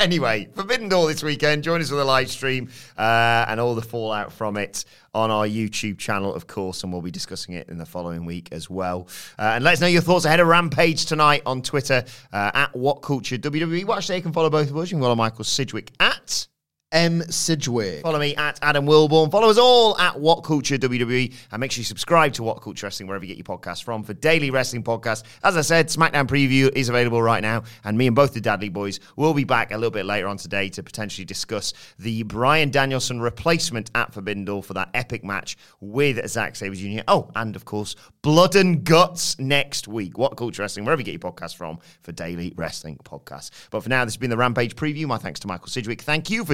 Anyway, 0.05 0.47
Forbidden 0.53 0.87
Door 0.87 1.07
this 1.07 1.23
weekend. 1.23 1.63
Join 1.63 1.81
us 1.81 1.89
for 1.89 1.95
the 1.95 2.05
live 2.05 2.29
stream 2.29 2.69
uh, 2.95 3.45
and 3.47 3.59
all 3.59 3.73
the 3.73 3.81
fallout 3.81 4.31
from 4.31 4.55
it 4.55 4.85
on 5.15 5.31
our 5.31 5.47
YouTube 5.47 5.97
channel, 5.97 6.31
of 6.31 6.45
course, 6.45 6.83
and 6.83 6.93
we'll 6.93 7.01
be 7.01 7.09
discussing 7.09 7.55
it 7.55 7.69
in 7.69 7.79
the 7.79 7.87
following 7.87 8.23
week 8.23 8.49
as 8.51 8.69
well. 8.69 9.07
Uh, 9.39 9.53
and 9.55 9.63
let 9.63 9.73
us 9.73 9.81
know 9.81 9.87
your 9.87 10.03
thoughts 10.03 10.25
ahead 10.25 10.39
of 10.39 10.45
Rampage 10.45 11.07
tonight 11.07 11.41
on 11.47 11.63
Twitter 11.63 12.05
uh, 12.31 12.51
at 12.53 12.75
What 12.75 13.01
Culture 13.01 13.39
WWE. 13.39 13.83
Watch 13.85 14.05
there, 14.07 14.17
you 14.17 14.21
can 14.21 14.31
follow 14.31 14.51
both 14.51 14.69
of 14.69 14.77
us. 14.77 14.91
You 14.91 14.97
can 14.97 15.01
follow 15.01 15.15
Michael 15.15 15.43
Sidgwick 15.43 15.91
at 15.99 16.49
M. 16.91 17.21
Sidgwick. 17.29 18.01
Follow 18.03 18.19
me 18.19 18.35
at 18.35 18.59
Adam 18.61 18.85
Wilborn. 18.85 19.31
Follow 19.31 19.49
us 19.49 19.57
all 19.57 19.97
at 19.97 20.19
What 20.19 20.43
Culture 20.43 20.77
WWE. 20.77 21.33
And 21.51 21.59
make 21.59 21.71
sure 21.71 21.81
you 21.81 21.85
subscribe 21.85 22.33
to 22.33 22.43
What 22.43 22.61
Culture 22.61 22.85
Wrestling 22.85 23.07
wherever 23.07 23.25
you 23.25 23.35
get 23.35 23.37
your 23.37 23.57
podcasts 23.57 23.83
from 23.83 24.03
for 24.03 24.13
daily 24.13 24.51
wrestling 24.51 24.83
podcasts. 24.83 25.23
As 25.43 25.57
I 25.57 25.61
said, 25.61 25.87
SmackDown 25.87 26.27
preview 26.27 26.71
is 26.75 26.89
available 26.89 27.21
right 27.21 27.41
now. 27.41 27.63
And 27.83 27.97
me 27.97 28.07
and 28.07 28.15
both 28.15 28.33
the 28.33 28.41
Dadley 28.41 28.71
boys 28.71 28.99
will 29.15 29.33
be 29.33 29.43
back 29.43 29.71
a 29.71 29.75
little 29.75 29.91
bit 29.91 30.05
later 30.05 30.27
on 30.27 30.37
today 30.37 30.69
to 30.69 30.83
potentially 30.83 31.25
discuss 31.25 31.73
the 31.99 32.23
Bryan 32.23 32.69
Danielson 32.69 33.19
replacement 33.19 33.91
at 33.95 34.13
Forbidden 34.13 34.45
for 34.61 34.73
that 34.73 34.89
epic 34.93 35.23
match 35.23 35.57
with 35.81 36.25
Zack 36.29 36.55
Sabre 36.55 36.75
Jr. 36.75 37.01
Oh, 37.07 37.31
and 37.35 37.55
of 37.55 37.65
course, 37.65 37.95
Blood 38.21 38.55
and 38.55 38.83
Guts 38.83 39.39
next 39.39 39.87
week. 39.87 40.17
What 40.17 40.37
Culture 40.37 40.61
Wrestling, 40.61 40.85
wherever 40.85 41.01
you 41.01 41.05
get 41.05 41.23
your 41.23 41.31
podcasts 41.31 41.55
from 41.55 41.79
for 42.03 42.11
daily 42.11 42.53
wrestling 42.55 42.97
podcasts. 43.03 43.49
But 43.71 43.81
for 43.81 43.89
now, 43.89 44.05
this 44.05 44.13
has 44.13 44.19
been 44.19 44.29
the 44.29 44.37
Rampage 44.37 44.75
preview. 44.75 45.07
My 45.07 45.17
thanks 45.17 45.39
to 45.41 45.47
Michael 45.47 45.67
Sidgwick. 45.67 46.01
Thank 46.01 46.29
you 46.29 46.45
for 46.45 46.53